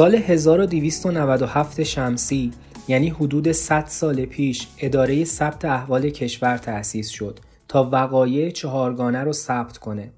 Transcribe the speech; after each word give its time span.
سال 0.00 0.14
1297 0.14 1.82
شمسی 1.82 2.50
یعنی 2.88 3.08
حدود 3.08 3.52
100 3.52 3.84
سال 3.86 4.24
پیش 4.24 4.68
اداره 4.78 5.24
ثبت 5.24 5.64
احوال 5.64 6.10
کشور 6.10 6.58
تأسیس 6.58 7.08
شد 7.08 7.38
تا 7.68 7.88
وقایع 7.92 8.50
چهارگانه 8.50 9.24
رو 9.24 9.32
ثبت 9.32 9.78
کنه 9.78 10.10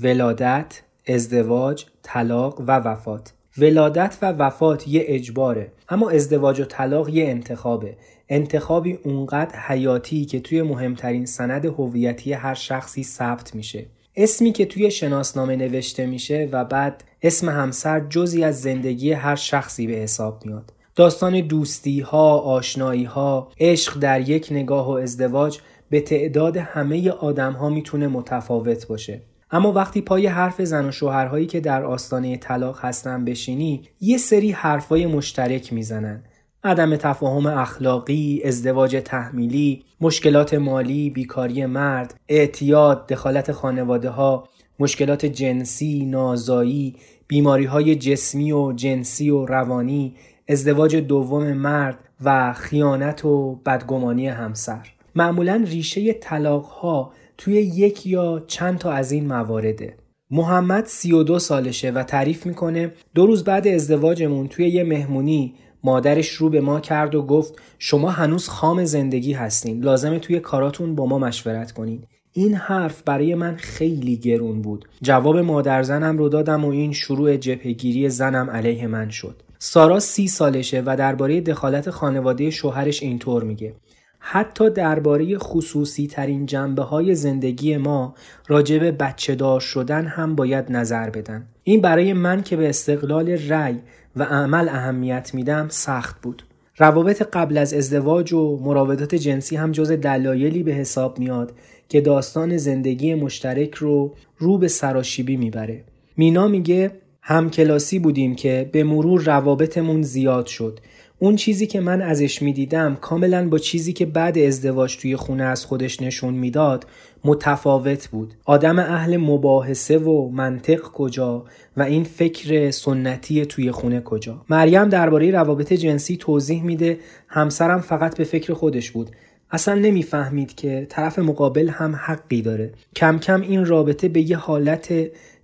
ولادت، 0.00 0.82
ازدواج، 1.08 1.86
طلاق 2.02 2.60
و 2.60 2.78
وفات. 2.78 3.32
ولادت 3.58 4.18
و 4.22 4.32
وفات 4.32 4.88
یه 4.88 5.04
اجباره 5.06 5.72
اما 5.88 6.10
ازدواج 6.10 6.60
و 6.60 6.64
طلاق 6.64 7.08
یه 7.08 7.28
انتخابه. 7.28 7.96
انتخابی 8.28 8.92
اونقدر 8.92 9.58
حیاتی 9.58 10.24
که 10.24 10.40
توی 10.40 10.62
مهمترین 10.62 11.26
سند 11.26 11.66
هویتی 11.66 12.32
هر 12.32 12.54
شخصی 12.54 13.04
ثبت 13.04 13.54
میشه. 13.54 13.86
اسمی 14.16 14.52
که 14.52 14.66
توی 14.66 14.90
شناسنامه 14.90 15.56
نوشته 15.56 16.06
میشه 16.06 16.48
و 16.52 16.64
بعد 16.64 17.04
اسم 17.22 17.48
همسر 17.48 18.00
جزی 18.00 18.44
از 18.44 18.60
زندگی 18.60 19.12
هر 19.12 19.36
شخصی 19.36 19.86
به 19.86 19.92
حساب 19.92 20.46
میاد 20.46 20.72
داستان 20.94 21.40
دوستی 21.40 22.00
ها، 22.00 22.38
آشنایی 22.38 23.04
ها، 23.04 23.52
عشق 23.60 23.98
در 23.98 24.28
یک 24.28 24.48
نگاه 24.50 24.88
و 24.88 24.90
ازدواج 24.90 25.58
به 25.90 26.00
تعداد 26.00 26.56
همه 26.56 27.10
آدم 27.10 27.52
ها 27.52 27.68
می‌تونه 27.68 28.08
متفاوت 28.08 28.86
باشه. 28.86 29.22
اما 29.50 29.72
وقتی 29.72 30.00
پای 30.00 30.26
حرف 30.26 30.62
زن 30.62 30.88
و 30.88 30.92
شوهرهایی 30.92 31.46
که 31.46 31.60
در 31.60 31.84
آستانه 31.84 32.36
طلاق 32.36 32.78
هستن 32.80 33.24
بشینی 33.24 33.82
یه 34.00 34.18
سری 34.18 34.50
حرفای 34.50 35.06
مشترک 35.06 35.72
می‌زنن 35.72 36.24
عدم 36.66 36.96
تفاهم 36.96 37.46
اخلاقی، 37.46 38.42
ازدواج 38.44 39.02
تحمیلی، 39.04 39.82
مشکلات 40.00 40.54
مالی، 40.54 41.10
بیکاری 41.10 41.66
مرد، 41.66 42.14
اعتیاد، 42.28 43.06
دخالت 43.06 43.52
خانواده 43.52 44.10
ها، 44.10 44.48
مشکلات 44.78 45.26
جنسی، 45.26 46.04
نازایی، 46.04 46.94
بیماری 47.28 47.64
های 47.64 47.96
جسمی 47.96 48.52
و 48.52 48.72
جنسی 48.72 49.30
و 49.30 49.46
روانی، 49.46 50.14
ازدواج 50.48 50.96
دوم 50.96 51.52
مرد 51.52 51.98
و 52.24 52.52
خیانت 52.52 53.24
و 53.24 53.54
بدگمانی 53.66 54.28
همسر. 54.28 54.86
معمولا 55.14 55.64
ریشه 55.66 56.12
طلاق 56.12 56.64
ها 56.64 57.12
توی 57.38 57.54
یک 57.54 58.06
یا 58.06 58.44
چند 58.46 58.78
تا 58.78 58.92
از 58.92 59.12
این 59.12 59.26
موارده. 59.26 59.96
محمد 60.30 60.86
32 60.86 61.38
سالشه 61.38 61.90
و 61.90 62.02
تعریف 62.02 62.46
می‌کنه 62.46 62.92
دو 63.14 63.26
روز 63.26 63.44
بعد 63.44 63.68
ازدواجمون 63.68 64.48
توی 64.48 64.68
یه 64.68 64.84
مهمونی 64.84 65.54
مادرش 65.86 66.28
رو 66.28 66.50
به 66.50 66.60
ما 66.60 66.80
کرد 66.80 67.14
و 67.14 67.22
گفت 67.22 67.54
شما 67.78 68.10
هنوز 68.10 68.48
خام 68.48 68.84
زندگی 68.84 69.32
هستین 69.32 69.84
لازمه 69.84 70.18
توی 70.18 70.40
کاراتون 70.40 70.94
با 70.94 71.06
ما 71.06 71.18
مشورت 71.18 71.72
کنین. 71.72 72.02
این 72.32 72.54
حرف 72.54 73.02
برای 73.02 73.34
من 73.34 73.56
خیلی 73.56 74.16
گرون 74.16 74.62
بود. 74.62 74.88
جواب 75.02 75.38
مادر 75.38 75.82
زنم 75.82 76.18
رو 76.18 76.28
دادم 76.28 76.64
و 76.64 76.68
این 76.68 76.92
شروع 76.92 77.36
جبهگیری 77.36 78.08
زنم 78.08 78.50
علیه 78.50 78.86
من 78.86 79.08
شد. 79.08 79.42
سارا 79.58 80.00
سی 80.00 80.28
سالشه 80.28 80.82
و 80.86 80.96
درباره 80.98 81.40
دخالت 81.40 81.90
خانواده 81.90 82.50
شوهرش 82.50 83.02
اینطور 83.02 83.44
میگه. 83.44 83.74
حتی 84.18 84.70
درباره 84.70 85.38
خصوصی 85.38 86.06
ترین 86.06 86.46
جنبه 86.46 86.82
های 86.82 87.14
زندگی 87.14 87.76
ما 87.76 88.14
راجب 88.48 89.02
بچه 89.02 89.34
دار 89.34 89.60
شدن 89.60 90.06
هم 90.06 90.34
باید 90.34 90.72
نظر 90.72 91.10
بدن. 91.10 91.46
این 91.62 91.80
برای 91.80 92.12
من 92.12 92.42
که 92.42 92.56
به 92.56 92.68
استقلال 92.68 93.28
رأی 93.28 93.78
و 94.16 94.22
عمل 94.22 94.68
اهمیت 94.68 95.30
میدم 95.34 95.66
سخت 95.68 96.20
بود. 96.22 96.42
روابط 96.78 97.22
قبل 97.22 97.58
از 97.58 97.74
ازدواج 97.74 98.32
و 98.32 98.58
مراودات 98.62 99.14
جنسی 99.14 99.56
هم 99.56 99.72
جز 99.72 99.90
دلایلی 99.90 100.62
به 100.62 100.72
حساب 100.72 101.18
میاد 101.18 101.52
که 101.88 102.00
داستان 102.00 102.56
زندگی 102.56 103.14
مشترک 103.14 103.74
رو 103.74 104.14
رو 104.38 104.58
به 104.58 104.68
سراشیبی 104.68 105.36
می‌بره. 105.36 105.84
مینا 106.16 106.48
میگه 106.48 106.90
همکلاسی 107.28 107.98
بودیم 107.98 108.34
که 108.34 108.70
به 108.72 108.84
مرور 108.84 109.22
روابطمون 109.22 110.02
زیاد 110.02 110.46
شد. 110.46 110.80
اون 111.18 111.36
چیزی 111.36 111.66
که 111.66 111.80
من 111.80 112.02
ازش 112.02 112.42
می‌دیدم 112.42 112.96
کاملا 113.00 113.48
با 113.48 113.58
چیزی 113.58 113.92
که 113.92 114.06
بعد 114.06 114.38
ازدواج 114.38 114.96
توی 114.96 115.16
خونه 115.16 115.44
از 115.44 115.64
خودش 115.64 116.02
نشون 116.02 116.34
می‌داد 116.34 116.86
متفاوت 117.24 118.08
بود. 118.08 118.34
آدم 118.44 118.78
اهل 118.78 119.16
مباحثه 119.16 119.98
و 119.98 120.28
منطق 120.28 120.80
کجا 120.80 121.44
و 121.76 121.82
این 121.82 122.04
فکر 122.04 122.70
سنتی 122.70 123.46
توی 123.46 123.70
خونه 123.70 124.00
کجا؟ 124.00 124.44
مریم 124.50 124.88
درباره 124.88 125.30
روابط 125.30 125.72
جنسی 125.72 126.16
توضیح 126.16 126.62
میده. 126.62 126.98
همسرم 127.28 127.80
فقط 127.80 128.18
به 128.18 128.24
فکر 128.24 128.52
خودش 128.52 128.90
بود. 128.90 129.10
اصلا 129.50 129.74
نمی‌فهمید 129.74 130.54
که 130.54 130.86
طرف 130.88 131.18
مقابل 131.18 131.68
هم 131.68 131.96
حقی 131.96 132.42
داره. 132.42 132.72
کم 132.96 133.18
کم 133.18 133.40
این 133.40 133.66
رابطه 133.66 134.08
به 134.08 134.30
یه 134.30 134.36
حالت 134.36 134.94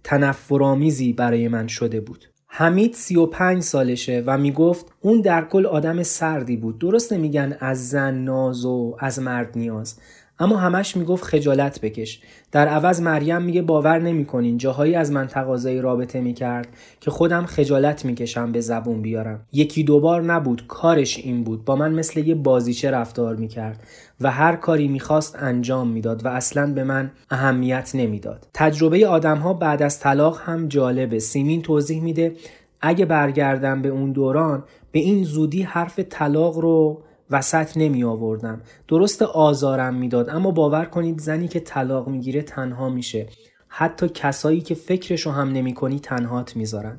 تنفرآمیزی 0.04 1.12
برای 1.12 1.48
من 1.48 1.66
شده 1.66 2.00
بود. 2.00 2.24
حمید 2.46 2.94
35 2.94 3.62
سالشه 3.62 4.22
و 4.26 4.38
می‌گفت 4.38 4.86
اون 5.00 5.20
در 5.20 5.44
کل 5.44 5.66
آدم 5.66 6.02
سردی 6.02 6.56
بود. 6.56 6.78
درست 6.78 7.12
نمیگن 7.12 7.56
از 7.60 7.88
زن 7.88 8.14
ناز 8.14 8.64
و 8.64 8.96
از 8.98 9.18
مرد 9.18 9.52
نیاز. 9.56 9.98
اما 10.38 10.56
همش 10.56 10.96
می‌گفت 10.96 11.24
خجالت 11.24 11.80
بکش. 11.80 12.20
در 12.52 12.68
عوض 12.68 13.00
مریم 13.00 13.42
میگه 13.42 13.62
باور 13.62 13.98
نمی‌کنین. 13.98 14.58
جاهایی 14.58 14.94
از 14.94 15.12
من 15.12 15.26
تقاضای 15.26 15.80
رابطه 15.80 16.20
می‌کرد 16.20 16.68
که 17.00 17.10
خودم 17.10 17.46
خجالت 17.46 18.04
می‌کشم 18.04 18.52
به 18.52 18.60
زبون 18.60 19.02
بیارم. 19.02 19.46
یکی 19.52 19.84
دوبار 19.84 20.22
نبود. 20.22 20.64
کارش 20.68 21.18
این 21.18 21.44
بود. 21.44 21.64
با 21.64 21.76
من 21.76 21.92
مثل 21.92 22.20
یه 22.20 22.34
بازیچه 22.34 22.90
رفتار 22.90 23.36
می‌کرد. 23.36 23.82
و 24.22 24.30
هر 24.30 24.56
کاری 24.56 24.88
می‌خواست 24.88 25.36
انجام 25.42 25.88
می‌داد 25.88 26.24
و 26.24 26.28
اصلا 26.28 26.72
به 26.72 26.84
من 26.84 27.10
اهمیت 27.30 27.90
نمی‌داد. 27.94 28.48
تجربه 28.54 29.06
آدمها 29.06 29.54
بعد 29.54 29.82
از 29.82 30.00
طلاق 30.00 30.40
هم 30.40 30.68
جالبه. 30.68 31.18
سیمین 31.18 31.62
توضیح 31.62 32.02
میده 32.02 32.36
اگه 32.80 33.04
برگردم 33.04 33.82
به 33.82 33.88
اون 33.88 34.12
دوران 34.12 34.64
به 34.92 34.98
این 34.98 35.24
زودی 35.24 35.62
حرف 35.62 35.98
طلاق 35.98 36.58
رو 36.58 37.02
وسط 37.30 37.76
نمی 37.76 38.04
آوردم 38.04 38.60
درست 38.88 39.22
آزارم 39.22 39.94
می‌داد 39.94 40.30
اما 40.30 40.50
باور 40.50 40.84
کنید 40.84 41.18
زنی 41.20 41.48
که 41.48 41.60
طلاق 41.60 42.08
می‌گیره 42.08 42.42
تنها 42.42 42.88
میشه. 42.88 43.26
حتی 43.68 44.08
کسایی 44.08 44.60
که 44.60 44.74
فکرشو 44.74 45.30
هم 45.30 45.48
نمی 45.48 45.74
کنی 45.74 46.00
تنهات 46.00 46.56
می‌ذارن. 46.56 46.98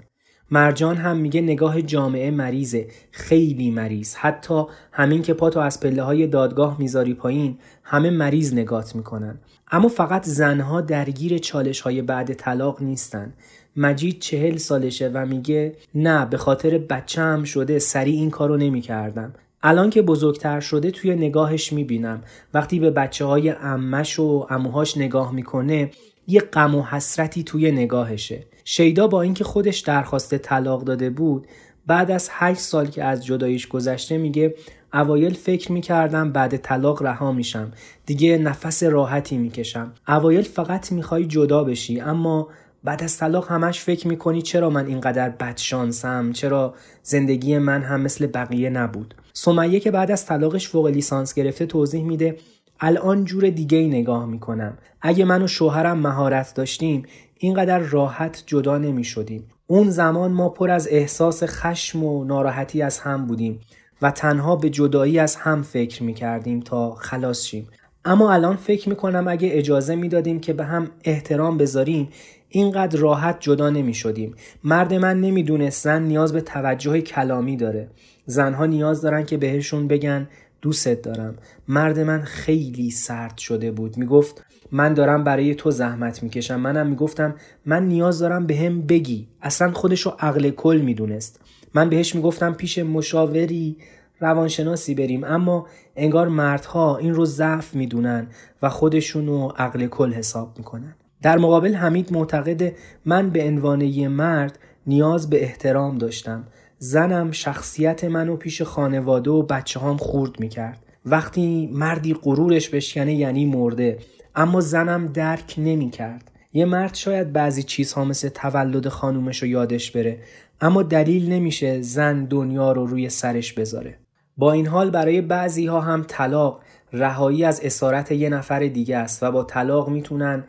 مرجان 0.53 0.97
هم 0.97 1.17
میگه 1.17 1.41
نگاه 1.41 1.81
جامعه 1.81 2.31
مریضه 2.31 2.87
خیلی 3.11 3.71
مریض. 3.71 4.15
حتی 4.15 4.63
همین 4.91 5.21
که 5.21 5.33
پاتو 5.33 5.59
از 5.59 5.79
پله 5.79 6.03
های 6.03 6.27
دادگاه 6.27 6.79
می‌ذاری 6.79 7.13
پایین 7.13 7.57
همه 7.83 8.09
مریض 8.09 8.53
نگات 8.53 8.95
می‌کنن. 8.95 9.37
اما 9.71 9.87
فقط 9.87 10.25
زنها 10.25 10.81
درگیر 10.81 11.37
چالش 11.37 11.81
های 11.81 12.01
بعد 12.01 12.33
طلاق 12.33 12.81
نیستن. 12.81 13.33
مجید 13.75 14.19
چهل 14.19 14.57
سالشه 14.57 15.11
و 15.13 15.25
میگه 15.25 15.75
نه 15.95 16.25
به 16.25 16.37
خاطر 16.37 16.77
بچه 16.77 17.21
هم 17.21 17.43
شده 17.43 17.79
سریع 17.79 18.15
این 18.15 18.29
کارو 18.29 18.57
نمی‌کردم. 18.57 19.33
الان 19.63 19.89
که 19.89 20.01
بزرگتر 20.01 20.59
شده 20.59 20.91
توی 20.91 21.15
نگاهش 21.15 21.73
می‌بینم. 21.73 22.21
وقتی 22.53 22.79
به 22.79 22.91
بچه 22.91 23.25
های 23.25 23.49
امش 23.49 24.19
و 24.19 24.47
اموهاش 24.49 24.97
نگاه 24.97 25.33
می‌کنه 25.33 25.91
یه 26.27 26.41
غم 26.41 26.75
و 26.75 26.83
حسرتی 26.83 27.43
توی 27.43 27.71
نگاهشه. 27.71 28.43
شیدا 28.65 29.07
با 29.07 29.21
اینکه 29.21 29.43
خودش 29.43 29.79
درخواست 29.79 30.37
طلاق 30.37 30.83
داده 30.83 31.09
بود 31.09 31.47
بعد 31.87 32.11
از 32.11 32.29
هشت 32.31 32.59
سال 32.59 32.87
که 32.87 33.03
از 33.03 33.25
جداییش 33.25 33.67
گذشته 33.67 34.17
میگه 34.17 34.55
اوایل 34.93 35.33
فکر 35.33 35.71
می‌کردم 35.71 36.31
بعد 36.31 36.57
طلاق 36.57 37.03
رها 37.03 37.31
میشم. 37.31 37.71
دیگه 38.05 38.37
نفس 38.37 38.83
راحتی 38.83 39.37
می‌کشم. 39.37 39.91
اوایل 40.07 40.41
فقط 40.41 40.91
می‌خوای 40.91 41.25
جدا 41.25 41.63
بشی 41.63 41.99
اما 41.99 42.47
بعد 42.83 43.03
از 43.03 43.17
طلاق 43.17 43.51
همش 43.51 43.79
فکر 43.79 44.07
می‌کنی 44.07 44.41
چرا 44.41 44.69
من 44.69 44.87
اینقدر 44.87 45.29
بدشانسم 45.29 46.31
چرا 46.31 46.73
زندگی 47.03 47.57
من 47.57 47.81
هم 47.81 48.01
مثل 48.01 48.27
بقیه 48.27 48.69
نبود؟ 48.69 49.15
سمیه 49.33 49.79
که 49.79 49.91
بعد 49.91 50.11
از 50.11 50.25
طلاقش 50.25 50.67
فوق 50.67 50.87
لیسانس 50.87 51.33
گرفته 51.33 51.65
توضیح 51.65 52.03
میده 52.03 52.37
الان 52.79 53.25
جور 53.25 53.49
دیگه 53.49 53.77
ای 53.77 53.87
نگاه 53.87 54.25
می‌کنم. 54.25 54.77
اگه 55.01 55.25
من 55.25 55.41
و 55.41 55.47
شوهرم 55.47 55.99
مهارت 55.99 56.53
داشتیم 56.55 57.03
اینقدر 57.43 57.79
راحت 57.79 58.43
جدا 58.45 58.77
نمی 58.77 59.03
شدیم. 59.03 59.43
اون 59.67 59.89
زمان 59.89 60.31
ما 60.31 60.49
پر 60.49 60.69
از 60.69 60.87
احساس 60.91 61.43
خشم 61.43 62.03
و 62.03 62.23
ناراحتی 62.23 62.81
از 62.81 62.99
هم 62.99 63.25
بودیم 63.25 63.59
و 64.01 64.11
تنها 64.11 64.55
به 64.55 64.69
جدایی 64.69 65.19
از 65.19 65.35
هم 65.35 65.61
فکر 65.61 66.03
می 66.03 66.13
کردیم 66.13 66.59
تا 66.59 66.95
خلاص 66.95 67.45
شیم. 67.45 67.67
اما 68.05 68.33
الان 68.33 68.55
فکر 68.55 68.89
می 68.89 68.95
کنم 68.95 69.27
اگه 69.27 69.49
اجازه 69.51 69.95
می 69.95 70.09
دادیم 70.09 70.39
که 70.39 70.53
به 70.53 70.63
هم 70.63 70.91
احترام 71.03 71.57
بذاریم 71.57 72.09
اینقدر 72.49 72.99
راحت 72.99 73.37
جدا 73.39 73.69
نمی 73.69 73.93
شدیم. 73.93 74.35
مرد 74.63 74.93
من 74.93 75.21
نمی‌دونست 75.21 75.83
زن 75.83 76.03
نیاز 76.03 76.33
به 76.33 76.41
توجه 76.41 77.01
کلامی 77.01 77.57
داره. 77.57 77.89
زنها 78.25 78.65
نیاز 78.65 79.01
دارن 79.01 79.25
که 79.25 79.37
بهشون 79.37 79.87
بگن 79.87 80.27
دوستت 80.61 81.01
دارم. 81.01 81.35
مرد 81.67 81.99
من 81.99 82.21
خیلی 82.21 82.91
سرد 82.91 83.37
شده 83.37 83.71
بود. 83.71 83.97
می‌گفت 83.97 84.43
من 84.73 84.93
دارم 84.93 85.23
برای 85.23 85.55
تو 85.55 85.71
زحمت 85.71 86.23
می‌کشم. 86.23 86.55
منم 86.55 86.87
می‌گفتم 86.87 87.35
من 87.65 87.87
نیاز 87.87 88.19
دارم 88.19 88.45
به 88.45 88.55
هم 88.55 88.81
بگی. 88.81 89.27
اصلا 89.41 89.71
خودشو 89.71 90.09
عقل 90.19 90.49
کل 90.49 90.81
می‌دونست. 90.83 91.39
من 91.73 91.89
بهش 91.89 92.15
می‌گفتم 92.15 92.53
پیش 92.53 92.77
مشاوری 92.77 93.77
روانشناسی 94.19 94.95
بریم. 94.95 95.23
اما 95.23 95.67
انگار 95.95 96.27
مردها 96.27 96.97
این 96.97 97.13
رو 97.13 97.25
ضعف 97.25 97.75
می‌دونن 97.75 98.27
و 98.61 98.69
خودشونو 98.69 99.47
عقل 99.47 99.87
کل 99.87 100.13
حساب 100.13 100.53
می‌کنن. 100.57 100.95
در 101.21 101.37
مقابل 101.37 101.75
حمید 101.75 102.13
معتقد 102.13 102.73
من 103.05 103.29
به 103.29 103.47
عنوان 103.47 103.81
یه 103.81 104.07
مرد 104.07 104.59
نیاز 104.87 105.29
به 105.29 105.43
احترام 105.43 105.97
داشتم. 105.97 106.43
زنم 106.77 107.31
شخصیت 107.31 108.03
منو 108.03 108.35
پیش 108.35 108.61
خانواده 108.61 109.31
و 109.31 109.41
بچه 109.41 109.79
هام 109.79 109.97
خورد 109.97 110.39
می‌کرد. 110.39 110.79
وقتی 111.05 111.69
مردی 111.73 112.13
غرورش 112.13 112.69
بشکنه 112.69 113.13
یعنی 113.13 113.45
مرده. 113.45 113.97
اما 114.35 114.61
زنم 114.61 115.07
درک 115.07 115.55
نمی‌کرد. 115.57 116.31
یه 116.53 116.65
مرد 116.65 116.95
شاید 116.95 117.33
بعضی 117.33 117.63
چیزها 117.63 118.05
مثل 118.05 118.29
تولد 118.29 118.87
خانومش 118.87 119.41
رو 119.41 119.47
یادش 119.47 119.91
بره 119.91 120.19
اما 120.61 120.83
دلیل 120.83 121.31
نمیشه 121.31 121.81
زن 121.81 122.25
دنیا 122.25 122.71
رو 122.71 122.85
روی 122.85 123.09
سرش 123.09 123.53
بذاره. 123.53 123.97
با 124.37 124.51
این 124.51 124.67
حال 124.67 124.89
برای 124.89 125.21
بعضی 125.21 125.65
ها 125.65 125.81
هم 125.81 126.05
طلاق 126.07 126.61
رهایی 126.93 127.43
از 127.43 127.61
اسارت 127.63 128.11
یه 128.11 128.29
نفر 128.29 128.59
دیگه 128.59 128.97
است 128.97 129.23
و 129.23 129.31
با 129.31 129.43
طلاق 129.43 129.89
می‌تونن 129.89 130.43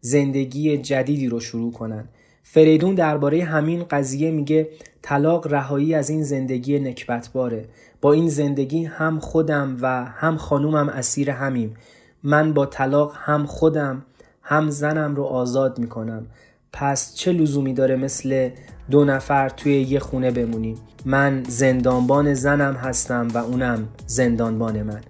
زندگی 0.00 0.78
جدیدی 0.78 1.28
رو 1.28 1.40
شروع 1.40 1.72
کنن. 1.72 2.08
فریدون 2.42 2.94
درباره 2.94 3.44
همین 3.44 3.84
قضیه 3.84 4.30
میگه 4.30 4.68
طلاق 5.02 5.52
رهایی 5.52 5.94
از 5.94 6.10
این 6.10 6.22
زندگی 6.22 6.78
نکبتباره. 6.78 7.64
با 8.00 8.12
این 8.12 8.28
زندگی 8.28 8.84
هم 8.84 9.18
خودم 9.18 9.76
و 9.80 10.04
هم 10.04 10.36
خانومم 10.36 10.88
اسیر 10.88 11.30
همیم. 11.30 11.74
من 12.22 12.52
با 12.52 12.66
طلاق 12.66 13.12
هم 13.16 13.46
خودم 13.46 14.02
هم 14.42 14.70
زنم 14.70 15.16
رو 15.16 15.24
آزاد 15.24 15.78
می‌کنم. 15.78 16.26
پس 16.72 17.14
چه 17.14 17.32
لزومی 17.32 17.74
داره 17.74 17.96
مثل 17.96 18.50
دو 18.90 19.04
نفر 19.04 19.48
توی 19.48 19.82
یه 19.82 20.00
خونه 20.00 20.30
بمونیم؟ 20.30 20.78
من 21.04 21.42
زندانبان 21.48 22.34
زنم 22.34 22.74
هستم 22.74 23.28
و 23.34 23.38
اونم 23.38 23.88
زندانبان 24.06 24.82
من. 24.82 25.00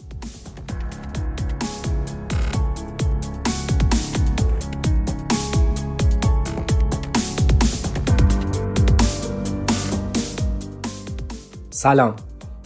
سلام. 11.71 12.15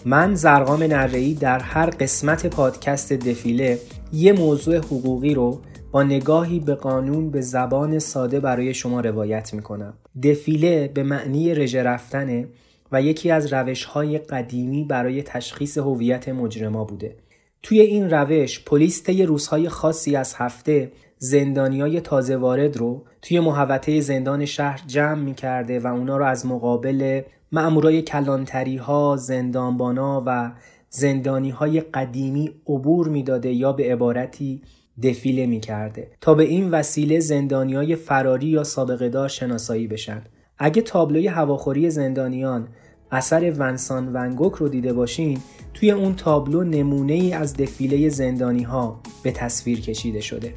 من 0.05 0.35
زرقام 0.35 0.83
نرهی 0.83 1.35
در 1.35 1.59
هر 1.59 1.91
قسمت 1.91 2.47
پادکست 2.47 3.13
دفیله 3.13 3.79
یه 4.13 4.33
موضوع 4.33 4.77
حقوقی 4.77 5.35
رو 5.35 5.61
با 5.93 6.03
نگاهی 6.03 6.61
به 6.61 6.75
قانون 6.75 7.31
به 7.31 7.41
زبان 7.41 7.99
ساده 7.99 8.41
برای 8.41 8.75
شما 8.75 9.01
روایت 9.01 9.55
می‌کنم. 9.55 9.95
دفیله 10.23 10.91
به 10.95 11.03
معنی 11.03 11.55
رژه 11.55 11.83
رفتنه 11.83 12.49
و 12.93 13.03
یکی 13.03 13.31
از 13.31 13.53
روش 13.53 13.85
های 13.85 14.19
قدیمی 14.19 14.85
برای 14.85 15.23
تشخیص 15.23 15.79
هویت 15.79 16.29
مجرما 16.29 16.85
بوده. 16.85 17.17
توی 17.63 17.81
این 17.81 18.11
روش 18.11 18.65
پلیس 18.65 19.03
طی 19.03 19.27
روزهای 19.27 19.69
خاصی 19.69 20.17
از 20.17 20.35
هفته 20.37 20.93
زندانیای 21.19 22.01
تازه 22.01 22.37
وارد 22.37 22.77
رو 22.77 23.05
توی 23.23 23.41
محوطه 23.41 24.01
زندان 24.01 24.45
شهر 24.45 24.81
جمع 24.87 25.21
می 25.21 25.35
کرده 25.35 25.81
و 25.81 25.87
اونا 25.87 26.17
رو 26.17 26.25
از 26.25 26.47
مقابل 26.47 27.23
مأمورای 27.53 28.03
کلانتری 28.03 28.77
ها، 28.77 29.17
زندانبانا 29.17 30.23
و 30.27 30.53
زندانی 30.97 31.51
های 31.51 31.81
قدیمی 31.81 32.51
عبور 32.67 33.09
می‌داده 33.09 33.53
یا 33.53 33.73
به 33.73 33.93
عبارتی 33.93 34.63
دفیله 35.03 35.47
می 35.47 35.61
کرده 35.61 36.11
تا 36.21 36.35
به 36.35 36.43
این 36.43 36.71
وسیله 36.71 37.21
زندانی 37.21 37.75
های 37.75 37.97
فراری 37.97 38.47
یا 38.47 38.65
سابقه 38.65 39.09
دار 39.09 39.29
شناسایی 39.29 39.87
بشن. 39.87 40.23
اگه 40.59 40.83
تابلوی 40.83 41.27
هواخوری 41.27 41.91
زندانیان 41.91 42.69
اثر 43.11 43.53
ونسان 43.59 44.11
ونگوک 44.13 44.53
رو 44.53 44.69
دیده 44.69 44.93
باشین 44.93 45.39
توی 45.75 45.91
اون 45.91 46.15
تابلو 46.15 46.65
نمونه 46.65 47.13
ای 47.13 47.33
از 47.33 47.57
دفیله 47.57 48.09
زندانی 48.09 48.63
ها 48.63 49.01
به 49.23 49.31
تصویر 49.31 49.81
کشیده 49.81 50.21
شده. 50.21 50.55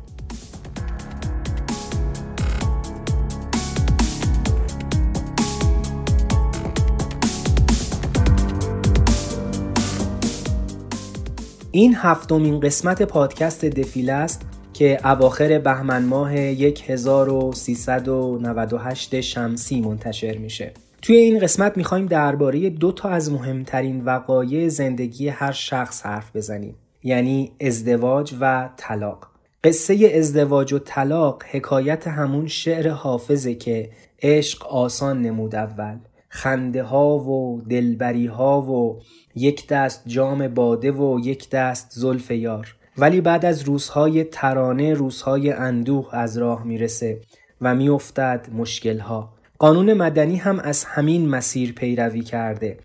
این 11.78 11.96
هفتمین 11.96 12.60
قسمت 12.60 13.02
پادکست 13.02 13.66
دفیله 13.66 14.14
است 14.14 14.42
که 14.74 15.08
اواخر 15.08 15.60
بهمن 15.60 16.06
ماه 16.06 16.34
1398 16.34 19.22
شمسی 19.22 19.82
منتشر 19.82 20.38
میشه. 20.38 20.74
توی 21.02 21.16
این 21.16 21.40
قسمت 21.40 21.78
می‌خوایم 21.78 22.06
درباره 22.06 22.70
دو 22.70 22.92
تا 22.92 23.10
از 23.10 23.32
مهمترین 23.32 24.06
وقایع 24.06 24.68
زندگی 24.68 25.28
هر 25.28 25.52
شخص 25.52 26.06
حرف 26.06 26.36
بزنیم 26.36 26.76
یعنی 27.04 27.52
ازدواج 27.62 28.36
و 28.42 28.70
طلاق. 28.78 29.28
قصه 29.64 30.12
ازدواج 30.16 30.74
و 30.74 30.80
طلاق 30.80 31.44
حکایت 31.52 32.08
همون 32.08 32.48
شعر 32.48 32.90
حافظه 32.90 33.56
که 33.56 33.90
عشق 34.22 34.68
آسان 34.68 35.22
نمود 35.22 35.56
اول 35.56 35.98
خنده 36.30 36.84
ها 36.84 37.18
و 37.18 37.62
دلبری 37.70 38.26
ها 38.26 38.62
و 38.62 39.00
یک 39.38 39.68
دست 39.68 40.04
جام 40.08 40.48
باده 40.48 40.92
و 40.92 41.20
یک 41.24 41.50
دست 41.50 41.88
زلف 41.92 42.32
یار. 42.32 42.76
ولی 42.98 43.22
بعد 43.22 43.46
از 43.46 43.62
روزهای 43.62 44.24
ترانه 44.24 44.94
روزهای 44.94 45.52
اندوه 45.52 46.16
از 46.16 46.38
راه 46.38 46.64
می‌رسه 46.64 47.22
و 47.62 47.76
میافتد 47.76 48.48
مشکلها. 48.54 49.34
قانون 49.60 49.94
مدنی 49.94 50.36
هم 50.36 50.60
از 50.60 50.84
همین 50.84 51.30
مسیر 51.30 51.74
پیروی 51.74 52.22
کرده 52.22 52.78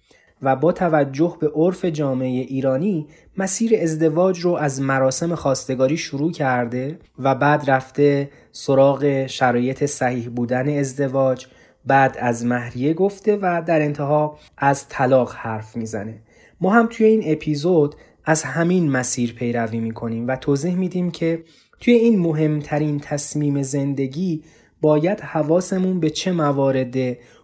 و 0.43 0.56
با 0.56 0.72
توجه 0.72 1.37
به 1.40 1.49
عرف 1.49 1.84
جامعه 1.84 2.28
ایرانی 2.28 3.06
مسیر 3.37 3.81
ازدواج 3.82 4.40
رو 4.40 4.52
از 4.52 4.81
مراسم 4.81 5.34
خواستگاری 5.34 5.96
شروع 5.96 6.32
کرده 6.32 6.99
و 7.19 7.34
بعد 7.34 7.70
رفته 7.70 8.31
سراغ 8.52 9.26
شرایط 9.26 9.84
صحیح 9.84 10.28
بودن 10.28 10.78
ازدواج 10.78 11.46
بعد 11.87 12.16
از 12.20 12.46
مهریه 12.46 12.94
گفته 12.94 13.37
و 13.37 13.62
در 13.66 13.82
انتها 13.82 14.38
از 14.58 14.88
طلاق 14.88 15.32
حرف 15.34 15.76
می‌زنه. 15.76 16.19
ما 16.62 16.70
هم 16.70 16.87
توی 16.91 17.06
این 17.06 17.23
اپیزود 17.25 17.94
از 18.25 18.43
همین 18.43 18.91
مسیر 18.91 19.35
پیروی 19.35 19.81
می‌کنیم 19.81 20.29
و 20.29 20.37
توضیح 20.37 20.75
میدیم 20.75 21.11
که 21.11 21.43
توی 21.81 21.94
این 21.94 22.19
مهمترین 22.19 23.00
تصمیم 23.00 23.62
زندگی 23.62 24.43
باید 24.81 25.20
حواسمون 25.20 26.00
به 26.00 26.11
چه 26.11 26.32
موارد 26.32 26.97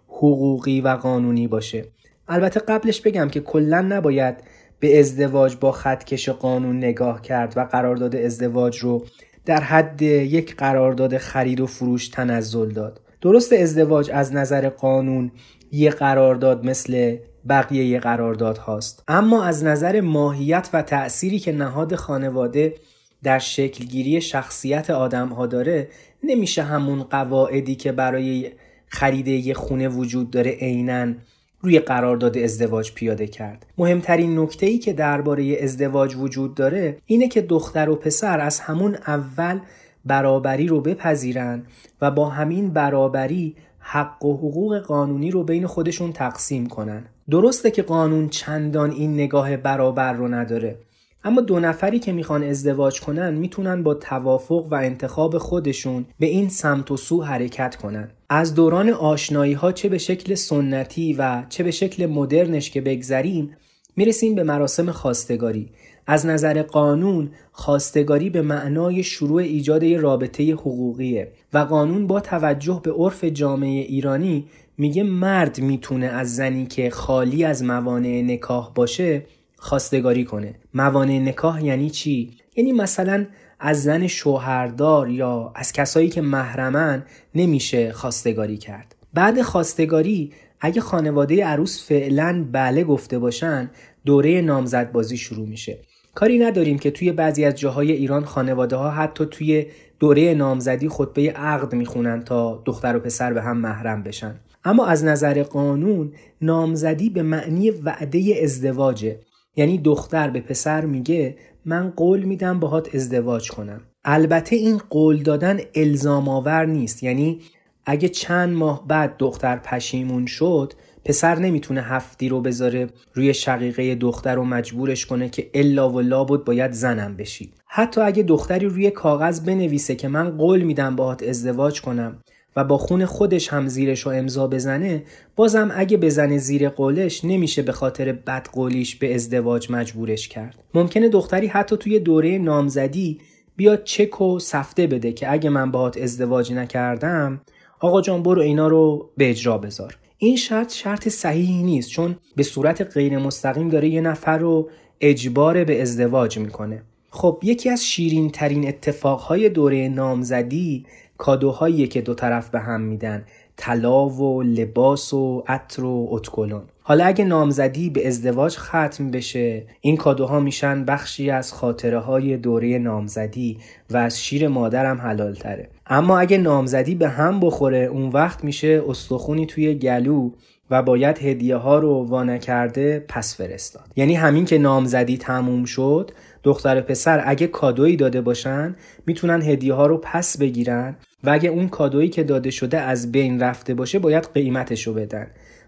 حقوقی 0.08 0.80
و 0.80 0.88
قانونی 0.88 1.48
باشه. 1.48 1.84
البته 2.28 2.60
قبلش 2.60 3.00
بگم 3.00 3.28
که 3.28 3.40
کلا 3.40 3.80
نباید 3.80 4.36
به 4.80 4.98
ازدواج 5.00 5.56
با 5.56 5.72
خطکش 5.72 6.28
قانون 6.28 6.76
نگاه 6.76 7.22
کرد 7.22 7.52
و 7.56 7.60
قرارداد 7.60 8.16
ازدواج 8.16 8.78
رو 8.78 9.06
در 9.44 9.60
حد 9.60 10.02
یک 10.02 10.56
قرارداد 10.56 11.16
خرید 11.16 11.60
و 11.60 11.66
فروش 11.66 12.08
تنزل 12.08 12.70
داد. 12.70 13.00
درست 13.20 13.52
ازدواج 13.52 14.10
از 14.14 14.34
نظر 14.34 14.68
قانون 14.68 15.30
یه 15.72 15.90
قرارداد 15.90 16.66
مثل 16.66 17.16
بقیه 17.48 18.00
قرارداد 18.00 18.58
هاست 18.58 19.04
اما 19.08 19.44
از 19.44 19.64
نظر 19.64 20.00
ماهیت 20.00 20.70
و 20.72 20.82
تأثیری 20.82 21.38
که 21.38 21.52
نهاد 21.52 21.94
خانواده 21.94 22.74
در 23.22 23.38
شکلگیری 23.38 24.20
شخصیت 24.20 24.90
آدم 24.90 25.28
ها 25.28 25.46
داره 25.46 25.88
نمیشه 26.22 26.62
همون 26.62 27.02
قواعدی 27.02 27.74
که 27.74 27.92
برای 27.92 28.52
خرید 28.88 29.28
یه 29.28 29.54
خونه 29.54 29.88
وجود 29.88 30.30
داره 30.30 30.50
عینا 30.50 31.14
روی 31.60 31.78
قرارداد 31.78 32.38
ازدواج 32.38 32.92
پیاده 32.92 33.26
کرد. 33.26 33.66
مهمترین 33.78 34.38
نکته 34.38 34.66
ای 34.66 34.78
که 34.78 34.92
درباره 34.92 35.56
ازدواج 35.62 36.16
وجود 36.16 36.54
داره 36.54 36.98
اینه 37.06 37.28
که 37.28 37.42
دختر 37.42 37.88
و 37.88 37.96
پسر 37.96 38.40
از 38.40 38.60
همون 38.60 38.94
اول 38.94 39.60
برابری 40.04 40.66
رو 40.66 40.80
بپذیرن 40.80 41.62
و 42.00 42.10
با 42.10 42.28
همین 42.28 42.70
برابری 42.70 43.56
حق 43.78 44.24
و 44.24 44.36
حقوق 44.36 44.78
قانونی 44.78 45.30
رو 45.30 45.44
بین 45.44 45.66
خودشون 45.66 46.12
تقسیم 46.12 46.66
کنن. 46.66 47.04
درسته 47.30 47.70
که 47.70 47.82
قانون 47.82 48.28
چندان 48.28 48.90
این 48.90 49.14
نگاه 49.14 49.56
برابر 49.56 50.12
رو 50.12 50.28
نداره 50.28 50.78
اما 51.24 51.40
دو 51.40 51.60
نفری 51.60 51.98
که 51.98 52.12
می‌خوان 52.12 52.42
ازدواج 52.42 53.00
کنن 53.00 53.34
می‌تونن 53.34 53.82
با 53.82 53.94
توافق 53.94 54.66
و 54.70 54.74
انتخاب 54.74 55.38
خودشون 55.38 56.06
به 56.18 56.26
این 56.26 56.48
سمت 56.48 56.90
و 56.90 56.96
سو 56.96 57.22
حرکت 57.22 57.76
کنن. 57.76 58.08
از 58.28 58.54
دوران 58.54 58.88
آشنایی 58.88 59.52
ها 59.52 59.72
چه 59.72 59.88
به 59.88 59.98
شکل 59.98 60.34
سنتی 60.34 61.12
و 61.12 61.42
چه 61.48 61.64
به 61.64 61.70
شکل 61.70 62.06
مدرنش 62.06 62.70
که 62.70 62.80
بگذریم 62.80 63.56
می‌رسیم 63.96 64.34
به 64.34 64.42
مراسم 64.42 64.90
خواستگاری. 64.90 65.68
از 66.06 66.26
نظر 66.26 66.62
قانون 66.62 67.30
خواستگاری 67.52 68.30
به 68.30 68.42
معنای 68.42 69.02
شروع 69.02 69.42
ایجاد 69.42 69.84
رابطه 69.84 70.52
حقوقیه 70.52 71.32
و 71.52 71.58
قانون 71.58 72.06
با 72.06 72.20
توجه 72.20 72.80
به 72.84 72.92
عرف 72.92 73.24
جامعه 73.24 73.80
ایرانی 73.80 74.44
میگه 74.78 75.02
مرد 75.02 75.60
می‌تونه 75.60 76.06
از 76.06 76.36
زنی 76.36 76.66
که 76.66 76.90
خالی 76.90 77.44
از 77.44 77.64
موانع 77.64 78.22
نکاح 78.26 78.72
باشه 78.74 79.26
خواستگاری 79.56 80.24
کنه. 80.24 80.54
موانع 80.74 81.18
نکاح 81.18 81.64
یعنی 81.64 81.90
چی؟ 81.90 82.36
یعنی 82.56 82.72
مثلا 82.72 83.26
از 83.60 83.82
زن 83.82 84.06
شوهردار 84.06 85.10
یا 85.10 85.52
از 85.54 85.72
کسایی 85.72 86.08
که 86.08 86.20
محرمن 86.20 87.02
نمیشه 87.34 87.92
خواستگاری 87.92 88.56
کرد. 88.56 88.96
بعد 89.14 89.42
خواستگاری 89.42 90.32
اگه 90.60 90.80
خانواده 90.80 91.44
عروس 91.44 91.88
فعلا 91.88 92.46
بله 92.52 92.84
گفته 92.84 93.18
باشن 93.18 93.70
دوره 94.04 94.40
نامزدبازی 94.40 95.16
شروع 95.16 95.48
میشه. 95.48 95.78
کاری 96.14 96.38
نداریم 96.38 96.78
که 96.78 96.90
توی 96.90 97.12
بعضی 97.12 97.44
از 97.44 97.54
جاهای 97.54 97.92
ایران 97.92 98.24
خانواده 98.24 98.76
ها 98.76 98.90
حتی 98.90 99.26
توی 99.26 99.66
دوره 100.00 100.34
نامزدی 100.34 100.88
خطبه 100.88 101.30
عقد 101.30 101.74
می‌خونن 101.74 102.24
تا 102.24 102.62
دختر 102.64 102.96
و 102.96 103.00
پسر 103.00 103.32
به 103.32 103.42
هم 103.42 103.56
محرم 103.56 104.02
بشن. 104.02 104.40
اما 104.64 104.86
از 104.86 105.04
نظر 105.04 105.42
قانون 105.42 106.12
نامزدی 106.40 107.10
به 107.10 107.22
معنی 107.22 107.70
وعده 107.70 108.40
ازدواجه. 108.42 109.20
یعنی 109.56 109.78
دختر 109.78 110.30
به 110.30 110.40
پسر 110.40 110.84
میگه 110.84 111.36
من 111.64 111.90
قول 111.90 112.22
میدم 112.22 112.60
باهات 112.60 112.94
ازدواج 112.94 113.50
کنم. 113.50 113.80
البته 114.04 114.56
این 114.56 114.80
قول 114.90 115.22
دادن 115.22 115.60
الزام 115.74 116.28
آور 116.28 116.66
نیست. 116.66 117.02
یعنی 117.02 117.40
اگه 117.86 118.08
چند 118.08 118.56
ماه 118.56 118.86
بعد 118.88 119.14
دختر 119.18 119.56
پشیمون 119.56 120.26
شد 120.26 120.72
پسر 121.04 121.38
نمی‌تونه 121.38 121.82
هفتی 121.82 122.28
رو 122.28 122.40
بذاره 122.40 122.86
روی 123.14 123.34
شقیقه 123.34 123.94
دختر 123.94 124.38
و 124.38 124.44
مجبورش 124.44 125.06
کنه 125.06 125.28
که 125.28 125.50
الا 125.54 125.90
و 125.90 126.00
لابد 126.00 126.44
باید 126.44 126.72
زنم 126.72 127.16
بشی 127.16 127.52
حتی 127.66 128.00
اگه 128.00 128.22
دختری 128.22 128.66
روی 128.66 128.90
کاغذ 128.90 129.40
بنویسه 129.40 129.94
که 129.94 130.08
من 130.08 130.36
قول 130.36 130.62
میدم 130.62 130.96
باهات 130.96 131.22
ازدواج 131.22 131.80
کنم 131.80 132.22
و 132.56 132.64
با 132.64 132.78
خون 132.78 133.06
خودش 133.06 133.48
هم 133.48 133.68
زیرش 133.68 134.00
رو 134.00 134.12
امضا 134.12 134.46
بزنه 134.46 135.02
بازم 135.36 135.70
اگه 135.74 135.96
بزنه 135.96 136.38
زیر 136.38 136.68
قولش 136.68 137.24
نمیشه 137.24 137.62
به 137.62 137.72
خاطر 137.72 138.12
بدقولیش 138.12 138.96
به 138.96 139.14
ازدواج 139.14 139.70
مجبورش 139.70 140.28
کرد. 140.28 140.58
ممکنه 140.74 141.08
دختری 141.08 141.46
حتی 141.46 141.76
توی 141.76 141.98
دوره 141.98 142.38
نامزدی 142.38 143.20
بیاد 143.56 143.84
چک 143.84 144.20
و 144.20 144.38
سفته 144.38 144.86
بده 144.86 145.12
که 145.12 145.32
اگه 145.32 145.50
من 145.50 145.70
باهات 145.70 145.98
ازدواج 145.98 146.52
نکردم 146.52 147.40
آقا 147.80 148.00
جان 148.00 148.22
برو 148.22 148.42
اینا 148.42 148.68
رو 148.68 149.10
به 149.16 149.30
اجرا 149.30 149.58
بذار. 149.58 149.96
این 150.18 150.36
شرط 150.36 150.72
شرط 150.72 151.08
صحیحی 151.08 151.62
نیست 151.62 151.90
چون 151.90 152.16
به 152.36 152.42
صورت 152.42 152.82
غیر 152.82 153.18
مستقیم 153.18 153.68
داره 153.68 153.88
یه 153.88 154.00
نفر 154.00 154.38
رو 154.38 154.70
اجبار 155.00 155.64
به 155.64 155.82
ازدواج 155.82 156.38
می‌کنه. 156.38 156.82
خب 157.10 157.40
یکی 157.42 157.70
از 157.70 157.86
شیرین 157.86 158.30
ترین 158.30 158.68
اتفاقهای 158.68 159.48
دوره 159.48 159.88
نامزدی 159.88 160.86
کادوهایی 161.18 161.88
که 161.88 162.00
دو 162.00 162.14
طرف 162.14 162.50
به 162.50 162.60
هم 162.60 162.80
میدن 162.80 163.24
طلا 163.56 164.08
و 164.08 164.42
لباس 164.42 165.14
و 165.14 165.44
عطر 165.46 165.84
و 165.84 166.08
اتکلون. 166.10 166.62
حالا 166.82 167.04
اگه 167.04 167.24
نامزدی 167.24 167.90
به 167.90 168.08
ازدواج 168.08 168.56
ختم 168.56 169.10
بشه 169.10 169.64
این 169.80 169.96
کادوها 169.96 170.40
میشن 170.40 170.84
بخشی 170.84 171.30
از 171.30 171.52
خاطره 171.52 171.98
های 171.98 172.36
دوره 172.36 172.78
نامزدی 172.78 173.58
و 173.90 173.96
از 173.96 174.20
شیر 174.20 174.48
مادرم 174.48 175.00
حلال 175.00 175.34
تره 175.34 175.68
اما 175.86 176.18
اگه 176.18 176.38
نامزدی 176.38 176.94
به 176.94 177.08
هم 177.08 177.40
بخوره 177.40 177.78
اون 177.78 178.08
وقت 178.08 178.44
میشه 178.44 178.82
استخونی 178.88 179.46
توی 179.46 179.74
گلو 179.74 180.30
و 180.70 180.82
باید 180.82 181.18
هدیه 181.18 181.56
ها 181.56 181.78
رو 181.78 182.06
وانه 182.08 182.38
کرده 182.38 183.04
پس 183.08 183.36
فرستاد. 183.36 183.84
یعنی 183.96 184.14
همین 184.14 184.44
که 184.44 184.58
نامزدی 184.58 185.18
تموم 185.18 185.64
شد 185.64 186.10
دختر 186.42 186.80
پسر 186.80 187.22
اگه 187.26 187.46
کادویی 187.46 187.96
داده 187.96 188.20
باشن 188.20 188.76
می‌تونن 189.06 189.42
هدیه 189.42 189.74
ها 189.74 189.86
رو 189.86 189.98
پس 189.98 190.38
بگیرن 190.38 190.96
و 191.24 191.30
اگه 191.30 191.50
اون 191.50 191.68
کادویی 191.68 192.08
که 192.08 192.22
داده 192.24 192.50
شده 192.50 192.78
از 192.80 193.12
بین 193.12 193.40
رفته 193.40 193.74
باشه 193.74 193.98
باید 193.98 194.28
قیمتش 194.34 194.86
رو 194.86 194.94
بدن. 194.94 195.26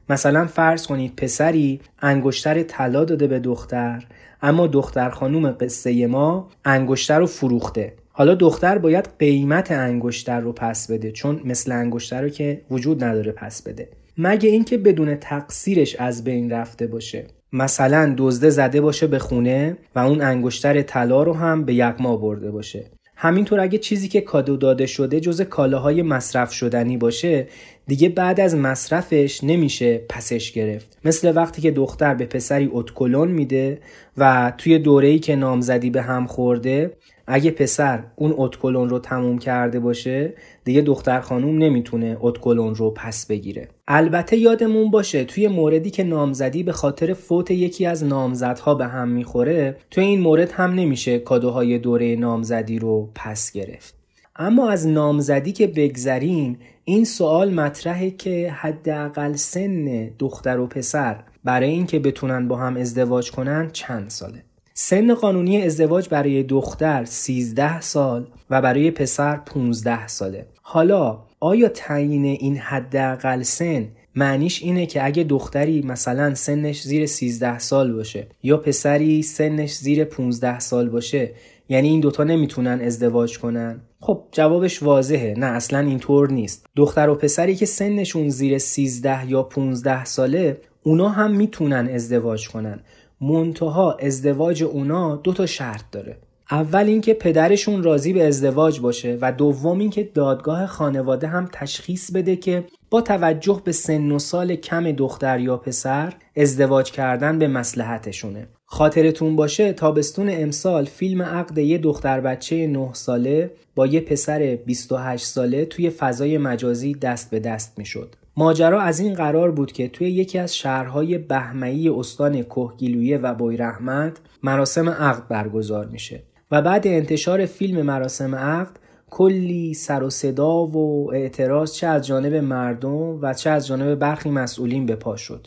مثلا 0.08 0.46
فرض 0.46 0.86
کنید 0.86 1.16
پسری 1.16 1.80
انگشتر 2.02 2.62
طلا 2.62 3.04
داده 3.04 3.26
به 3.26 3.38
دختر 3.38 4.06
اما 4.42 4.66
دختر 4.66 5.10
خانوم 5.10 5.50
قصه 5.50 6.06
ما 6.06 6.48
انگشتر 6.64 7.18
رو 7.18 7.26
فروخته. 7.26 7.92
حالا 8.12 8.34
دختر 8.34 8.78
باید 8.78 9.08
قیمت 9.18 9.70
انگشتر 9.70 10.40
رو 10.40 10.52
پس 10.52 10.90
بده 10.90 11.12
چون 11.12 11.40
مثل 11.44 11.72
انگشتر 11.72 12.22
رو 12.22 12.28
که 12.28 12.60
وجود 12.70 13.04
نداره 13.04 13.32
پس 13.32 13.62
بده. 13.62 13.88
مگه 14.18 14.48
اینکه 14.48 14.78
بدون 14.78 15.14
تقصیرش 15.14 15.96
از 15.96 16.24
بین 16.24 16.50
رفته 16.50 16.86
باشه. 16.86 17.26
مثلا 17.52 18.14
دزده 18.18 18.50
زده 18.50 18.80
باشه 18.80 19.06
به 19.06 19.18
خونه 19.18 19.76
و 19.94 19.98
اون 19.98 20.20
انگشتر 20.20 20.82
طلا 20.82 21.22
رو 21.22 21.32
هم 21.32 21.64
به 21.64 21.74
یغما 21.74 22.16
برده 22.16 22.50
باشه. 22.50 22.84
همینطور 23.22 23.60
اگه 23.60 23.78
چیزی 23.78 24.08
که 24.08 24.20
کادو 24.20 24.56
داده 24.56 24.86
شده 24.86 25.20
جز 25.20 25.40
کالاهای 25.40 26.02
مصرف 26.02 26.52
شدنی 26.52 26.96
باشه 26.96 27.46
دیگه 27.86 28.08
بعد 28.08 28.40
از 28.40 28.54
مصرفش 28.54 29.44
نمیشه 29.44 29.98
پسش 29.98 30.52
گرفت. 30.52 30.98
مثل 31.04 31.32
وقتی 31.36 31.62
که 31.62 31.70
دختر 31.70 32.14
به 32.14 32.26
پسری 32.26 32.70
اتکلون 32.72 33.28
میده 33.28 33.78
و 34.16 34.52
توی 34.58 34.78
دوره‌ای 34.78 35.18
که 35.18 35.36
نامزدی 35.36 35.90
به 35.90 36.02
هم 36.02 36.26
خورده 36.26 36.96
اگه 37.30 37.50
پسر 37.50 38.04
اون 38.16 38.34
اتکلون 38.36 38.88
رو 38.88 38.98
تموم 38.98 39.38
کرده 39.38 39.80
باشه 39.80 40.34
دیگه 40.64 40.80
دختر 40.80 41.20
خانوم 41.20 41.58
نمی‌تونه 41.58 42.16
اتکلون 42.20 42.74
رو 42.74 42.90
پس 42.90 43.26
بگیره. 43.26 43.68
البته 43.88 44.36
یادمون 44.36 44.90
باشه 44.90 45.24
توی 45.24 45.48
موردی 45.48 45.90
که 45.90 46.04
نامزدی 46.04 46.62
به 46.62 46.72
خاطر 46.72 47.14
فوت 47.14 47.50
یکی 47.50 47.86
از 47.86 48.04
نامزدها 48.04 48.74
به 48.74 48.86
هم 48.86 49.08
می‌خوره 49.08 49.76
توی 49.90 50.04
این 50.04 50.20
مورد 50.20 50.52
هم 50.52 50.74
نمیشه 50.74 51.18
کادوهای 51.18 51.78
دوره 51.78 52.16
نامزدی 52.16 52.78
رو 52.78 53.10
پس 53.14 53.52
گرفت. 53.52 53.94
اما 54.36 54.70
از 54.70 54.86
نامزدی 54.86 55.52
که 55.52 55.66
بگذریم 55.66 56.58
این 56.84 57.04
سوال 57.04 57.54
مطرحه 57.54 58.10
که 58.10 58.50
حداقل 58.50 59.32
سن 59.32 60.10
دختر 60.18 60.58
و 60.58 60.66
پسر 60.66 61.24
برای 61.44 61.70
اینکه 61.70 61.98
بتونن 61.98 62.48
با 62.48 62.56
هم 62.56 62.76
ازدواج 62.76 63.30
کنن 63.30 63.70
چند 63.72 64.10
ساله؟ 64.10 64.44
سن 64.82 65.14
قانونی 65.14 65.62
ازدواج 65.62 66.08
برای 66.08 66.42
دختر 66.42 67.04
13 67.04 67.80
سال 67.80 68.26
و 68.50 68.62
برای 68.62 68.90
پسر 68.90 69.36
15 69.36 70.08
ساله. 70.08 70.46
حالا 70.62 71.18
آیا 71.40 71.68
تعیین 71.68 72.24
این 72.24 72.56
حداقل 72.56 73.42
سن 73.42 73.88
معنیش 74.14 74.62
اینه 74.62 74.86
که 74.86 75.06
اگه 75.06 75.24
دختری 75.24 75.82
مثلا 75.82 76.34
سنش 76.34 76.82
زیر 76.82 77.06
13 77.06 77.58
سال 77.58 77.92
باشه 77.92 78.26
یا 78.42 78.56
پسری 78.56 79.22
سنش 79.22 79.74
زیر 79.74 80.04
15 80.04 80.58
سال 80.58 80.88
باشه 80.88 81.30
یعنی 81.68 81.88
این 81.88 82.00
دوتا 82.00 82.24
نمی‌تونن 82.24 82.80
ازدواج 82.80 83.38
کنن؟ 83.38 83.80
خب 84.00 84.24
جوابش 84.32 84.82
واضحه. 84.82 85.34
نه 85.38 85.46
اصلا 85.46 85.78
اینطور 85.78 86.30
نیست. 86.30 86.66
دختر 86.76 87.08
و 87.08 87.14
پسری 87.14 87.54
که 87.54 87.66
سنشون 87.66 88.28
زیر 88.28 88.58
13 88.58 89.30
یا 89.30 89.42
15 89.42 90.04
ساله 90.04 90.60
اونا 90.82 91.08
هم 91.08 91.30
می‌تونن 91.30 91.88
ازدواج 91.88 92.48
کنن. 92.48 92.80
منتها 93.20 93.92
ازدواج 93.92 94.62
اونا 94.62 95.16
دو 95.16 95.32
تا 95.32 95.46
شرط 95.46 95.82
داره 95.92 96.16
اول 96.50 96.84
اینکه 96.86 97.14
پدرشون 97.14 97.82
راضی 97.82 98.12
به 98.12 98.26
ازدواج 98.26 98.80
باشه 98.80 99.18
و 99.20 99.32
دوم 99.32 99.78
اینکه 99.78 100.02
دادگاه 100.14 100.66
خانواده 100.66 101.26
هم 101.26 101.48
تشخیص 101.52 102.12
بده 102.12 102.36
که 102.36 102.64
با 102.90 103.00
توجه 103.00 103.62
به 103.64 103.72
سن 103.72 104.10
و 104.10 104.18
سال 104.18 104.56
کم 104.56 104.92
دختر 104.92 105.40
یا 105.40 105.56
پسر 105.56 106.12
ازدواج 106.36 106.90
کردن 106.90 107.38
به 107.38 107.48
مسلحتشونه 107.48 108.48
خاطرتون 108.66 109.36
باشه 109.36 109.72
تابستون 109.72 110.28
امسال 110.30 110.84
فیلم 110.84 111.22
عقد 111.22 111.58
یه 111.58 111.78
دختر 111.78 112.20
بچه 112.20 112.66
9 112.66 112.90
ساله 112.92 113.50
با 113.74 113.86
یه 113.86 114.00
پسر 114.00 114.58
28 114.66 115.24
ساله 115.24 115.64
توی 115.64 115.90
فضای 115.90 116.38
مجازی 116.38 116.94
دست 116.94 117.30
به 117.30 117.40
دست 117.40 117.78
می‌شد. 117.78 118.14
ماجرا 118.36 118.80
از 118.80 119.00
این 119.00 119.14
قرار 119.14 119.50
بود 119.50 119.72
که 119.72 119.88
توی 119.88 120.10
یکی 120.10 120.38
از 120.38 120.56
شهرهای 120.56 121.18
بهمهی 121.18 121.88
استان 121.88 122.42
کهگیلویه 122.42 123.18
و 123.18 123.34
بویرحمت 123.34 124.18
مراسم 124.42 124.88
عقد 124.88 125.28
برگزار 125.28 125.86
میشه 125.86 126.22
و 126.50 126.62
بعد 126.62 126.86
انتشار 126.86 127.46
فیلم 127.46 127.82
مراسم 127.82 128.34
عقد 128.34 128.76
کلی 129.10 129.74
سر 129.74 130.02
و 130.02 130.10
صدا 130.10 130.66
و 130.66 131.10
اعتراض 131.12 131.72
چه 131.72 131.86
از 131.86 132.06
جانب 132.06 132.34
مردم 132.34 133.22
و 133.22 133.34
چه 133.34 133.50
از 133.50 133.66
جانب 133.66 133.94
برخی 133.94 134.30
مسئولین 134.30 134.86
به 134.86 134.96
پا 134.96 135.16
شد. 135.16 135.46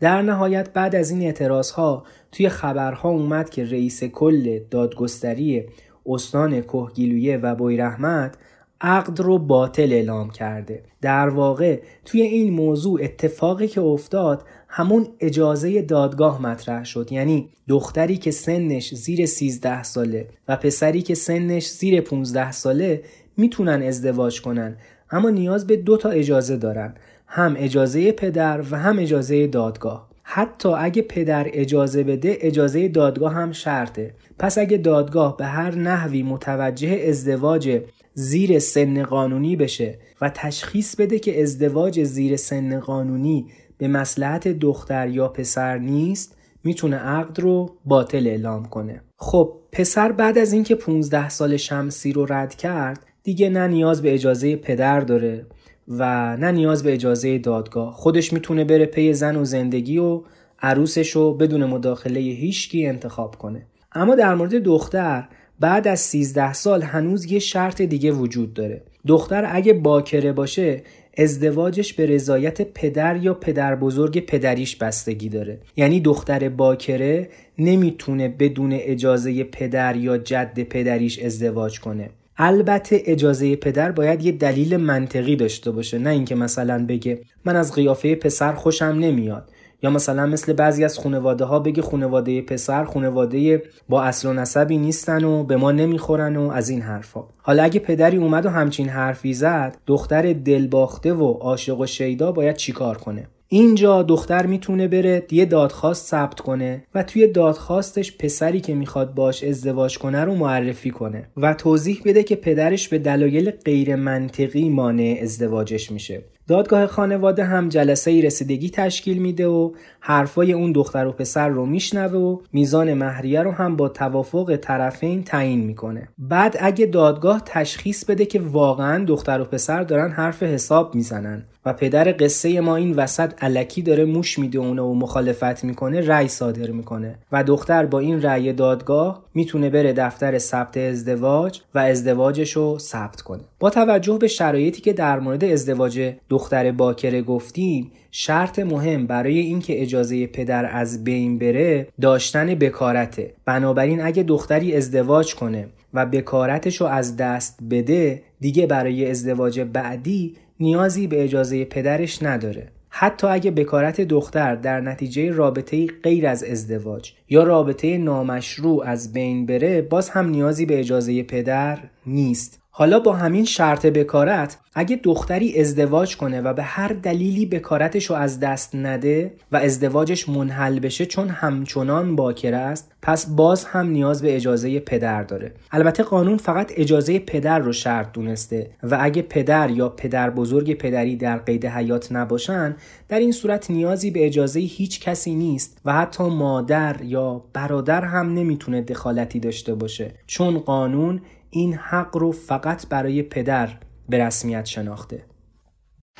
در 0.00 0.22
نهایت 0.22 0.72
بعد 0.72 0.94
از 0.96 1.10
این 1.10 1.22
اعتراض 1.22 1.70
ها 1.70 2.04
توی 2.32 2.48
خبرها 2.48 3.08
اومد 3.08 3.50
که 3.50 3.64
رئیس 3.64 4.04
کل 4.04 4.58
دادگستری 4.70 5.66
استان 6.06 6.62
کهگیلویه 6.62 7.36
و 7.36 7.54
بویرحمت 7.54 8.34
عقد 8.80 9.20
رو 9.20 9.38
باطل 9.38 9.92
اعلام 9.92 10.30
کرده. 10.30 10.82
در 11.00 11.28
واقع 11.28 11.80
توی 12.04 12.22
این 12.22 12.52
موضوع 12.52 13.00
اتفاقی 13.02 13.68
که 13.68 13.80
افتاد 13.80 14.44
همون 14.68 15.06
اجازه 15.20 15.82
دادگاه 15.82 16.42
مطرح 16.42 16.84
شد. 16.84 17.12
یعنی 17.12 17.48
دختری 17.68 18.16
که 18.16 18.30
سنش 18.30 18.94
زیر 18.94 19.26
13 19.26 19.82
ساله 19.82 20.28
و 20.48 20.56
پسری 20.56 21.02
که 21.02 21.14
سنش 21.14 21.68
زیر 21.68 22.00
15 22.00 22.52
ساله 22.52 23.02
می‌تونن 23.36 23.82
ازدواج 23.82 24.40
کنن 24.40 24.76
اما 25.10 25.30
نیاز 25.30 25.66
به 25.66 25.76
دو 25.76 25.96
تا 25.96 26.08
اجازه 26.10 26.56
دارن. 26.56 26.94
هم 27.26 27.54
اجازه 27.58 28.12
پدر 28.12 28.60
و 28.70 28.78
هم 28.78 28.98
اجازه 28.98 29.46
دادگاه. 29.46 30.10
حتی 30.22 30.68
اگه 30.68 31.02
پدر 31.02 31.46
اجازه 31.52 32.02
بده 32.02 32.38
اجازه 32.40 32.88
دادگاه 32.88 33.32
هم 33.32 33.52
شرطه. 33.52 34.14
پس 34.38 34.58
اگه 34.58 34.76
دادگاه 34.76 35.36
به 35.36 35.44
هر 35.44 35.74
نحوی 35.74 36.22
متوجه 36.22 37.04
ازدواج 37.08 37.80
زیر 38.14 38.58
سن 38.58 39.02
قانونی 39.02 39.56
بشه 39.56 39.98
و 40.20 40.30
تشخیص 40.34 40.96
بده 40.96 41.18
که 41.18 41.42
ازدواج 41.42 42.04
زیر 42.04 42.36
سن 42.36 42.80
قانونی 42.80 43.46
به 43.78 43.88
مسلحت 43.88 44.48
دختر 44.48 45.08
یا 45.08 45.28
پسر 45.28 45.78
نیست 45.78 46.36
می‌تونه 46.64 46.96
عقد 46.96 47.40
رو 47.40 47.76
باطل 47.84 48.26
اعلام 48.26 48.64
کنه. 48.64 49.02
خب 49.16 49.56
پسر 49.72 50.12
بعد 50.12 50.38
از 50.38 50.52
اینکه 50.52 50.74
15 50.74 51.28
سال 51.28 51.56
شمسی 51.56 52.12
رو 52.12 52.26
رد 52.28 52.54
کرد 52.54 53.06
دیگه 53.22 53.50
نه 53.50 53.66
نیاز 53.66 54.02
به 54.02 54.14
اجازه 54.14 54.56
پدر 54.56 55.00
داره 55.00 55.46
و 55.88 56.36
نه 56.36 56.52
نیاز 56.52 56.82
به 56.82 56.92
اجازه 56.92 57.38
دادگاه. 57.38 57.92
خودش 57.92 58.32
می‌تونه 58.32 58.64
بره 58.64 58.86
پی 58.86 59.12
زن 59.12 59.36
و 59.36 59.44
زندگی 59.44 59.98
و 59.98 60.22
عروسش 60.62 61.10
رو 61.10 61.34
بدون 61.34 61.64
مداخله 61.64 62.20
هیچکی 62.20 62.86
انتخاب 62.86 63.36
کنه. 63.36 63.66
اما 63.92 64.14
در 64.14 64.34
مورد 64.34 64.54
دختر 64.54 65.28
بعد 65.60 65.88
از 65.88 66.00
13 66.00 66.52
سال 66.52 66.82
هنوز 66.82 67.32
یه 67.32 67.38
شرط 67.38 67.82
دیگه 67.82 68.12
وجود 68.12 68.54
داره. 68.54 68.82
دختر 69.06 69.48
اگه 69.52 69.72
باکره 69.72 70.32
باشه 70.32 70.82
ازدواجش 71.18 71.92
به 71.92 72.06
رضایت 72.06 72.62
پدر 72.62 73.16
یا 73.16 73.34
پدر 73.34 73.76
بزرگ 73.76 74.26
پدریش 74.26 74.76
بستگی 74.76 75.28
داره. 75.28 75.58
یعنی 75.76 76.00
دختر 76.00 76.48
باکره 76.48 77.28
نمی‌تونه 77.58 78.28
بدون 78.28 78.72
اجازه 78.72 79.44
پدر 79.44 79.96
یا 79.96 80.18
جد 80.18 80.62
پدریش 80.62 81.18
ازدواج 81.18 81.80
کنه. 81.80 82.10
البته 82.36 83.02
اجازه 83.06 83.56
پدر 83.56 83.92
باید 83.92 84.24
یه 84.24 84.32
دلیل 84.32 84.76
منطقی 84.76 85.36
داشته 85.36 85.70
باشه 85.70 85.98
نه 85.98 86.10
اینکه 86.10 86.34
مثلا 86.34 86.86
بگه 86.86 87.20
من 87.44 87.56
از 87.56 87.74
قیافه 87.74 88.14
پسر 88.14 88.52
خوشم 88.52 88.84
نمیاد. 88.84 89.48
یا 89.82 89.90
مثلا 89.90 90.26
مثل 90.26 90.52
بعضی 90.52 90.84
از 90.84 90.98
خانواده 90.98 91.44
ها 91.44 91.58
بگه 91.58 91.82
خانواده 91.82 92.42
پسر 92.42 92.84
خانواده 92.84 93.62
با 93.88 94.02
اصل 94.02 94.28
و 94.28 94.32
نسبی 94.32 94.78
نیستن 94.78 95.24
و 95.24 95.44
به 95.44 95.56
ما 95.56 95.72
نمی‌خورن 95.72 96.36
و 96.36 96.50
از 96.50 96.68
این 96.68 96.80
حرفا. 96.80 97.24
حالا 97.36 97.62
اگه 97.62 97.80
پدری 97.80 98.16
اومد 98.16 98.46
و 98.46 98.48
همچین 98.48 98.88
حرفی 98.88 99.34
زد 99.34 99.76
دختر 99.86 100.32
دلباخته 100.32 101.12
و 101.12 101.32
عاشق 101.32 101.80
و 101.80 101.86
شیدا 101.86 102.32
باید 102.32 102.56
چیکار 102.56 102.98
کنه؟ 102.98 103.28
اینجا 103.52 104.02
دختر 104.02 104.46
می‌تونه 104.46 104.88
بره 104.88 105.26
یه 105.30 105.44
دادخواست 105.44 106.06
ثبت 106.06 106.40
کنه 106.40 106.84
و 106.94 107.02
توی 107.02 107.26
دادخواستش 107.26 108.16
پسری 108.16 108.60
که 108.60 108.74
می‌خواد 108.74 109.14
باش 109.14 109.44
ازدواج 109.44 109.98
کنه 109.98 110.24
رو 110.24 110.34
معرفی 110.34 110.90
کنه 110.90 111.28
و 111.36 111.54
توضیح 111.54 112.02
بده 112.04 112.22
که 112.22 112.36
پدرش 112.36 112.88
به 112.88 112.98
دلایل 112.98 113.50
غیر 113.50 113.96
منطقی 113.96 114.68
مانع 114.68 115.18
ازدواجش 115.22 115.90
میشه. 115.90 116.22
دادگاه 116.50 116.86
خانواده 116.86 117.44
هم 117.44 117.68
جلسه 117.68 118.20
رسیدگی 118.20 118.70
تشکیل 118.70 119.18
میده 119.18 119.46
و 119.46 119.70
حرفای 120.00 120.52
اون 120.52 120.72
دختر 120.72 121.06
و 121.06 121.12
پسر 121.12 121.48
رو 121.48 121.66
میشنوه 121.66 122.12
و 122.12 122.38
میزان 122.52 122.94
مهریه 122.94 123.42
رو 123.42 123.50
هم 123.50 123.76
با 123.76 123.88
توافق 123.88 124.58
طرفین 124.62 125.24
تعیین 125.24 125.60
می‌کنه. 125.60 126.08
بعد 126.18 126.56
اگه 126.60 126.86
دادگاه 126.86 127.42
تشخیص 127.46 128.04
بده 128.04 128.26
که 128.26 128.40
واقعا 128.40 129.04
دختر 129.04 129.40
و 129.40 129.44
پسر 129.44 129.82
دارن 129.82 130.10
حرف 130.10 130.42
حساب 130.42 130.94
می‌زنن. 130.94 131.44
و 131.64 131.72
پدر 131.72 132.14
قصه 132.18 132.60
ما 132.60 132.76
این 132.76 132.94
وسط 132.94 133.32
علکی 133.42 133.82
داره 133.82 134.04
موش 134.04 134.38
می‌دونه 134.38 134.82
و 134.82 134.94
مخالفت 134.94 135.64
می‌کنه 135.64 136.00
رأی 136.00 136.28
صادر 136.28 136.70
می‌کنه. 136.70 137.18
و 137.32 137.44
دختر 137.44 137.86
با 137.86 137.98
این 137.98 138.22
رأی 138.22 138.52
دادگاه 138.52 139.24
می‌تونه 139.34 139.70
بره 139.70 139.92
دفتر 139.92 140.38
ثبت 140.38 140.76
ازدواج 140.76 141.60
و 141.74 141.78
ازدواجش 141.78 142.52
رو 142.52 142.78
ثبت 142.78 143.20
کنه. 143.20 143.42
با 143.58 143.70
توجه 143.70 144.18
به 144.18 144.28
شرایطی 144.28 144.80
که 144.80 144.92
در 144.92 145.20
مورد 145.20 145.44
ازدواج 145.44 146.12
دختر 146.28 146.72
باکره 146.72 147.22
گفتیم 147.22 147.92
شرط 148.10 148.58
مهم 148.58 149.06
برای 149.06 149.38
اینکه 149.38 149.82
اجازه 149.82 150.26
پدر 150.26 150.70
از 150.72 151.04
بین 151.04 151.38
بره 151.38 151.88
داشتن 152.00 152.54
بکارته. 152.54 153.34
بنابراین 153.44 154.02
اگه 154.02 154.22
دختری 154.22 154.76
ازدواج 154.76 155.34
کنه 155.34 155.68
و 155.94 156.06
بکارتش 156.06 156.80
رو 156.80 156.86
از 156.86 157.16
دست 157.16 157.58
بده 157.70 158.22
دیگه 158.40 158.66
برای 158.66 159.10
ازدواج 159.10 159.60
بعدی 159.60 160.36
نیازی 160.60 161.06
به 161.06 161.24
اجازه 161.24 161.64
پدرش 161.64 162.22
نداره. 162.22 162.68
حتی 162.88 163.26
اگه 163.26 163.50
بکارت 163.50 164.00
دختر 164.00 164.54
در 164.54 164.80
نتیجه 164.80 165.30
رابطه 165.30 165.86
غیر 165.86 166.26
از 166.26 166.44
ازدواج 166.44 167.12
یا 167.28 167.42
رابطه 167.42 167.98
نامشروع 167.98 168.84
از 168.86 169.12
بین 169.12 169.46
بره 169.46 169.82
باز 169.82 170.10
هم 170.10 170.28
نیازی 170.28 170.66
به 170.66 170.80
اجازه 170.80 171.22
پدر 171.22 171.78
نیست. 172.06 172.59
حالا 172.80 173.00
با 173.00 173.12
همین 173.12 173.44
شرط 173.44 173.86
بکارت 173.86 174.58
اگه 174.74 174.96
دختری 174.96 175.60
ازدواج 175.60 176.16
کنه 176.16 176.40
و 176.40 176.54
به 176.54 176.62
هر 176.62 176.88
دلیلی 176.88 177.46
بکارتش 177.46 178.04
رو 178.04 178.16
از 178.16 178.40
دست 178.40 178.74
نده 178.74 179.32
و 179.52 179.56
ازدواجش 179.56 180.28
منحل 180.28 180.78
بشه 180.78 181.06
چون 181.06 181.28
همچنان 181.28 182.16
باکره 182.16 182.56
است 182.56 182.92
پس 183.02 183.26
باز 183.26 183.64
هم 183.64 183.86
نیاز 183.86 184.22
به 184.22 184.36
اجازه 184.36 184.80
پدر 184.80 185.22
داره. 185.22 185.52
البته 185.70 186.02
قانون 186.02 186.36
فقط 186.36 186.72
اجازه 186.76 187.18
پدر 187.18 187.58
رو 187.58 187.72
شرط 187.72 188.12
دونسته 188.12 188.70
و 188.82 188.98
اگه 189.00 189.22
پدر 189.22 189.70
یا 189.70 189.88
پدر 189.88 190.30
بزرگ 190.30 190.74
پدری 190.74 191.16
در 191.16 191.38
قید 191.38 191.66
حیات 191.66 192.12
نباشن 192.12 192.76
در 193.08 193.18
این 193.18 193.32
صورت 193.32 193.70
نیازی 193.70 194.10
به 194.10 194.26
اجازه 194.26 194.60
هیچ 194.60 195.00
کسی 195.00 195.34
نیست 195.34 195.80
و 195.84 195.92
حتی 195.92 196.24
مادر 196.24 196.96
یا 197.02 197.44
برادر 197.52 198.04
هم 198.04 198.34
نمی‌تونه 198.34 198.82
دخالتی 198.82 199.40
داشته 199.40 199.74
باشه. 199.74 200.14
چون 200.26 200.58
قانون 200.58 201.20
این 201.50 201.74
حق 201.74 202.16
رو 202.16 202.32
فقط 202.32 202.86
برای 202.88 203.22
پدر 203.22 203.78
به 204.08 204.18
رسمیت 204.18 204.64
شناخته. 204.64 205.24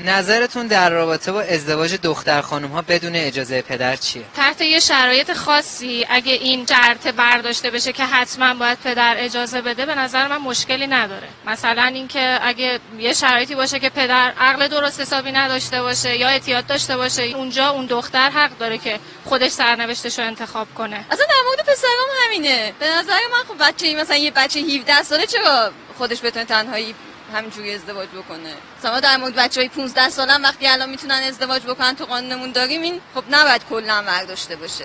نظرتون 0.05 0.67
در 0.67 0.91
رابطه 0.91 1.33
با 1.33 1.41
ازدواج 1.41 1.95
دختر 1.95 2.41
خانم 2.41 2.69
ها 2.69 2.83
بدون 2.83 3.17
اجازه 3.17 3.63
پدر 3.63 3.97
چیه؟ 3.97 4.23
تحت 4.37 4.61
یه 4.61 4.81
شرایط 4.81 5.33
خاصی 5.33 6.07
اگه 6.11 6.33
این 6.33 6.67
شرط 6.67 7.07
برداشته 7.09 7.71
بشه 7.71 7.93
که 7.93 8.05
حتما 8.05 8.55
باید 8.55 8.79
پدر 8.85 9.15
اجازه 9.19 9.61
بده 9.61 9.87
به 9.87 9.95
نظر 9.95 10.29
من 10.29 10.39
مشکلی 10.39 10.87
نداره. 10.87 11.29
مثلا 11.47 11.83
اینکه 11.83 12.39
اگه 12.43 12.79
یه 12.99 13.13
شرایطی 13.13 13.55
باشه 13.55 13.79
که 13.79 13.89
پدر 13.91 14.33
عقل 14.41 14.69
درست 14.69 15.01
حسابی 15.01 15.33
نداشته 15.33 15.83
باشه 15.83 16.17
یا 16.17 16.29
اعتیاد 16.29 16.67
داشته 16.67 16.97
باشه 16.97 17.23
اونجا 17.23 17.71
اون 17.71 17.87
دختر 17.87 18.31
حق 18.31 18.59
داره 18.59 18.79
که 18.79 18.99
خودش 19.25 19.51
سرنوشتش 19.51 20.19
رو 20.19 20.25
انتخاب 20.25 20.75
کنه. 20.75 21.05
اصلا 21.11 21.27
در 21.27 21.43
مورد 21.47 21.61
پسرام 21.61 22.09
همینه. 22.25 22.73
به 22.81 22.87
نظر 22.89 23.19
من 23.33 23.55
خب 23.55 23.69
بچه 23.69 23.95
مثلا 23.95 24.17
یه 24.17 24.31
بچه 24.31 24.61
17 24.61 25.03
ساله 25.03 25.27
چرا 25.27 25.71
خودش 25.99 26.25
بتونه 26.25 26.45
تنهایی 26.45 26.95
همینجوری 27.31 27.75
ازدواج 27.75 28.09
بکنه. 28.09 28.55
مثلا 28.79 29.01
در 29.01 29.17
مورد 29.17 29.35
بچه 29.35 29.61
های 29.61 29.69
15 29.69 30.09
سالم 30.09 30.43
وقتی 30.43 30.67
الان 30.67 30.91
می‌تونن 30.91 31.23
ازدواج 31.29 31.63
بکنن 31.63 31.97
تو 31.97 32.05
قانونمون 32.05 32.53
داریم 32.53 32.83
این 32.83 33.01
خب 33.15 33.25
نباید 33.31 33.63
کلا 33.71 34.05
داشته 34.29 34.57
باشه. 34.57 34.85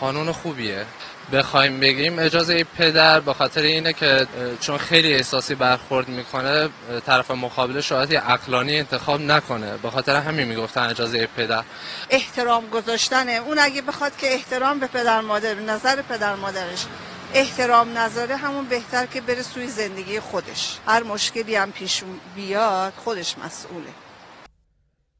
قانون 0.00 0.32
خوبیه. 0.32 0.86
بخوایم 1.32 1.80
بگیم 1.80 2.18
اجازه 2.18 2.64
پدر 2.64 3.20
به 3.20 3.34
خاطر 3.34 3.60
اینه 3.60 3.92
که 3.92 4.26
چون 4.60 4.78
خیلی 4.78 5.14
احساسی 5.14 5.54
برخورد 5.54 6.08
می‌کنه 6.08 6.68
طرف 7.06 7.30
مقابل 7.30 7.80
شاید 7.80 8.14
عقلانی 8.14 8.78
انتخاب 8.78 9.20
نکنه. 9.20 9.76
به 9.76 9.90
خاطر 9.90 10.16
همین 10.16 10.48
می‌گفتن 10.48 10.80
اجازه 10.80 11.28
پدر. 11.36 11.62
احترام 12.10 12.70
گذاشتنه. 12.70 13.32
اون 13.32 13.58
اگه 13.58 13.82
بخواد 13.82 14.16
که 14.16 14.32
احترام 14.32 14.78
به 14.80 14.86
پدر 14.86 15.20
مادر 15.20 15.54
نظر 15.54 16.02
پدر 16.02 16.34
مادرش. 16.34 16.84
احترام 17.34 17.98
نظاره 17.98 18.36
همون 18.36 18.64
بهتر 18.64 19.06
که 19.06 19.20
بره 19.20 19.42
سوی 19.42 19.66
زندگی 19.66 20.20
خودش. 20.20 20.78
هر 20.86 21.02
مشکلی 21.02 21.54
هم 21.54 21.72
پیش 21.72 22.02
بیاد 22.36 22.92
خودش 22.96 23.38
مسئوله. 23.38 23.86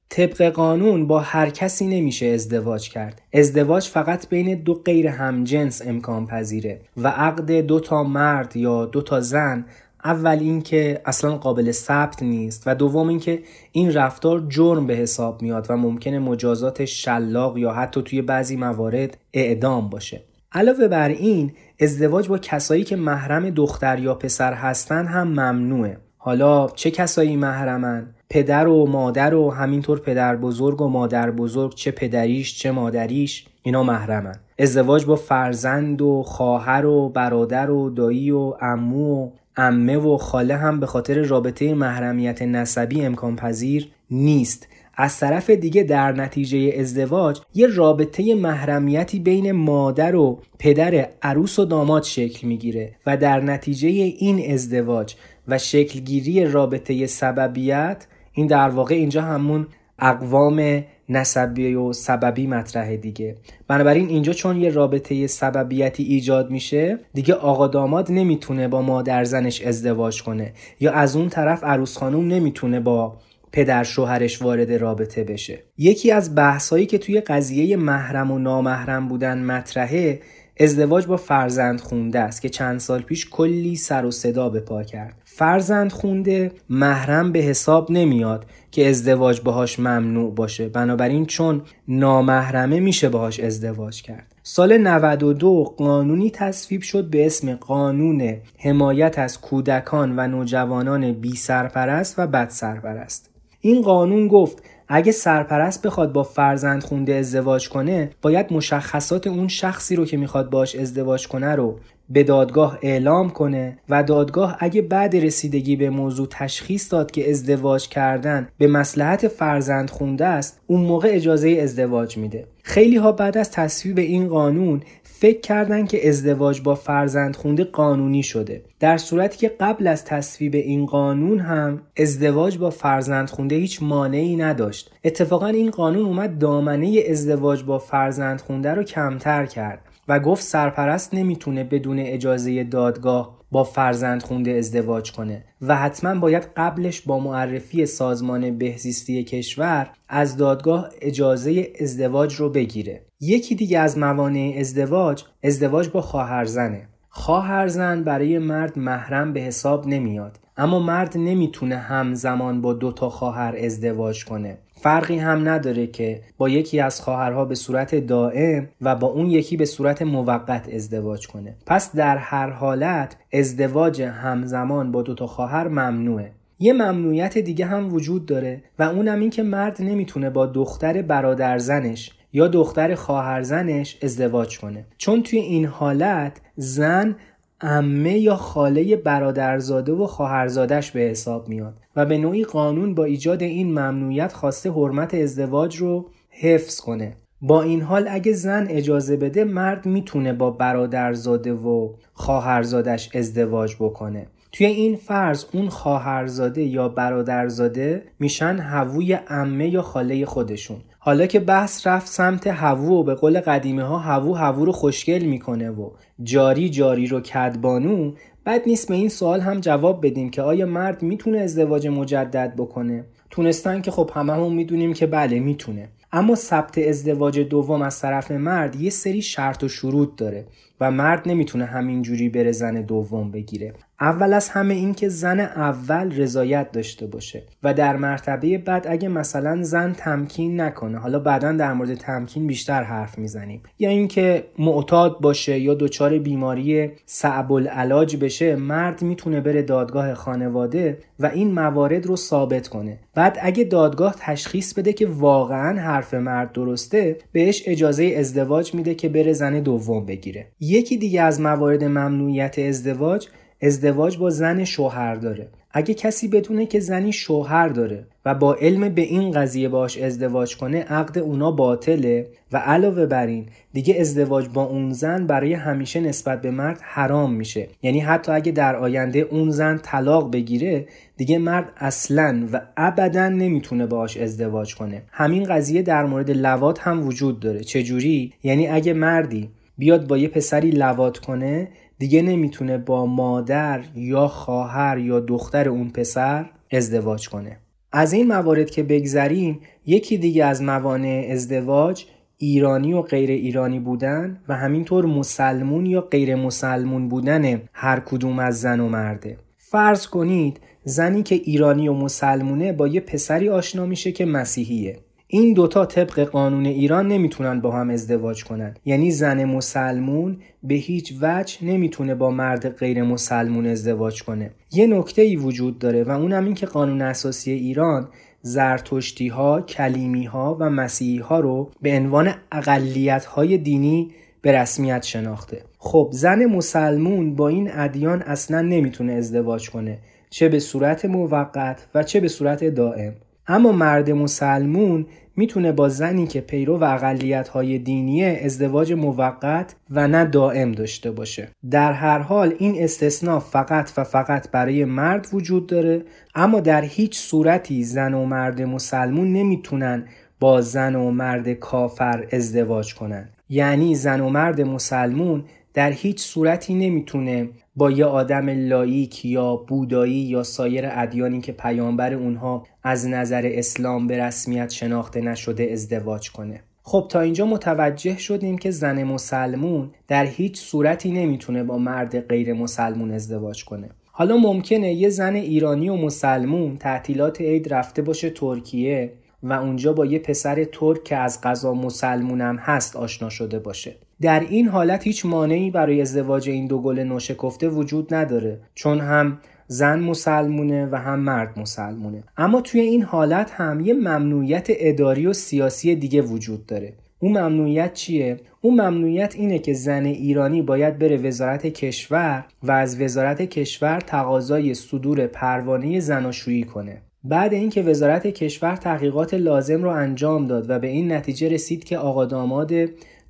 طبق 0.08 0.42
قانون 0.42 1.06
با 1.06 1.20
هر 1.20 1.50
کسی 1.50 1.86
نمیشه 1.86 2.26
ازدواج 2.26 2.88
کرد. 2.88 3.22
ازدواج 3.32 3.88
فقط 3.88 4.28
بین 4.28 4.54
دو 4.54 4.74
غیر 4.74 5.08
همجنس 5.08 5.82
امکان 5.86 6.26
پذیره 6.26 6.80
و 6.96 7.08
عقد 7.08 7.52
دو 7.52 7.80
تا 7.80 8.02
مرد 8.02 8.56
یا 8.56 8.86
دو 8.86 9.02
تا 9.02 9.20
زن 9.20 9.66
اول 10.04 10.38
اینکه 10.38 11.00
اصلا 11.04 11.36
قابل 11.36 11.70
ثبت 11.70 12.22
نیست 12.22 12.62
و 12.66 12.74
دوم 12.74 13.08
اینکه 13.08 13.42
این 13.72 13.92
رفتار 13.94 14.46
جرم 14.48 14.86
به 14.86 14.94
حساب 14.94 15.42
میاد 15.42 15.66
و 15.68 15.76
ممکنه 15.76 16.18
مجازات 16.18 16.84
شلاق 16.84 17.58
یا 17.58 17.72
حتی 17.72 18.02
توی 18.02 18.22
بعضی 18.22 18.56
موارد 18.56 19.18
اعدام 19.32 19.90
باشه. 19.90 20.22
علاوه 20.56 20.88
بر 20.88 21.08
این 21.08 21.52
ازدواج 21.80 22.28
با 22.28 22.38
کسایی 22.38 22.84
که 22.84 22.96
محرم 22.96 23.50
دختر 23.50 23.98
یا 23.98 24.14
پسر 24.14 24.52
هستن 24.52 25.06
هم 25.06 25.28
ممنوعه. 25.28 25.98
حالا 26.18 26.68
چه 26.68 26.90
کسایی 26.90 27.36
محرمن؟ 27.36 28.06
پدر 28.30 28.68
و 28.68 28.86
مادر 28.86 29.34
و 29.34 29.50
همینطور 29.50 30.00
پدر 30.00 30.36
بزرگ 30.36 30.80
و 30.80 30.88
مادر 30.88 31.30
بزرگ 31.30 31.74
چه 31.74 31.90
پدریش 31.90 32.58
چه 32.58 32.70
مادریش 32.70 33.46
اینا 33.62 33.82
محرمن. 33.82 34.34
ازدواج 34.58 35.04
با 35.04 35.16
فرزند 35.16 36.02
و 36.02 36.22
خواهر 36.22 36.86
و 36.86 37.08
برادر 37.08 37.70
و 37.70 37.90
دایی 37.90 38.30
و 38.30 38.54
امو 38.60 39.24
و 39.24 39.30
امه 39.56 39.96
و 39.96 40.16
خاله 40.16 40.56
هم 40.56 40.80
به 40.80 40.86
خاطر 40.86 41.22
رابطه 41.22 41.74
محرمیت 41.74 42.42
نسبی 42.42 43.04
امکان 43.04 43.36
پذیر 43.36 43.88
نیست. 44.10 44.68
از 44.96 45.18
طرف 45.18 45.50
دیگه 45.50 45.82
در 45.82 46.12
نتیجه 46.12 46.74
ازدواج 46.80 47.40
یه 47.54 47.66
رابطه 47.66 48.34
محرمیتی 48.34 49.18
بین 49.18 49.52
مادر 49.52 50.16
و 50.16 50.40
پدر 50.58 51.08
عروس 51.22 51.58
و 51.58 51.64
داماد 51.64 52.02
شکل 52.02 52.46
می‌گیره 52.46 52.94
و 53.06 53.16
در 53.16 53.40
نتیجه 53.40 53.88
این 53.88 54.52
ازدواج 54.52 55.14
و 55.48 55.58
شکلگیری 55.58 56.44
رابطه 56.44 57.06
سببیت 57.06 58.06
این 58.32 58.46
در 58.46 58.68
واقع 58.68 58.94
اینجا 58.94 59.22
همون 59.22 59.66
اقوام 59.98 60.84
نسبی 61.08 61.74
و 61.74 61.92
سببی 61.92 62.46
مطرح 62.46 62.96
دیگه. 62.96 63.34
بنابراین 63.68 64.08
اینجا 64.08 64.32
چون 64.32 64.60
یه 64.60 64.70
رابطه 64.70 65.26
سببیتی 65.26 66.02
ایجاد 66.02 66.50
میشه 66.50 66.98
دیگه 67.14 67.34
آقا 67.34 67.68
داماد 67.68 68.12
نمی‌تونه 68.12 68.68
با 68.68 68.82
مادر 68.82 69.24
زنش 69.24 69.62
ازدواج 69.62 70.22
کنه 70.22 70.52
یا 70.80 70.92
از 70.92 71.16
اون 71.16 71.28
طرف 71.28 71.64
عروس 71.64 71.98
خانوم 71.98 72.28
نمی‌تونه 72.28 72.80
با 72.80 73.16
پدر 73.52 73.84
شوهرش 73.84 74.42
وارد 74.42 74.72
رابطه 74.72 75.24
بشه. 75.24 75.62
یکی 75.78 76.10
از 76.10 76.34
بحثایی 76.34 76.86
که 76.86 76.98
توی 76.98 77.20
قضیه 77.20 77.76
محرم 77.76 78.30
و 78.30 78.38
نامحرم 78.38 79.08
بودن 79.08 79.38
مطرحه 79.38 80.20
ازدواج 80.60 81.06
با 81.06 81.16
فرزند 81.16 81.80
خونده 81.80 82.20
است 82.20 82.42
که 82.42 82.48
چند 82.48 82.80
سال 82.80 83.02
پیش 83.02 83.30
کلی 83.30 83.76
سر 83.76 84.04
و 84.04 84.10
صدا 84.10 84.48
به 84.48 84.60
پا 84.60 84.82
کرد. 84.82 85.22
فرزند 85.24 85.92
خونده 85.92 86.52
محرم 86.70 87.32
به 87.32 87.38
حساب 87.38 87.90
نمیاد 87.90 88.46
که 88.70 88.88
ازدواج 88.88 89.40
باهاش 89.40 89.78
ممنوع 89.78 90.34
باشه. 90.34 90.68
بنابراین 90.68 91.26
چون 91.26 91.62
نامحرمه 91.88 92.80
میشه 92.80 93.08
باهاش 93.08 93.40
ازدواج 93.40 94.02
کرد. 94.02 94.34
سال 94.42 94.78
92 94.78 95.64
قانونی 95.64 96.30
تصویب 96.30 96.82
شد 96.82 97.10
به 97.10 97.26
اسم 97.26 97.54
قانون 97.54 98.36
حمایت 98.58 99.18
از 99.18 99.40
کودکان 99.40 100.18
و 100.18 100.28
نوجوانان 100.28 101.12
بی 101.12 101.36
سرپرست 101.36 102.18
و 102.18 102.26
بد 102.26 102.48
سرپرست. 102.50 103.35
این 103.66 103.82
قانون 103.82 104.28
گفت 104.28 104.62
اگه 104.88 105.12
سرپرست 105.12 105.86
بخواد 105.86 106.12
با 106.12 106.22
فرزند 106.22 106.82
خونده 106.82 107.14
ازدواج 107.14 107.68
کنه 107.68 108.10
باید 108.22 108.52
مشخصات 108.52 109.26
اون 109.26 109.48
شخصی 109.48 109.96
رو 109.96 110.04
که 110.04 110.16
می‌خواد 110.16 110.50
باش 110.50 110.76
ازدواج 110.76 111.28
کنه 111.28 111.54
رو 111.54 111.78
به 112.08 112.24
دادگاه 112.24 112.78
اعلام 112.82 113.30
کنه 113.30 113.78
و 113.88 114.02
دادگاه 114.02 114.56
اگه 114.60 114.82
بعد 114.82 115.16
رسیدگی 115.16 115.76
به 115.76 115.90
موضوع 115.90 116.26
تشخیص 116.30 116.92
داد 116.92 117.10
که 117.10 117.30
ازدواج 117.30 117.88
کردن 117.88 118.48
به 118.58 118.66
مسلحت 118.66 119.28
فرزند 119.28 119.90
خونده 119.90 120.26
است 120.26 120.60
اون 120.66 120.80
موقع 120.80 121.08
اجازه 121.12 121.50
ازدواج 121.62 122.16
میده. 122.16 122.46
خیلی 122.62 122.96
ها 122.96 123.12
بعد 123.12 123.38
از 123.38 123.50
تصویب 123.50 123.98
این 123.98 124.28
قانون 124.28 124.82
فکر 125.18 125.40
کردن 125.40 125.86
که 125.86 126.08
ازدواج 126.08 126.60
با 126.60 126.74
فرزند 126.74 127.36
خونده 127.36 127.64
قانونی 127.64 128.22
شده. 128.22 128.62
در 128.80 128.96
صورتی 128.96 129.38
که 129.38 129.48
قبل 129.60 129.86
از 129.86 130.04
تصویب 130.04 130.54
این 130.54 130.86
قانون 130.86 131.38
هم 131.38 131.82
ازدواج 131.96 132.58
با 132.58 132.70
فرزند 132.70 133.30
خونده 133.30 133.56
هیچ 133.56 133.82
مانعی 133.82 134.36
نداشت. 134.36 134.90
اتفاقا 135.04 135.46
این 135.46 135.70
قانون 135.70 136.04
اومد 136.06 136.38
دامنه 136.38 137.02
ازدواج 137.10 137.62
با 137.62 137.78
فرزند 137.78 138.40
خونده 138.40 138.74
رو 138.74 138.82
کمتر 138.82 139.46
کرد 139.46 139.80
و 140.08 140.20
گفت 140.20 140.42
سرپرست 140.42 141.14
نمی‌تونه 141.14 141.64
بدون 141.64 141.98
اجازه 141.98 142.64
دادگاه 142.64 143.35
با 143.50 143.64
فرزند 143.64 144.22
خونده 144.22 144.50
ازدواج 144.50 145.12
کنه 145.12 145.44
و 145.62 145.76
حتما 145.76 146.20
باید 146.20 146.48
قبلش 146.56 147.00
با 147.00 147.18
معرفی 147.18 147.86
سازمان 147.86 148.58
بهزیستی 148.58 149.24
کشور 149.24 149.90
از 150.08 150.36
دادگاه 150.36 150.90
اجازه 151.00 151.72
ازدواج 151.80 152.34
رو 152.34 152.50
بگیره. 152.50 153.06
یکی 153.20 153.54
دیگه 153.54 153.78
از 153.78 153.98
موانع 153.98 154.56
ازدواج 154.58 155.24
ازدواج 155.42 155.88
با 155.88 156.00
خواهرزنه. 156.00 156.88
خواهرزن 157.08 158.04
برای 158.04 158.38
مرد 158.38 158.78
محرم 158.78 159.32
به 159.32 159.40
حساب 159.40 159.86
نمیاد 159.86 160.38
اما 160.56 160.78
مرد 160.78 161.16
نمی‌تونه 161.16 161.76
همزمان 161.76 162.60
با 162.60 162.72
دو 162.72 162.92
تا 162.92 163.10
خواهر 163.10 163.56
ازدواج 163.64 164.24
کنه. 164.24 164.58
فرقی 164.80 165.18
هم 165.18 165.48
نداره 165.48 165.86
که 165.86 166.20
با 166.38 166.48
یکی 166.48 166.80
از 166.80 167.00
خواهرها 167.00 167.44
به 167.44 167.54
صورت 167.54 167.94
دائم 167.94 168.68
و 168.80 168.96
با 168.96 169.06
اون 169.06 169.26
یکی 169.26 169.56
به 169.56 169.64
صورت 169.64 170.02
موقت 170.02 170.68
ازدواج 170.74 171.26
کنه. 171.26 171.56
پس 171.66 171.96
در 171.96 172.16
هر 172.16 172.50
حالت 172.50 173.16
ازدواج 173.32 174.02
همزمان 174.02 174.92
با 174.92 175.02
دو 175.02 175.14
تا 175.14 175.26
خواهر 175.26 175.68
ممنوعه. 175.68 176.32
یه 176.58 176.72
ممنوعیت 176.72 177.38
دیگه 177.38 177.66
هم 177.66 177.94
وجود 177.94 178.26
داره 178.26 178.62
و 178.78 178.82
اونم 178.82 179.20
این 179.20 179.30
که 179.30 179.42
مرد 179.42 179.82
نمی‌تونه 179.82 180.30
با 180.30 180.46
دختر 180.46 181.02
برادرزنش 181.02 182.10
یا 182.32 182.48
دختر 182.48 182.94
خواهرزنش 182.94 183.98
ازدواج 184.02 184.58
کنه. 184.58 184.86
چون 184.98 185.22
توی 185.22 185.38
این 185.38 185.64
حالت 185.64 186.40
زن 186.56 187.16
امه 187.60 188.18
یا 188.18 188.36
خاله 188.36 188.96
برادرزاده 188.96 189.92
و 189.92 190.06
خواهرزادش 190.06 190.90
به 190.90 191.00
حساب 191.00 191.48
میاد 191.48 191.74
و 191.96 192.06
به 192.06 192.18
نوعی 192.18 192.44
قانون 192.44 192.94
با 192.94 193.04
ایجاد 193.04 193.42
این 193.42 193.70
ممنوعیت 193.70 194.32
خواسته 194.32 194.70
حرمت 194.70 195.14
ازدواج 195.14 195.76
رو 195.76 196.06
حفظ 196.30 196.80
کنه. 196.80 197.16
با 197.40 197.62
این 197.62 197.82
حال 197.82 198.06
اگه 198.10 198.32
زن 198.32 198.66
اجازه 198.70 199.16
بده 199.16 199.44
مرد 199.44 199.86
می‌تونه 199.86 200.32
با 200.32 200.50
برادرزاده 200.50 201.52
و 201.52 201.92
خواهرزادش 202.12 203.16
ازدواج 203.16 203.74
بکنه. 203.80 204.26
توی 204.52 204.66
این 204.66 204.96
فرض 204.96 205.44
اون 205.52 205.68
خواهرزاده 205.68 206.62
یا 206.62 206.88
برادرزاده 206.88 208.02
میشن 208.18 208.56
هووی 208.56 209.18
امه 209.28 209.68
یا 209.68 209.82
خاله 209.82 210.26
خودشون. 210.26 210.76
حالا 211.06 211.26
که 211.26 211.40
بحث 211.40 211.86
رفت 211.86 212.06
سمت 212.06 212.46
هوو 212.46 213.00
و 213.00 213.02
به 213.02 213.14
قول 213.14 213.40
قدیمه 213.40 213.82
ها 213.82 213.98
هوو 213.98 214.34
هوو 214.34 214.64
رو 214.64 214.72
خوشگل 214.72 215.22
می‌کنه 215.24 215.70
و 215.70 215.90
جاری 216.22 216.68
جاری 216.70 217.06
رو 217.06 217.20
کدبانو 217.20 218.12
بد 218.46 218.62
نیست 218.66 218.88
به 218.88 218.94
این 218.94 219.08
سوال 219.08 219.40
هم 219.40 219.60
جواب 219.60 220.06
بدیم 220.06 220.30
که 220.30 220.42
آیا 220.42 220.66
مرد 220.66 221.02
می‌تونه 221.02 221.38
ازدواج 221.38 221.86
مجدد 221.86 222.54
بکنه؟ 222.56 223.04
تونستن 223.30 223.80
که 223.80 223.90
خب 223.90 224.10
هممون 224.14 224.52
می‌دونیم 224.52 224.92
که 224.92 225.06
بله 225.06 225.38
می‌تونه. 225.40 225.88
اما 226.12 226.34
ثبت 226.34 226.78
ازدواج 226.78 227.38
دوم 227.38 227.82
از 227.82 228.00
طرف 228.00 228.30
مرد 228.30 228.76
یه 228.76 228.90
سری 228.90 229.22
شرط 229.22 229.64
و 229.64 229.68
شروط 229.68 230.16
داره 230.16 230.46
و 230.80 230.90
مرد 230.90 231.28
نمی‌تونه 231.28 231.64
همینجوری 231.64 232.28
بره 232.28 232.52
زن 232.52 232.82
دوم 232.82 233.30
بگیره. 233.30 233.74
اول 234.00 234.32
از 234.32 234.48
همه 234.48 234.74
این 234.74 234.94
که 234.94 235.08
زن 235.08 235.40
اول 235.40 236.16
رضایت 236.16 236.72
داشته 236.72 237.06
باشه 237.06 237.42
و 237.62 237.74
در 237.74 237.96
مرتبه 237.96 238.58
بعد 238.58 238.86
اگه 238.88 239.08
مثلا 239.08 239.62
زن 239.62 239.92
تمکین 239.92 240.60
نکنه 240.60 240.98
حالا 240.98 241.18
بعدا 241.18 241.52
در 241.52 241.72
مورد 241.72 241.94
تمکین 241.94 242.46
بیشتر 242.46 242.82
حرف 242.82 243.18
می‌زنیم. 243.18 243.62
یا 243.78 243.90
اینکه 243.90 244.44
معتاد 244.58 245.20
باشه 245.20 245.58
یا 245.58 245.74
دچار 245.74 246.18
بیماری 246.18 246.90
صعب 247.06 247.52
العلاج 247.52 248.16
بشه 248.16 248.56
مرد 248.56 249.02
می‌تونه 249.02 249.40
بره 249.40 249.62
دادگاه 249.62 250.14
خانواده 250.14 250.98
و 251.20 251.26
این 251.26 251.52
موارد 251.52 252.06
رو 252.06 252.16
ثابت 252.16 252.68
کنه. 252.68 252.98
بعد 253.14 253.38
اگه 253.40 253.64
دادگاه 253.64 254.14
تشخیص 254.18 254.74
بده 254.74 254.92
که 254.92 255.06
واقعا 255.06 255.80
حرف 255.80 256.14
مرد 256.14 256.52
درسته 256.52 257.18
بهش 257.32 257.62
اجازه 257.66 258.14
ازدواج 258.18 258.74
میده 258.74 258.94
که 258.94 259.08
بره 259.08 259.32
زن 259.32 259.60
دوم 259.60 260.06
بگیره. 260.06 260.46
یکی 260.60 260.96
دیگه 260.96 261.22
از 261.22 261.40
موارد 261.40 261.84
ممنوعیت 261.84 262.58
ازدواج 262.58 263.28
ازدواج 263.62 264.18
با 264.18 264.30
زن 264.30 264.64
شوهر 264.64 265.14
داره. 265.14 265.48
اگه 265.70 265.94
کسی 265.94 266.28
بدونه 266.28 266.66
که 266.66 266.80
زنی 266.80 267.12
شوهر 267.12 267.68
داره 267.68 268.06
و 268.24 268.34
با 268.34 268.54
علم 268.54 268.88
به 268.88 269.02
این 269.02 269.30
قضیه 269.30 269.68
باش 269.68 269.98
ازدواج 269.98 270.56
کنه 270.56 270.82
عقد 270.82 271.18
اونا 271.18 271.50
باطله 271.50 272.26
و 272.52 272.56
علاوه 272.56 273.06
بر 273.06 273.26
این 273.26 273.46
دیگه 273.72 274.00
ازدواج 274.00 274.48
با 274.48 274.62
اون 274.62 274.92
زن 274.92 275.26
برای 275.26 275.52
همیشه 275.52 276.00
نسبت 276.00 276.42
به 276.42 276.50
مرد 276.50 276.80
حرام 276.82 277.32
میشه. 277.32 277.68
یعنی 277.82 278.00
حتی 278.00 278.32
اگه 278.32 278.52
در 278.52 278.76
آینده 278.76 279.18
اون 279.18 279.50
زن 279.50 279.78
طلاق 279.78 280.32
بگیره 280.32 280.86
دیگه 281.16 281.38
مرد 281.38 281.72
اصلا 281.76 282.48
و 282.52 282.60
ابدا 282.76 283.28
نمی‌تونه 283.28 283.86
باش 283.86 284.16
ازدواج 284.16 284.74
کنه. 284.74 285.02
همین 285.12 285.44
قضیه 285.44 285.82
در 285.82 286.04
مورد 286.04 286.30
لوات 286.30 286.80
هم 286.80 287.06
وجود 287.06 287.40
داره. 287.40 287.60
چجوری؟ 287.60 288.32
یعنی 288.42 288.68
اگه 288.68 288.92
مردی 288.92 289.50
بیاد 289.78 290.06
با 290.06 290.18
یه 290.18 290.28
پسری 290.28 290.70
لوات 290.70 291.18
کنه 291.18 291.68
دیگه 291.98 292.22
نمی‌تونه 292.22 292.78
با 292.78 293.06
مادر 293.06 293.84
یا 293.94 294.28
خواهر 294.28 294.98
یا 294.98 295.20
دختر 295.20 295.68
اون 295.68 295.90
پسر 295.90 296.46
ازدواج 296.72 297.28
کنه. 297.28 297.56
از 297.92 298.12
این 298.12 298.28
موارد 298.28 298.70
که 298.70 298.82
بگذریم 298.82 299.60
یکی 299.86 300.18
دیگه 300.18 300.44
از 300.44 300.62
موانع 300.62 301.28
ازدواج 301.30 302.04
ایرانی 302.38 302.92
و 302.92 303.02
غیر 303.02 303.30
ایرانی 303.30 303.80
بودن 303.80 304.40
و 304.48 304.54
همینطور 304.54 305.06
مسلمون 305.06 305.86
یا 305.86 306.00
غیر 306.00 306.34
مسلمون 306.34 307.08
بودن 307.08 307.62
هر 307.72 308.00
کدوم 308.00 308.38
از 308.38 308.60
زن 308.60 308.80
و 308.80 308.88
مرده. 308.88 309.36
فرض 309.58 310.06
کنید 310.06 310.60
زنی 310.84 311.22
که 311.22 311.34
ایرانی 311.34 311.88
و 311.88 311.92
مسلمونه 311.92 312.72
با 312.72 312.88
یه 312.88 313.00
پسری 313.00 313.48
آشنا 313.48 313.86
میشه 313.86 314.12
که 314.12 314.26
مسیحیه. 314.26 314.98
این 315.28 315.52
دوتا 315.52 315.86
طبق 315.86 316.20
قانون 316.20 316.66
ایران 316.66 317.08
نمی‌تونن 317.08 317.60
با 317.60 317.70
هم 317.70 317.90
ازدواج 317.90 318.44
کنن. 318.44 318.74
یعنی 318.84 319.10
زن 319.10 319.44
مسلمون 319.44 320.38
به 320.62 320.74
هیچ 320.74 321.14
وجه 321.20 321.64
نمی‌تونه 321.64 322.14
با 322.14 322.30
مرد 322.30 322.68
غیر 322.68 323.02
مسلمون 323.02 323.66
ازدواج 323.66 324.22
کنه. 324.22 324.50
یه 324.72 324.86
نکته 324.86 325.22
ای 325.22 325.36
وجود 325.36 325.78
داره 325.78 326.04
و 326.04 326.10
اونم 326.10 326.44
این 326.44 326.54
که 326.54 326.66
قانون 326.66 327.02
اساسی 327.02 327.52
ایران 327.52 328.08
زرتشتی 328.42 329.28
ها، 329.28 329.60
کلیمی 329.60 330.24
ها 330.24 330.56
و 330.60 330.70
مسیحی 330.70 331.18
ها 331.18 331.40
رو 331.40 331.70
به 331.82 331.96
عنوان 331.96 332.34
اقلیت 332.52 333.24
های 333.24 333.58
دینی 333.58 334.10
به 334.42 334.52
رسمیت 334.52 335.02
شناخته. 335.02 335.62
خب 335.78 336.08
زن 336.12 336.44
مسلمون 336.44 337.36
با 337.36 337.48
این 337.48 337.70
ادیان 337.72 338.22
اصلا 338.22 338.60
نمی‌تونه 338.60 339.12
ازدواج 339.12 339.70
کنه. 339.70 339.98
چه 340.30 340.48
به 340.48 340.58
صورت 340.58 341.04
موقت 341.04 341.86
و 341.94 342.02
چه 342.02 342.20
به 342.20 342.28
صورت 342.28 342.64
دائم. 342.64 343.14
اما 343.48 343.72
مرد 343.72 344.10
مسلمون 344.10 345.06
می‌تونه 345.36 345.72
با 345.72 345.88
زنی 345.88 346.26
که 346.26 346.40
پیرو 346.40 346.78
و 346.78 346.84
اقلیت 346.84 347.48
های 347.48 347.78
دینیه 347.78 348.40
ازدواج 348.44 348.92
موقت 348.92 349.74
و 349.90 350.08
نه 350.08 350.24
دائم 350.24 350.72
داشته 350.72 351.10
باشه. 351.10 351.48
در 351.70 351.92
هر 351.92 352.18
حال 352.18 352.54
این 352.58 352.82
استثناء 352.84 353.38
فقط 353.38 353.92
و 353.96 354.04
فقط 354.04 354.50
برای 354.50 354.84
مرد 354.84 355.28
وجود 355.32 355.66
داره 355.66 356.02
اما 356.34 356.60
در 356.60 356.82
هیچ 356.82 357.18
صورتی 357.18 357.84
زن 357.84 358.14
و 358.14 358.24
مرد 358.24 358.62
مسلمون 358.62 359.32
نمی‌تونن 359.32 360.04
با 360.40 360.60
زن 360.60 360.94
و 360.94 361.10
مرد 361.10 361.52
کافر 361.52 362.26
ازدواج 362.32 362.94
کنن. 362.94 363.28
یعنی 363.48 363.94
زن 363.94 364.20
و 364.20 364.28
مرد 364.28 364.60
مسلمون 364.60 365.44
در 365.74 365.90
هیچ 365.90 366.20
صورتی 366.20 366.74
نمی‌تونه 366.74 367.48
با 367.76 367.90
یه 367.90 368.04
آدم 368.04 368.68
لایک 368.68 369.24
یا 369.24 369.56
بودایی 369.56 370.14
یا 370.14 370.42
سایر 370.42 370.84
ادیانی 370.90 371.40
که 371.40 371.52
پیامبر 371.52 372.14
اونها 372.14 372.66
از 372.82 373.08
نظر 373.08 373.50
اسلام 373.52 374.06
به 374.06 374.18
رسمیت 374.18 374.70
شناخته 374.70 375.20
نشده 375.20 375.68
ازدواج 375.72 376.30
کنه. 376.32 376.60
خب 376.82 377.06
تا 377.10 377.20
اینجا 377.20 377.46
متوجه 377.46 378.18
شدیم 378.18 378.58
که 378.58 378.70
زن 378.70 379.04
مسلمون 379.04 379.90
در 380.08 380.26
هیچ 380.26 380.60
صورتی 380.60 381.10
نمی‌تونه 381.10 381.64
با 381.64 381.78
مرد 381.78 382.20
غیر 382.20 382.52
مسلمون 382.52 383.10
ازدواج 383.10 383.64
کنه. 383.64 383.88
حالا 384.12 384.36
ممکنه 384.36 384.92
یه 384.92 385.08
زن 385.08 385.34
ایرانی 385.34 385.88
و 385.88 385.96
مسلمون 385.96 386.76
تعطیلات 386.76 387.40
عید 387.40 387.74
رفته 387.74 388.02
باشه 388.02 388.30
ترکیه 388.30 389.12
و 389.48 389.52
اونجا 389.52 389.92
با 389.92 390.06
یه 390.06 390.18
پسر 390.18 390.64
ترک 390.64 391.04
که 391.04 391.16
از 391.16 391.40
غذا 391.40 391.74
مسلمونم 391.74 392.56
هست 392.56 392.96
آشنا 392.96 393.28
شده 393.28 393.58
باشه 393.58 393.96
در 394.20 394.40
این 394.40 394.68
حالت 394.68 395.06
هیچ 395.06 395.26
مانعی 395.26 395.70
برای 395.70 396.00
ازدواج 396.00 396.48
این 396.48 396.66
دو 396.66 396.78
گل 396.78 396.98
نوشکفته 396.98 397.68
وجود 397.68 398.14
نداره 398.14 398.60
چون 398.74 399.00
هم 399.00 399.38
زن 399.66 400.00
مسلمونه 400.00 400.88
و 400.92 400.96
هم 400.96 401.20
مرد 401.20 401.58
مسلمونه 401.58 402.24
اما 402.36 402.60
توی 402.60 402.80
این 402.80 403.02
حالت 403.02 403.50
هم 403.50 403.80
یه 403.80 403.94
ممنوعیت 403.94 404.66
اداری 404.68 405.26
و 405.26 405.32
سیاسی 405.32 405.94
دیگه 405.94 406.22
وجود 406.22 406.66
داره 406.66 406.92
اون 407.18 407.38
ممنوعیت 407.38 407.94
چیه؟ 407.94 408.36
اون 408.60 408.74
ممنوعیت 408.74 409.34
اینه 409.36 409.58
که 409.58 409.72
زن 409.72 410.04
ایرانی 410.04 410.62
باید 410.62 410.98
بره 410.98 411.16
وزارت 411.16 411.66
کشور 411.66 412.44
و 412.62 412.70
از 412.70 413.00
وزارت 413.00 413.42
کشور 413.42 414.00
تقاضای 414.00 414.74
صدور 414.74 415.26
پروانه 415.26 416.00
زناشویی 416.00 416.64
کنه. 416.64 417.02
بعد 417.28 417.54
اینکه 417.54 417.82
وزارت 417.82 418.26
کشور 418.26 418.76
تحقیقات 418.76 419.34
لازم 419.34 419.82
رو 419.82 419.90
انجام 419.90 420.46
داد 420.46 420.70
و 420.70 420.78
به 420.78 420.86
این 420.86 421.12
نتیجه 421.12 421.48
رسید 421.48 421.84
که 421.84 421.98
آقا 421.98 422.24
داماد 422.24 422.72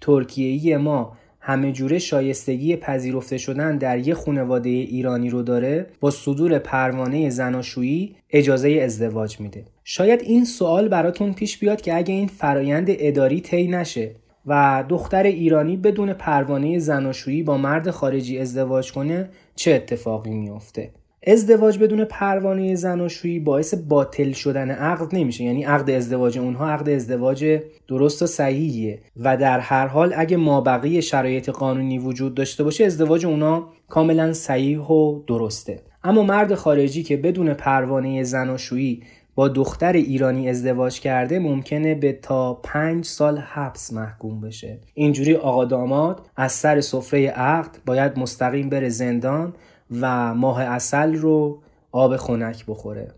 ترکیه‌ای 0.00 0.76
ما 0.76 1.16
همه 1.40 1.72
جوره 1.72 1.98
شایستگی 1.98 2.76
پذیرفته 2.76 3.38
شدن 3.38 3.78
در 3.78 3.98
یک 3.98 4.14
خانواده 4.14 4.68
ایرانی 4.68 5.30
رو 5.30 5.42
داره 5.42 5.86
با 6.00 6.10
صدور 6.10 6.58
پروانه 6.58 7.30
زناشویی 7.30 8.16
اجازه 8.30 8.70
ازدواج 8.70 9.40
میده. 9.40 9.64
شاید 9.84 10.20
این 10.22 10.44
سوال 10.44 10.88
براتون 10.88 11.32
پیش 11.32 11.58
بیاد 11.58 11.80
که 11.80 11.96
اگه 11.96 12.14
این 12.14 12.28
فرایند 12.28 12.86
اداری 12.88 13.40
طی 13.40 13.68
نشه 13.68 14.14
و 14.46 14.84
دختر 14.88 15.22
ایرانی 15.22 15.76
بدون 15.76 16.12
پروانه 16.12 16.78
زناشویی 16.78 17.42
با 17.42 17.56
مرد 17.56 17.90
خارجی 17.90 18.38
ازدواج 18.38 18.92
کنه 18.92 19.28
چه 19.54 19.74
اتفاقی 19.74 20.34
میافته؟ 20.34 20.90
ازدواج 21.28 21.78
بدون 21.78 22.04
پروانه 22.04 22.74
زناشویی 22.74 23.40
باعث 23.40 23.74
باطل 23.74 24.32
شدن 24.32 24.70
عقد 24.70 25.14
نمیشه. 25.14 25.44
یعنی 25.44 25.64
عقد 25.64 25.90
ازدواج 25.90 26.38
اونها 26.38 26.70
عقد 26.70 26.88
ازدواج 26.88 27.60
درست 27.88 28.22
و 28.22 28.26
صحیحیه. 28.26 28.98
و 29.16 29.36
در 29.36 29.58
هر 29.58 29.86
حال 29.86 30.14
اگه 30.16 30.36
مابقی 30.36 31.02
شرایط 31.02 31.48
قانونی 31.48 31.98
وجود 31.98 32.34
داشته 32.34 32.64
باشه 32.64 32.84
ازدواج 32.84 33.26
اونا 33.26 33.68
کاملا 33.88 34.32
صحیح 34.32 34.80
و 34.80 35.20
درسته. 35.26 35.82
اما 36.04 36.22
مرد 36.22 36.54
خارجی 36.54 37.02
که 37.02 37.16
بدون 37.16 37.54
پروانه 37.54 38.22
زناشویی 38.22 39.02
با 39.34 39.48
دختر 39.48 39.92
ایرانی 39.92 40.48
ازدواج 40.48 41.00
کرده 41.00 41.38
ممکنه 41.38 41.94
به 41.94 42.12
تا 42.12 42.54
پنج 42.54 43.04
سال 43.04 43.38
حبس 43.38 43.92
محکوم 43.92 44.40
بشه. 44.40 44.78
اینجوری 44.94 45.34
آقا 45.34 45.64
داماد 45.64 46.26
از 46.36 46.52
سر 46.52 46.80
سفره 46.80 47.28
عقد 47.28 47.76
باید 47.86 48.18
مستقیم 48.18 48.68
بره 48.68 48.88
زندان 48.88 49.54
و 50.00 50.34
ماه 50.34 50.62
اصل 50.62 51.14
رو 51.14 51.62
آب 51.92 52.16
خنک 52.16 52.64
بخوره. 52.66 53.14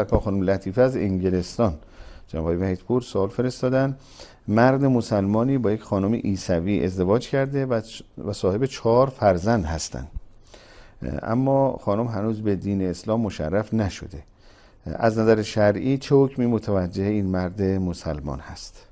سرکار 0.00 0.20
خانم 0.20 0.42
لطیفه 0.42 0.82
از 0.82 0.96
انگلستان. 0.96 1.74
جناب 2.28 2.44
آقای 2.44 2.56
وحیدپور 2.56 3.02
سوال 3.02 3.28
فرستادن. 3.28 3.96
مرد 4.48 4.84
مسلمانی 4.84 5.58
با 5.58 5.72
یک 5.72 5.82
خانم 5.82 6.14
عیسوی 6.14 6.84
ازدواج 6.84 7.28
کرده 7.28 7.66
و 8.18 8.32
صاحب 8.32 8.64
چهار 8.64 9.06
فرزند 9.06 9.64
هستند. 9.64 10.10
اما 11.22 11.78
خانم 11.80 12.06
هنوز 12.06 12.42
به 12.42 12.56
دین 12.56 12.82
اسلام 12.82 13.20
مشرف 13.20 13.74
نشده. 13.74 14.22
از 14.86 15.18
نظر 15.18 15.42
شرعی 15.42 15.98
چه 15.98 16.14
حکمی 16.14 16.46
متوجه 16.46 17.04
این 17.04 17.26
مرد 17.26 17.62
مسلمان 17.62 18.40
هست؟ 18.40 18.86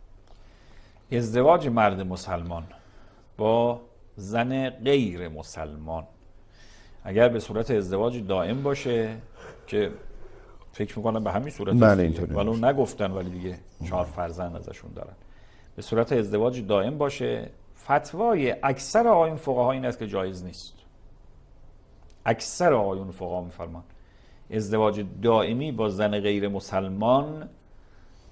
ازدواج 1.13 1.69
مرد 1.69 2.01
مسلمان 2.01 2.65
با 3.39 3.81
زن 4.17 4.71
غیر 4.71 5.29
مسلمان. 5.29 6.05
اگر 7.05 7.29
به 7.29 7.41
صورت 7.41 7.71
ازدواج 7.71 8.27
دائم 8.27 8.63
باشه 8.63 9.17
که 9.67 9.91
فکر 10.73 10.99
می‌کنم 10.99 11.25
به 11.25 11.33
همین 11.33 11.51
صورت 11.51 11.81
بله 11.81 12.03
اینطوری 12.03 12.35
ولی 12.35 12.51
نگفتن 12.51 13.11
ولی 13.11 13.31
دیگه 13.31 13.59
چهار 13.89 14.05
فرزند 14.05 14.57
ازشون 14.57 14.91
دارن. 14.95 15.13
به 15.77 15.83
صورت 15.83 16.13
ازدواج 16.13 16.67
دائم 16.67 16.99
باشه 16.99 17.51
فتوای 17.85 18.55
اکثر 18.63 19.09
آقایون 19.09 19.37
فقها 19.37 19.73
این 19.73 19.85
است 19.85 19.99
که 19.99 20.07
جایز 20.07 20.45
نیست. 20.45 20.75
اکثر 22.27 22.73
آقایون 22.73 23.11
فقها 23.11 23.41
میفرمان. 23.41 23.83
ازدواج 24.51 25.05
دائمی 25.23 25.73
با 25.73 25.89
زن 25.89 26.21
غیر 26.21 26.49
مسلمان 26.49 27.49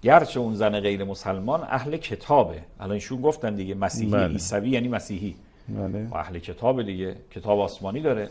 گرچه 0.02 0.40
اون 0.40 0.54
زن 0.54 0.80
غیر 0.80 1.04
مسلمان 1.04 1.62
اهل 1.62 1.96
کتابه. 1.96 2.62
الان 2.80 2.92
ایشون 2.92 3.20
گفتن 3.20 3.54
دیگه 3.54 3.74
مسیحی 3.74 4.10
بله. 4.10 4.26
عیسوی 4.26 4.70
یعنی 4.70 4.88
مسیحی. 4.88 5.36
بله. 5.68 6.08
و 6.08 6.14
اهل 6.14 6.38
کتاب 6.38 6.82
دیگه. 6.82 7.16
کتاب 7.30 7.60
آسمانی 7.60 8.00
داره. 8.00 8.28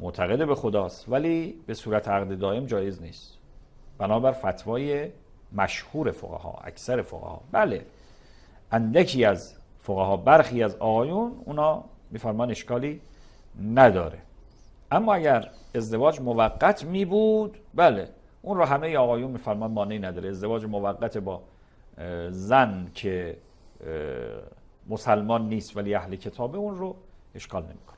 معتقد 0.00 0.46
به 0.46 0.54
خداست 0.54 1.08
ولی 1.08 1.60
به 1.66 1.74
صورت 1.74 2.08
عقد 2.08 2.38
دائم 2.38 2.66
جایز 2.66 3.02
نیست. 3.02 3.38
بنابر 3.98 4.32
فتوای 4.32 5.10
مشهور 5.52 6.10
فقها 6.10 6.58
اکثر 6.64 7.02
فقها. 7.02 7.40
بله 7.52 7.86
اندکی 8.72 9.24
از 9.24 9.54
فقها 9.78 10.16
برخی 10.16 10.62
از 10.62 10.76
آقایون 10.76 11.32
اونا 11.44 11.84
میفرمان 12.10 12.50
اشکالی 12.50 13.00
نداره. 13.62 14.18
اما 14.90 15.14
اگر 15.14 15.50
ازدواج 15.74 16.20
موقت 16.20 16.84
می 16.84 17.04
بود 17.04 17.58
بله 17.74 18.08
اون 18.42 18.56
رو 18.56 18.64
همه 18.64 18.96
آقایون 18.96 19.30
میفرمان 19.30 19.70
مانعی 19.70 19.98
نداره. 19.98 20.28
ازدواج 20.28 20.64
موقت 20.64 21.18
با 21.18 21.42
زن 22.30 22.90
که 22.94 23.36
مسلمان 24.88 25.48
نیست 25.48 25.76
ولی 25.76 25.94
اهل 25.94 26.16
کتابه 26.16 26.58
اون 26.58 26.78
رو 26.78 26.96
اشکال 27.34 27.62
نمی‌کنه. 27.62 27.93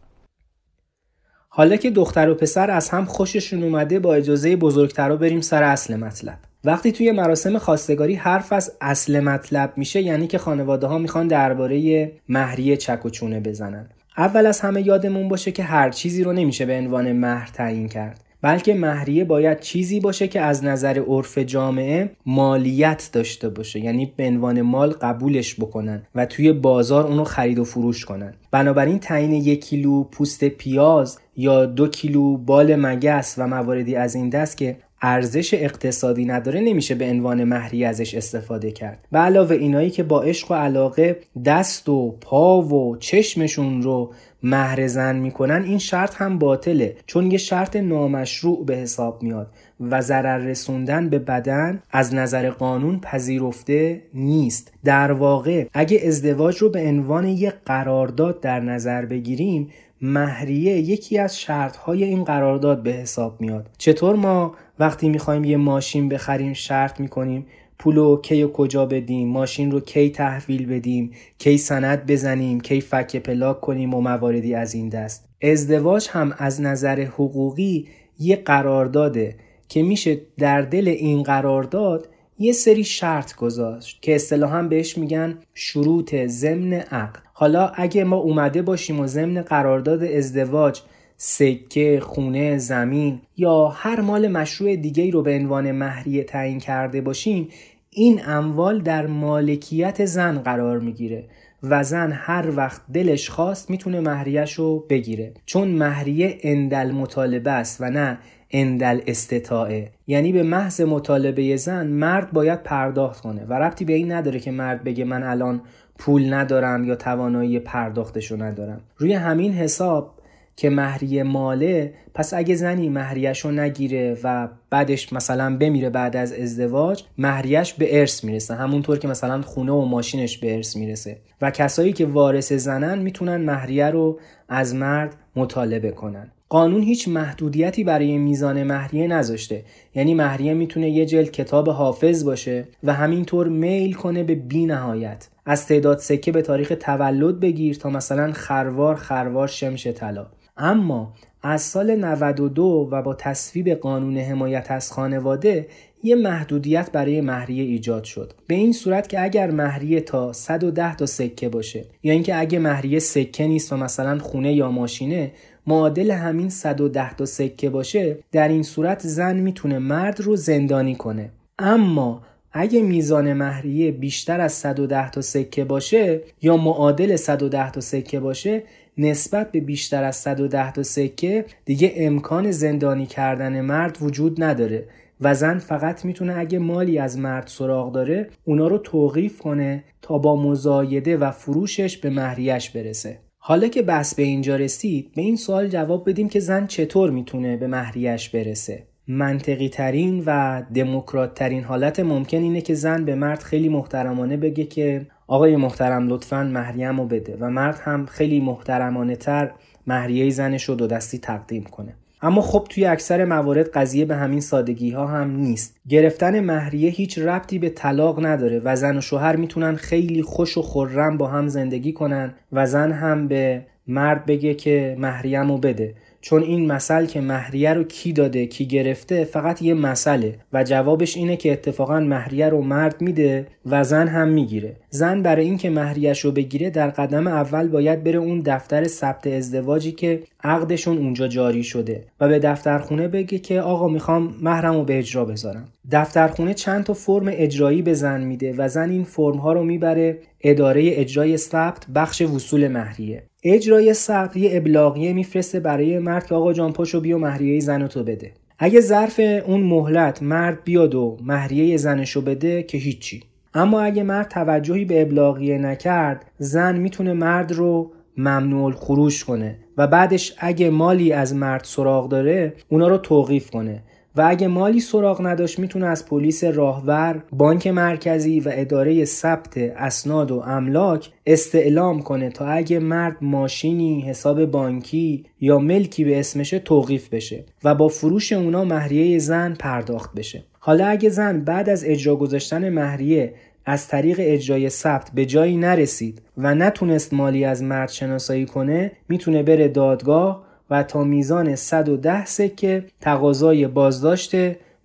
حالا 1.59 1.77
که 1.77 1.90
دختر 1.90 2.29
و 2.29 2.35
پسر 2.35 2.71
از 2.71 2.88
هم 2.88 3.05
خوششون 3.05 3.62
اومده 3.62 3.99
با 3.99 4.14
اجازه 4.14 4.57
بزرگترا 4.57 5.16
بریم 5.16 5.40
سر 5.40 5.62
اصل 5.62 5.97
مطلب. 5.97 6.38
وقتی 6.64 6.92
توی 6.92 7.12
مراسم 7.12 7.59
خواستگاری 7.59 8.14
حرف 8.14 8.53
از 8.53 8.73
اصل 8.81 9.21
مطلب 9.21 9.73
میشه 9.77 10.03
یعنی 10.03 10.27
که 10.27 10.38
خانواده 10.38 10.87
ها 10.87 10.99
می‌خوان 10.99 11.29
درباره 11.29 12.12
مهریه 12.29 12.77
چک 12.77 13.07
و 13.07 13.11
چونه 13.11 13.40
بزنن. 13.40 13.87
اول 14.16 14.47
از 14.47 14.61
همه 14.61 14.87
یادمون 14.87 15.29
باشه 15.29 15.53
که 15.53 15.62
هر 15.62 15.90
چیزی 15.90 16.25
رو 16.25 16.33
نمیشه 16.33 16.66
به 16.66 16.79
عنوان 16.79 17.12
مهر 17.12 17.51
تعیین 17.55 17.88
کرد. 17.88 18.25
بلکه 18.47 18.75
مهریه 18.75 19.25
باید 19.25 19.61
چیزی 19.61 20.01
باشه 20.01 20.29
که 20.29 20.41
از 20.41 20.65
نظر 20.65 21.03
عرف 21.09 21.39
جامعه 21.39 22.11
مالیت 22.27 23.11
داشته 23.13 23.49
باشه. 23.49 23.81
یعنی 23.81 24.13
به 24.17 24.27
عنوان 24.27 24.63
مال 24.63 24.91
قبولش 24.91 25.61
بکنن 25.61 26.03
و 26.15 26.27
توی 26.27 26.53
بازار 26.53 27.07
اونو 27.07 27.25
خرید 27.25 27.59
و 27.59 27.65
فروش 27.65 28.05
کنن. 28.05 28.35
بنابراین 28.51 28.99
تعیین 28.99 29.33
یک 29.33 29.65
کیلو 29.65 30.05
پوست 30.05 30.45
پیاز 30.45 31.19
یا 31.37 31.67
دو 31.67 31.89
کیلو 31.89 32.37
بال 32.37 32.77
مگس 32.77 33.35
و 33.39 33.47
مواردی 33.47 33.97
از 33.97 34.15
این 34.15 34.29
دست 34.29 34.57
که 34.57 34.77
ارزش 35.03 35.55
اقتصادی 35.55 36.25
نداره 36.25 36.61
نمیشه 36.61 36.95
به 36.95 37.11
عنوان 37.11 37.45
مهری 37.45 37.85
ازش 37.85 38.15
استفاده 38.15 38.71
کرد. 38.71 39.05
و 39.13 39.19
علاوه 39.19 39.57
اینایی 39.57 39.91
که 39.91 40.03
با 40.03 40.23
عشق 40.23 40.51
و 40.51 40.55
علاقه 40.55 41.21
دست 41.45 41.89
و 41.89 42.17
پا 42.21 42.63
و 42.63 42.97
چشمشون 42.97 43.83
رو 43.83 44.13
مهر 44.43 44.87
زن 44.87 45.17
می‌کنن 45.17 45.63
این 45.63 45.79
شرط 45.79 46.15
هم 46.15 46.39
باطله. 46.39 46.97
چون 47.07 47.31
یه 47.31 47.39
شرط 47.39 47.77
نامشروع 47.77 48.67
به 48.67 48.77
حساب 48.77 49.23
میاد 49.23 49.47
و 49.81 50.01
ضرر 50.01 50.39
رسوندن 50.39 51.09
به 51.09 51.19
بدن 51.19 51.83
از 51.91 52.15
نظر 52.15 52.51
قانون 52.51 53.01
پذیرفته 53.01 54.03
نیست. 54.15 54.73
در 54.85 55.13
واقع 55.13 55.67
اگه 55.73 56.03
ازدواج 56.07 56.57
رو 56.57 56.71
به 56.71 56.81
عنوان 56.81 57.27
یک 57.27 57.55
قرارداد 57.65 58.41
در 58.41 58.61
نظر 58.61 59.05
بگیریم 59.05 59.71
مهریه 60.01 60.77
یکی 60.77 61.19
از 61.19 61.41
شرطهای 61.41 62.05
این 62.05 62.25
قرارداد 62.25 62.83
به 62.83 62.91
حساب 62.91 63.41
میاد. 63.41 63.71
چطور 63.79 64.17
ما 64.17 64.55
وقتی 64.79 65.09
می‌خوایم 65.09 65.45
یه 65.45 65.57
ماشین 65.57 66.09
بخریم 66.09 66.53
شرط 66.53 67.01
می‌کنیم 67.01 67.47
پولو 67.79 68.21
کی 68.21 68.43
و 68.43 68.49
کجا 68.49 68.87
بدیم 68.87 69.29
ماشین 69.29 69.71
رو 69.71 69.81
کی 69.81 70.11
تحویل 70.11 70.67
بدیم 70.67 71.11
کی 71.39 71.59
سند 71.59 72.07
بزنیم 72.07 72.61
کی 72.61 72.81
فک 72.81 73.17
پلاک 73.17 73.61
کنیم 73.61 73.95
و 73.95 74.01
مواردی 74.01 74.55
از 74.55 74.75
این 74.75 74.89
دست. 74.89 75.29
ازدواج 75.43 76.09
هم 76.11 76.35
از 76.39 76.61
نظر 76.61 77.01
حقوقی 77.01 77.89
یه 78.19 78.37
قرارداده 78.37 79.37
که 79.69 79.83
میشه 79.83 80.21
در 80.39 80.62
دل 80.62 80.89
این 80.89 81.23
قرارداد 81.23 82.09
یه 82.39 82.53
سری 82.53 82.85
شرط 82.85 83.37
گذاشت 83.37 84.03
که 84.03 84.15
اصطلاحا 84.15 84.62
بهش 84.62 84.99
میگن 84.99 85.39
شروط 85.55 86.15
ضمن 86.15 86.73
عقد. 86.73 87.23
حالا 87.33 87.69
اگه 87.69 88.05
ما 88.05 88.17
اومده 88.17 88.62
باشیم 88.62 89.01
و 89.01 89.07
ضمن 89.07 89.43
قرارداد 89.43 90.03
ازدواج 90.05 90.81
سکه، 91.17 92.01
خونه، 92.01 92.59
زمین 92.59 93.21
یا 93.37 93.69
هر 93.69 94.01
مال 94.01 94.29
مشروع 94.29 94.77
دیگه 94.77 95.11
رو 95.11 95.23
به 95.23 95.35
عنوان 95.35 95.73
مهریه 95.73 96.25
تعیین 96.25 96.59
کرده 96.59 97.01
باشیم 97.01 97.49
این 97.91 98.21
اموال 98.27 98.81
در 98.81 99.07
مالکیت 99.07 100.05
زن 100.05 100.39
قرار 100.39 100.79
می‌گیره 100.79 101.25
و 101.63 101.85
زن 101.85 102.13
هر 102.13 102.57
وقت 102.57 102.81
دلش 102.93 103.31
خواست 103.31 103.71
می‌تونه 103.71 104.01
مهریش 104.01 104.53
رو 104.53 104.87
بگیره. 104.91 105.35
چون 105.47 105.69
مهریه 105.69 106.39
اندل 106.43 106.91
مطالبه 106.91 107.51
است 107.51 107.81
و 107.81 107.91
نه 107.91 108.19
اندل 108.51 109.01
استطاعه. 109.07 109.91
یعنی 110.07 110.33
به 110.33 110.43
محض 110.43 110.81
مطالبه 110.81 111.57
زن 111.57 111.87
مرد 111.87 112.33
باید 112.33 112.63
پرداخت 112.63 113.21
کنه 113.21 113.45
و 113.45 113.53
ربطی 113.53 113.85
به 113.85 113.93
این 113.93 114.13
نداره 114.13 114.41
که 114.41 114.51
مرد 114.51 114.85
بگه 114.85 115.05
من 115.05 115.23
الان 115.23 115.61
پول 115.99 116.35
ندارم 116.35 116.85
یا 116.85 116.97
توانایی 116.97 117.59
پرداختشو 117.59 118.43
ندارم. 118.43 118.81
روی 118.97 119.13
همین 119.13 119.53
حساب 119.53 120.16
که 120.57 120.71
مهریه 120.71 121.23
ماله 121.23 121.95
پس 122.14 122.35
اگه 122.35 122.55
زنی 122.55 122.88
مهریش 122.88 123.40
رو 123.40 123.51
نگیره 123.51 124.19
و 124.25 124.49
بعدش 124.71 125.12
مثلا 125.12 125.57
بمیره 125.57 125.90
بعد 125.90 126.16
از 126.16 126.33
ازدواج 126.33 127.05
مهریش 127.19 127.73
به 127.75 128.01
ارث 128.01 128.25
می‌رسه. 128.25 128.55
همونطور 128.55 128.99
که 128.99 129.09
مثلا 129.09 129.42
خونه 129.42 129.73
و 129.73 129.85
ماشینش 129.85 130.38
به 130.38 130.55
ارث 130.55 130.77
می‌رسه. 130.77 131.19
و 131.42 131.51
کسایی 131.51 131.92
که 131.92 132.07
وارث 132.07 132.53
زنن 132.53 132.99
می‌تونن 132.99 133.37
مهریه 133.37 133.87
رو 133.87 134.19
از 134.49 134.75
مرد 134.75 135.14
مطالبه 135.37 135.90
کنن. 135.90 136.31
قانون 136.49 136.83
هیچ 136.83 137.09
محدودیتی 137.09 137.85
برای 137.85 138.19
میزان 138.19 138.62
مهریه 138.62 139.07
نذاشته. 139.07 139.64
یعنی 139.95 140.14
مهریه 140.14 140.55
می‌تونه 140.55 140.90
یه 140.90 141.07
جلد 141.07 141.31
کتاب 141.31 141.69
حافظ 141.69 142.25
باشه 142.25 142.69
و 142.85 142.92
همینطور 142.92 143.49
میل 143.49 143.92
کنه 143.92 144.25
به 144.25 144.35
بی 144.35 144.66
نهایت 144.66 145.29
از 145.47 145.66
تعداد 145.66 145.99
سکه 145.99 146.33
به 146.33 146.42
تاریخ 146.42 146.73
تولد 146.81 147.40
بگیر 147.40 147.77
تا 147.77 147.90
مثلا 147.90 148.33
خروار 148.33 148.95
خروار 148.95 149.49
شمش 149.49 149.87
طلا. 149.87 150.27
اما 150.57 151.12
از 151.42 151.62
سال 151.62 151.97
92 151.97 152.88
و 152.92 153.03
با 153.03 153.14
تصویب 153.14 153.71
قانون 153.71 154.19
حمایت 154.19 154.71
از 154.71 154.92
خانواده 154.92 155.66
یه 156.03 156.16
محدودیت 156.16 156.90
برای 156.92 157.21
مهریه 157.21 157.64
ایجاد 157.64 158.05
شد. 158.05 158.33
به 158.47 158.55
این 158.55 158.73
صورت 158.73 159.09
که 159.09 159.23
اگر 159.23 159.51
مهریه 159.51 160.01
تا 160.01 160.33
110 160.33 160.97
تا 160.97 161.07
سکه 161.07 161.49
باشه 161.49 161.85
یا 162.03 162.12
اینکه 162.12 162.37
اگه 162.40 162.59
مهریه 162.59 162.99
سکه 162.99 163.47
نیست 163.47 163.73
و 163.73 163.77
مثلا 163.77 164.19
خونه 164.19 164.53
یا 164.53 164.71
ماشینه 164.71 165.33
معادل 165.66 166.11
همین 166.11 166.49
110 166.49 167.14
تا 167.14 167.25
سکه 167.25 167.71
باشه 167.71 168.19
در 168.33 168.49
این 168.49 168.62
صورت 168.62 169.07
زن 169.07 169.37
می‌تونه 169.37 169.79
مرد 169.79 170.21
رو 170.21 170.37
زندانی 170.37 170.95
کنه. 170.95 171.31
اما 171.59 172.23
اگه 172.53 172.83
میزان 172.83 173.33
مهریه 173.33 173.92
بیشتر 173.92 174.40
از 174.40 174.53
110 174.53 175.11
تا 175.11 175.21
سکه 175.21 175.64
باشه 175.64 176.21
یا 176.42 176.57
معادل 176.57 177.16
110 177.16 177.71
تا 177.71 177.81
سکه 177.81 178.21
باشه 178.21 178.62
نسبت 178.99 179.53
به 179.53 179.61
بیشتر 179.61 180.05
از 180.05 180.17
110 180.17 180.73
تا 180.73 180.83
سکه 180.83 181.45
دیگه 181.65 181.93
امکان 181.97 182.51
زندانی 182.51 183.07
کردن 183.07 183.61
مرد 183.61 183.99
وجود 184.01 184.43
نداره 184.43 184.89
و 185.21 185.35
زن 185.35 185.59
فقط 185.59 186.05
می‌تونه 186.05 186.39
اگه 186.39 186.59
مالی 186.59 186.99
از 186.99 187.19
مرد 187.19 187.47
سراغ 187.47 187.93
داره 187.93 188.29
اونا 188.45 188.69
رو 188.69 188.79
توقیف 188.79 189.39
کنه 189.39 189.85
تا 190.03 190.19
با 190.19 190.43
مزایده 190.43 191.17
و 191.17 191.31
فروشش 191.31 191.97
به 191.97 192.11
مهریش 192.11 192.71
برسه. 192.71 193.19
حالا 193.39 193.69
که 193.69 193.83
بحث 193.83 194.15
به 194.15 194.23
اینجا 194.23 194.57
رسید 194.57 195.13
به 195.17 195.23
این 195.23 195.37
سوال 195.37 195.69
جواب 195.69 196.11
بدیم 196.11 196.29
که 196.29 196.41
زن 196.41 196.67
چطور 196.67 197.11
می‌تونه 197.11 197.57
به 197.57 197.67
مهریش 197.67 198.29
برسه. 198.29 198.87
منطقی 199.09 199.69
ترین 199.69 200.23
و 200.27 200.63
دموکرات 200.75 201.35
ترین 201.35 201.65
حالت 201.65 202.01
ممکن 202.01 202.39
اینه 202.39 202.61
که 202.61 202.75
زن 202.75 203.05
به 203.05 203.15
مرد 203.15 203.43
خیلی 203.43 203.69
محترمانه 203.69 204.37
بگه 204.37 204.65
که 204.65 205.07
آقای 205.27 205.57
محترم 205.57 206.09
لطفا 206.09 206.43
مهریم 206.43 207.01
رو 207.01 207.07
بده. 207.07 207.37
و 207.41 207.51
مرد 207.51 207.81
هم 207.85 208.07
خیلی 208.07 208.41
محترمانه 208.41 209.17
تر 209.17 209.51
مهریه 209.87 210.31
زنش 210.31 210.65
رو 210.65 210.75
دو 210.75 210.87
دستی 210.87 211.19
تقدیم 211.19 211.65
کنه. 211.65 211.95
اما 212.23 212.43
خب 212.43 212.67
توی 212.71 212.85
اکثر 212.85 213.25
موارد 213.25 213.69
قضیه 213.69 214.05
به 214.05 214.17
همین 214.17 214.41
سادگی 214.41 214.91
ها 214.91 215.07
هم 215.07 215.37
نیست. 215.37 215.77
گرفتن 215.89 216.41
مهریه 216.41 216.91
هیچ 216.91 217.19
ربطی 217.19 217.59
به 217.59 217.71
طلاق 217.71 218.27
نداره 218.27 218.61
و 218.65 218.77
زن 218.77 218.97
و 218.97 219.01
شوهر 219.01 219.37
می‌تونن 219.37 219.75
خیلی 219.75 220.23
خوش 220.23 220.59
و 220.59 220.62
خورم 220.62 221.17
با 221.17 221.27
هم 221.27 221.49
زندگی 221.49 221.93
کنن 221.93 222.35
و 222.53 222.67
زن 222.67 222.93
هم 222.93 223.29
به 223.29 223.62
مرد 223.87 224.27
بگه 224.27 224.55
که 224.55 224.97
مهریم 224.99 225.49
رو 225.49 225.59
بده. 225.59 225.95
چون 226.27 226.43
این 226.43 226.73
مثل 226.73 227.07
که 227.07 227.21
مهریه 227.21 227.73
رو 227.73 227.85
کی 227.85 228.12
داده 228.12 228.47
کی 228.47 228.67
گرفته 228.67 229.25
فقط 229.25 229.62
یه 229.62 229.75
مسئله 229.75 230.39
و 230.53 230.65
جوابش 230.65 231.17
اینه 231.17 231.37
که 231.37 231.53
اتفاقا 231.53 232.01
مهریه 232.01 232.49
رو 232.49 232.62
مرد 232.62 233.03
میده 233.03 233.47
و 233.67 233.85
زن 233.85 234.09
هم 234.09 234.29
می‌گیره. 234.29 234.77
زن 234.91 235.23
برای 235.23 235.45
اینکه 235.45 235.71
مهریهش 235.71 236.21
رو 236.21 236.33
بگیره 236.33 236.71
در 236.71 236.91
قدم 236.91 237.27
اول 237.27 237.69
باید 237.69 238.05
بره 238.05 238.19
اون 238.19 238.41
دفتر 238.41 238.87
ثبت 238.87 239.27
ازدواجی 239.27 239.93
که 239.93 240.23
عقدشون 240.45 240.99
اونجا 240.99 241.29
جاری 241.29 241.62
شده 241.62 242.05
و 242.21 242.29
به 242.29 242.39
دفترخونه 242.39 243.09
بگه 243.09 243.39
که 243.39 243.61
آقا 243.61 243.89
می‌خوام 243.89 244.35
مهرم 244.43 244.75
رو 244.75 244.85
به 244.85 244.99
اجرا 244.99 245.25
بذارم. 245.25 245.69
دفترخونه 245.93 246.55
چند 246.55 246.85
تا 246.85 246.95
فرم 246.95 247.27
اجرایی 247.31 247.83
به 247.83 247.95
زن 247.95 248.21
میده 248.21 248.55
و 248.59 248.69
زن 248.69 248.91
این 248.91 249.05
فرم 249.05 249.37
ها 249.37 249.53
رو 249.53 249.65
می‌بره 249.65 250.19
اداره 250.41 250.83
اجرای 250.85 251.37
ثبت 251.37 251.87
بخش 251.95 252.23
وصول 252.23 252.69
مهریه. 252.69 253.23
اجرای 253.49 253.95
ثبت 253.95 254.37
یه 254.37 254.51
ابلاغیه 254.53 255.13
میفرسته 255.13 255.61
برای 255.61 255.99
مرد 255.99 256.27
که 256.27 256.35
آقا 256.35 256.53
جان 256.53 256.73
پاشو 256.73 257.01
بیا 257.01 257.19
مهریه 257.19 257.61
زن 257.61 257.87
تو 257.87 258.05
بده. 258.05 258.33
اگه 258.59 258.81
ظرف 258.81 259.21
اون 259.47 259.61
مهلت 259.61 260.23
مرد 260.23 260.65
بیاد 260.65 260.95
و 260.95 261.17
مهریه 261.23 261.77
زنشو 261.77 262.21
بده 262.21 262.63
که 262.63 262.79
هیچی. 262.79 263.23
اما 263.55 263.81
اگه 263.81 264.03
مرد 264.03 264.29
توجهی 264.29 264.85
به 264.85 265.03
ابلاغیه 265.03 265.59
نکرد 265.59 266.25
زن 266.39 266.79
می‌تونه 266.79 267.13
مرد 267.13 267.53
رو 267.53 267.93
ممنوع 268.17 268.73
خروش 268.73 269.25
کنه 269.25 269.59
و 269.77 269.87
بعدش 269.87 270.35
اگه 270.39 270.71
مالی 270.71 271.13
از 271.13 271.35
مرد 271.35 271.65
سراغ 271.65 272.09
داره 272.09 272.55
اونا 272.69 272.89
رو 272.89 272.99
توقیف 272.99 273.51
کنه. 273.51 273.83
و 274.17 274.25
اگه 274.29 274.49
مالی 274.49 274.81
سراغ 274.81 275.27
نداشت 275.27 275.59
می‌تونه 275.59 275.87
از 275.87 276.07
پلیس 276.07 276.45
راهور، 276.45 277.23
بانک 277.33 277.67
مرکزی 277.67 278.41
و 278.41 278.51
اداره 278.53 279.05
ثبت 279.05 279.59
اسناد 279.59 280.31
و 280.31 280.43
املاک 280.47 281.11
استعلام 281.27 282.03
کنه 282.03 282.31
تا 282.31 282.47
اگه 282.47 282.79
مرد 282.79 283.17
ماشینی، 283.21 284.01
حساب 284.01 284.45
بانکی 284.45 285.25
یا 285.41 285.59
ملکی 285.59 286.05
به 286.05 286.21
اسمشه 286.21 286.59
توقیف 286.59 287.09
بشه 287.09 287.45
و 287.65 287.75
با 287.75 287.89
فروش 287.89 288.33
اونا 288.33 288.65
مهریه 288.65 289.19
زن 289.19 289.55
پرداخت 289.55 290.15
بشه. 290.15 290.45
حالا 290.59 290.87
اگه 290.87 291.09
زن 291.09 291.41
بعد 291.41 291.69
از 291.69 291.85
اجرا 291.85 292.17
گذاشتن 292.17 292.69
مهریه 292.69 293.35
از 293.67 293.89
طریق 293.89 294.17
اجرای 294.21 294.69
ثبت 294.71 295.11
به 295.15 295.27
جایی 295.27 295.57
نرسید 295.57 296.23
و 296.37 296.55
نتونست 296.55 297.15
مالی 297.15 297.45
از 297.45 297.63
مرد 297.63 297.89
شناسایی 297.89 298.47
کنه 298.47 298.93
می‌تونه 299.09 299.43
بره 299.43 299.69
دادگاه 299.69 300.46
و 300.71 300.83
تا 300.83 301.05
میزان 301.05 301.55
110 301.55 302.25
سکه 302.25 302.85
تقاضای 303.01 303.67
بازداشت 303.67 304.35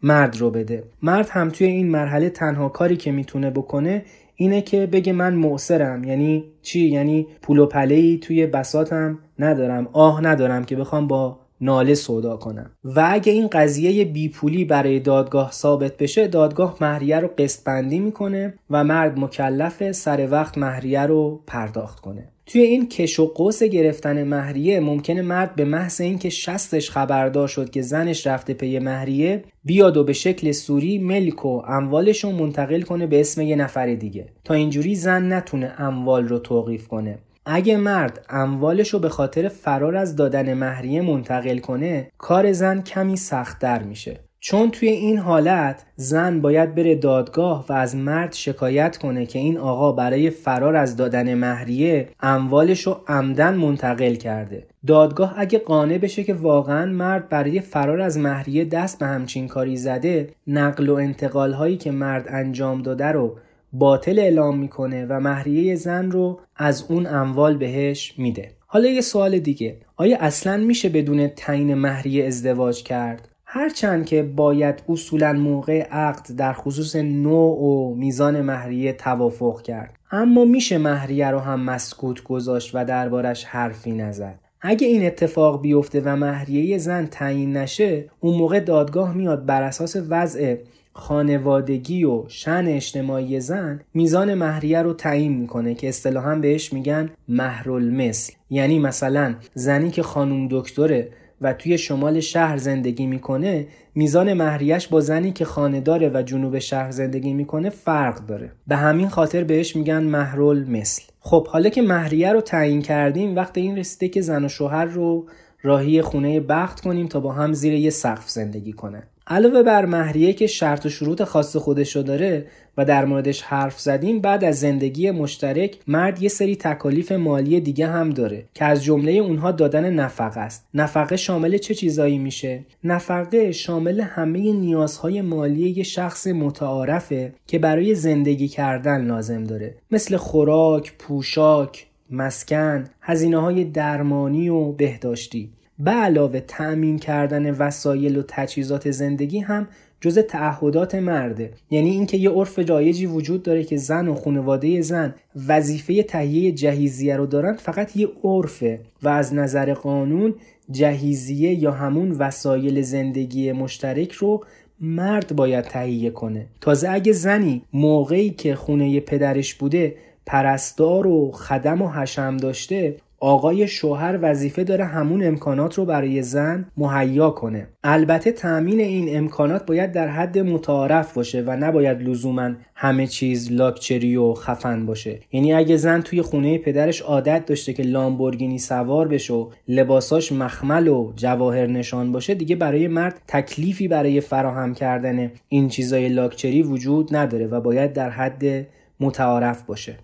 مرد 0.04 0.38
رو 0.38 0.50
بده. 0.50 0.84
مرد 1.02 1.30
هم 1.30 1.50
توی 1.50 1.68
این 1.68 1.90
مرحله 1.90 2.30
تنها 2.30 2.70
کاری 2.70 2.98
که 2.98 3.12
می‌تونه 3.12 3.50
بکنه 3.50 4.06
اینه 4.36 4.62
که 4.62 4.86
بگه 4.86 5.14
من 5.14 5.34
معصرم 5.34 6.04
یعنی 6.04 6.44
چی؟ 6.62 6.80
یعنی 6.80 7.28
پول 7.42 7.60
و 7.60 7.66
پله 7.66 8.18
توی 8.18 8.46
بساتم 8.46 9.20
ندارم. 9.40 9.90
آه 9.94 10.24
ندارم 10.24 10.64
که 10.64 10.76
بخوام 10.76 11.08
با 11.08 11.40
ناله 11.62 11.94
سودا 11.94 12.38
کنم. 12.38 12.72
و 12.84 13.08
اگه 13.12 13.34
این 13.34 13.48
قضیه 13.48 14.06
بیپولی 14.06 14.66
برای 14.66 15.00
دادگاه 15.00 15.52
ثابت 15.52 15.98
بشه 15.98 16.28
دادگاه 16.28 16.78
مهریه 16.82 17.20
رو 17.20 17.30
قسط 17.38 17.64
بندی 17.64 18.00
می‌کنه 18.00 18.54
و 18.70 18.84
مرد 18.84 19.20
مکلف 19.20 19.92
سر 19.92 20.28
وقت 20.32 20.58
مهریه 20.58 21.02
رو 21.02 21.44
پرداخت 21.48 22.00
کنه. 22.00 22.28
توی 22.46 22.62
این 22.62 22.90
کش 22.90 23.20
و 23.20 23.26
قوس 23.26 23.64
گرفتن 23.64 24.24
مهریه 24.24 24.80
ممکنه 24.80 25.22
مرد 25.22 25.56
به 25.56 25.66
محض 25.66 26.02
اینکه 26.02 26.30
شستش 26.30 26.90
خبردار 26.90 27.48
شد 27.48 27.70
که 27.70 27.82
زنش 27.82 28.28
رفته 28.28 28.54
پی 28.54 28.80
مهریه 28.80 29.44
بیاد 29.64 29.98
و 29.98 30.04
به 30.04 30.14
شکل 30.14 30.52
سوری 30.52 30.98
ملک 30.98 31.46
و 31.46 31.62
اموالش 31.68 32.24
رو 32.24 32.32
منتقل 32.32 32.82
کنه 32.82 33.08
به 33.08 33.20
اسم 33.20 33.42
یه 33.42 33.56
نفر 33.56 33.96
دیگه. 33.96 34.28
تا 34.44 34.54
اینجوری 34.54 34.96
زن 34.96 35.34
نتونه 35.34 35.74
اموال 35.78 36.28
رو 36.28 36.40
توقیف 36.40 36.88
کنه. 36.88 37.20
اگه 37.46 37.78
مرد 37.78 38.26
اموالش 38.30 38.90
رو 38.90 39.00
به 39.00 39.10
خاطر 39.10 39.48
فرار 39.48 39.96
از 39.96 40.16
دادن 40.16 40.54
مهریه 40.54 41.02
منتقل 41.02 41.58
کنه 41.58 42.12
کار 42.18 42.52
زن 42.52 42.82
کمی 42.82 43.18
سختتر 43.18 43.84
میشه. 43.84 44.20
چون 44.44 44.72
توی 44.72 44.90
این 44.90 45.18
حالت 45.18 45.86
زن 45.96 46.42
باید 46.42 46.76
بره 46.76 46.96
دادگاه 46.96 47.66
و 47.70 47.74
از 47.74 47.96
مرد 47.96 48.34
شکایت 48.34 48.98
کنه 48.98 49.26
که 49.26 49.40
این 49.40 49.58
آقا 49.58 49.92
برای 49.92 50.30
فرار 50.30 50.76
از 50.76 50.96
دادن 50.96 51.34
مهریه 51.34 52.10
اموالش 52.20 52.82
رو 52.82 53.02
عمدن 53.08 53.54
منتقل 53.54 54.16
کرده. 54.16 54.68
دادگاه 54.88 55.34
اگه 55.38 55.60
قانع 55.60 55.98
بشه 55.98 56.24
که 56.24 56.34
واقعا 56.34 56.86
مرد 56.86 57.30
برای 57.30 57.60
فرار 57.60 58.02
از 58.02 58.18
مهریه 58.18 58.66
دست 58.66 59.00
به 59.00 59.06
همچین 59.06 59.48
کاری 59.48 59.78
زده 59.78 60.30
نقل 60.48 60.90
و 60.90 60.94
انتقال 60.94 61.54
هایی 61.54 61.78
که 61.78 61.92
مرد 61.92 62.26
انجام 62.30 62.82
داده 62.82 63.06
رو 63.06 63.38
باطل 63.74 64.20
اعلام 64.20 64.60
می‌کنه 64.60 65.06
و 65.06 65.20
مهریه 65.20 65.76
زن 65.76 66.12
رو 66.12 66.40
از 66.56 66.86
اون 66.90 67.08
اموال 67.08 67.58
بهش 67.58 68.14
میده. 68.18 68.52
حالا 68.68 68.90
یه 68.90 69.02
سوال 69.02 69.40
دیگه. 69.40 69.78
آیا 69.98 70.18
اصلا 70.20 70.58
میشه 70.58 70.90
بدون 70.90 71.28
تعیین 71.28 71.74
مهریه 71.74 72.26
ازدواج 72.26 72.84
کرد؟ 72.84 73.28
هرچند 73.46 74.06
که 74.06 74.24
باید 74.24 74.84
اصولا 74.90 75.34
موقع 75.34 75.82
عقد 75.82 76.36
در 76.38 76.54
خصوص 76.54 76.96
نوع 76.96 77.60
و 77.60 77.96
میزان 77.96 78.42
مهریه 78.42 78.94
توافق 78.94 79.62
کرد. 79.62 79.94
اما 80.12 80.46
میشه 80.46 80.78
مهریه 80.78 81.28
رو 81.28 81.40
هم 81.40 81.60
مسکوت 81.60 82.24
گذاشت 82.24 82.72
و 82.74 82.86
دربارش 82.86 83.44
حرفی 83.44 83.92
نزد. 83.92 84.40
اگه 84.62 84.88
این 84.88 85.06
اتفاق 85.06 85.62
بیفته 85.62 86.02
و 86.06 86.16
مهریه 86.16 86.78
زن 86.78 87.06
تعیین 87.06 87.58
نشه 87.58 88.10
اون 88.20 88.38
موقع 88.38 88.60
دادگاه 88.60 89.14
میاد 89.14 89.46
بر 89.46 89.62
اساس 89.64 89.96
وضع 90.10 90.56
خانوادگی 90.94 92.04
و 92.04 92.24
شن 92.28 92.66
اجتماعی 92.68 93.40
زن 93.40 93.82
میزان 93.94 94.34
مهریه 94.34 94.82
رو 94.82 94.94
تعیین 94.94 95.38
می‌کنه 95.38 95.76
که 95.76 95.90
اصطلاحا 95.90 96.36
بهش 96.36 96.74
میگن 96.74 97.10
مهرال 97.28 97.90
مثل 97.90 98.34
یعنی 98.50 98.80
مثلا 98.80 99.36
زنی 99.54 99.92
که 99.92 100.04
خانوم 100.04 100.48
دکتره 100.52 101.10
و 101.42 101.54
توی 101.54 101.78
شمال 101.78 102.20
شهر 102.20 102.58
زندگی 102.58 103.06
می‌کنه 103.06 103.68
میزان 103.96 104.34
مهریش 104.34 104.88
با 104.88 105.00
زنی 105.00 105.32
که 105.32 105.46
خانه 105.46 105.82
داره 105.82 106.12
و 106.14 106.22
جنوب 106.22 106.60
شهر 106.60 106.92
زندگی 106.92 107.34
می‌کنه 107.34 107.70
فرق 107.70 108.26
داره. 108.26 108.52
به 108.68 108.76
همین 108.76 109.10
خاطر 109.10 109.44
بهش 109.44 109.76
میگن 109.76 110.04
مهرول 110.04 110.70
مثل 110.70 111.02
خب 111.20 111.48
حالا 111.48 111.70
که 111.70 111.82
مهریه 111.82 112.32
رو 112.32 112.42
تعیین 112.42 112.82
کردیم 112.82 113.36
وقت 113.36 113.58
این 113.58 113.78
رسیده 113.78 114.08
که 114.08 114.22
زن 114.22 114.46
و 114.46 114.50
شوهر 114.50 114.86
رو 114.86 115.26
راهی 115.62 116.02
خونه 116.02 116.40
بخت 116.40 116.82
کنیم 116.82 117.08
تا 117.08 117.20
با 117.20 117.32
هم 117.32 117.54
زیر 117.54 117.74
یه 117.74 117.90
سقف 117.90 118.30
زندگی 118.30 118.74
کنن. 118.74 119.04
علاوه 119.28 119.64
بر 119.64 119.86
مهریه 119.86 120.34
که 120.34 120.48
شرط 120.48 120.86
و 120.86 120.90
شروط 120.90 121.24
خاص 121.24 121.56
خودش 121.56 121.96
رو 121.96 122.04
داره 122.04 122.46
و 122.78 122.86
در 122.86 123.06
موردش 123.06 123.42
حرف 123.42 123.80
زدیم 123.80 124.20
بعد 124.20 124.44
از 124.44 124.60
زندگی 124.60 125.12
مشترک 125.12 125.78
مرد 125.88 126.22
یه 126.22 126.30
سری 126.30 126.56
تکالیف 126.56 127.12
مالی 127.12 127.60
دیگه 127.60 127.88
هم 127.88 128.10
داره 128.10 128.44
که 128.54 128.66
از 128.66 128.84
جمله 128.84 129.12
اونها 129.12 129.52
دادن 129.52 129.94
نفقه 129.94 130.40
است. 130.40 130.68
نفقه 130.74 131.18
شامل 131.18 131.58
چه 131.58 131.76
چیزایی 131.76 132.18
میشه؟ 132.18 132.64
نفقه 132.84 133.52
شامل 133.52 134.02
همه 134.02 134.54
نیازهای 134.54 135.22
مالی 135.22 135.70
یه 135.70 135.84
شخص 135.84 136.28
متعارفه 136.28 137.34
که 137.48 137.60
برای 137.60 137.96
زندگی 137.96 138.48
کردن 138.48 139.06
لازم 139.06 139.44
داره. 139.44 139.76
مثل 139.92 140.18
خوراک 140.18 140.94
پوشاک 140.98 141.88
مسکن 142.10 142.84
هزینه 143.02 143.38
های 143.38 143.64
درمانی 143.64 144.50
و 144.50 144.72
بهداشتی. 144.72 145.50
به 145.84 145.92
علاوه 145.92 146.40
تأمین 146.40 147.00
کردن 147.00 147.52
وسایل 147.52 148.18
و 148.18 148.24
تجهیزات 148.28 148.92
زندگی 148.92 149.40
هم 149.40 149.68
جز 150.02 150.20
تعهدات 150.20 150.96
مرده. 150.96 151.52
یعنی 151.72 151.90
اینکه 151.90 152.18
یه 152.18 152.30
عرف 152.30 152.60
رایجی 152.70 153.06
وجود 153.06 153.44
داره 153.44 153.64
که 153.64 153.78
زن 153.78 154.08
و 154.08 154.16
خانواده 154.16 154.82
زن 154.82 155.16
وظیفه 155.48 156.04
تهیه 156.04 156.52
جهیزیه 156.52 157.18
رو 157.18 157.26
دارن 157.26 157.54
فقط 157.54 157.98
یه 157.98 158.10
عرفه 158.24 158.80
و 159.04 159.10
از 159.10 159.34
نظر 159.34 159.74
قانون 159.74 160.36
جهیزیه 160.72 161.54
یا 161.54 161.72
همون 161.72 162.12
وسایل 162.12 162.82
زندگی 162.82 163.52
مشترک 163.52 164.12
رو 164.12 164.44
مرد 164.80 165.36
باید 165.36 165.66
تهیه 165.66 166.10
کنه. 166.10 166.46
تازه 166.62 166.90
اگه 166.90 167.12
زنی 167.12 167.62
موقعی 167.74 168.30
که 168.30 168.56
خونه 168.56 169.00
پدرش 169.00 169.54
بوده 169.54 169.96
پرستار 170.26 171.08
و 171.08 171.32
خدم 171.32 171.82
و 171.82 171.90
حشم 171.90 172.38
داشته 172.38 172.96
آقای 173.24 173.68
شوهر 173.68 174.20
وظیفه 174.22 174.64
داره 174.64 174.86
همون 174.86 175.24
امکانات 175.24 175.76
رو 175.76 175.86
برای 175.86 176.22
زن 176.22 176.66
مهیا 176.78 177.30
کنه. 177.30 177.68
البته 177.84 178.32
تأمین 178.32 178.80
این 178.80 179.18
امکانات 179.18 179.66
باید 179.66 179.92
در 179.92 180.08
حد 180.08 180.40
متعارف 180.40 181.14
باشه 181.14 181.44
و 181.48 181.56
نباید 181.60 182.02
لزوما 182.02 182.52
همه 182.76 183.08
چیز 183.08 183.52
لاکچری 183.52 184.16
و 184.16 184.34
خفن 184.34 184.86
باشه. 184.86 185.20
یعنی 185.32 185.54
اگه 185.54 185.78
زن 185.78 186.02
توی 186.02 186.22
خونه 186.22 186.58
پدرش 186.58 187.02
عادت 187.02 187.46
داشته 187.46 187.74
که 187.74 187.84
لامبورگینی 187.84 188.60
سوار 188.60 189.08
بشه 189.08 189.34
و 189.34 189.50
لباساش 189.68 190.32
مخمل 190.32 190.88
و 190.88 191.14
جواهر 191.16 191.68
نشان 191.68 192.12
باشه 192.12 192.34
دیگه 192.34 192.56
برای 192.56 192.88
مرد 192.88 193.22
تکلیفی 193.28 193.88
برای 193.88 194.22
فراهم 194.22 194.74
کردن 194.74 195.32
این 195.50 195.70
چیزای 195.70 196.10
لاکچری 196.10 196.64
وجود 196.64 197.16
نداره 197.16 197.48
و 197.48 197.62
باید 197.62 197.94
در 197.94 198.10
حد 198.10 198.68
متعارف 199.00 199.64
باشه. 199.64 199.98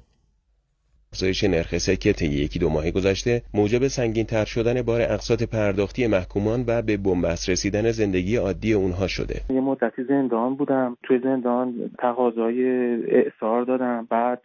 افزایش 1.18 1.44
نرخ 1.44 1.78
سکه 1.78 2.14
طی 2.14 2.26
یکی 2.26 2.60
دو 2.60 2.70
ماه 2.70 2.92
گذشته 2.92 3.42
موجب 3.54 3.88
سنگین 3.88 4.26
تر 4.26 4.46
شدن 4.46 4.82
بار 4.82 5.02
اقساط 5.02 5.44
پرداختی 5.44 6.08
محکومان 6.08 6.64
و 6.68 6.82
به 6.82 6.98
بنبست 6.98 7.50
رسیدن 7.50 7.92
زندگی 7.92 8.36
عادی 8.36 8.74
اونها 8.74 9.08
شده. 9.08 9.36
یه 9.50 9.62
مدتی 9.62 10.04
زندان 10.04 10.56
بودم. 10.56 10.98
توی 11.04 11.20
زندان 11.20 11.92
تقاضای 12.00 12.60
اعثار 13.06 13.64
دادم. 13.64 14.08
بعد 14.10 14.42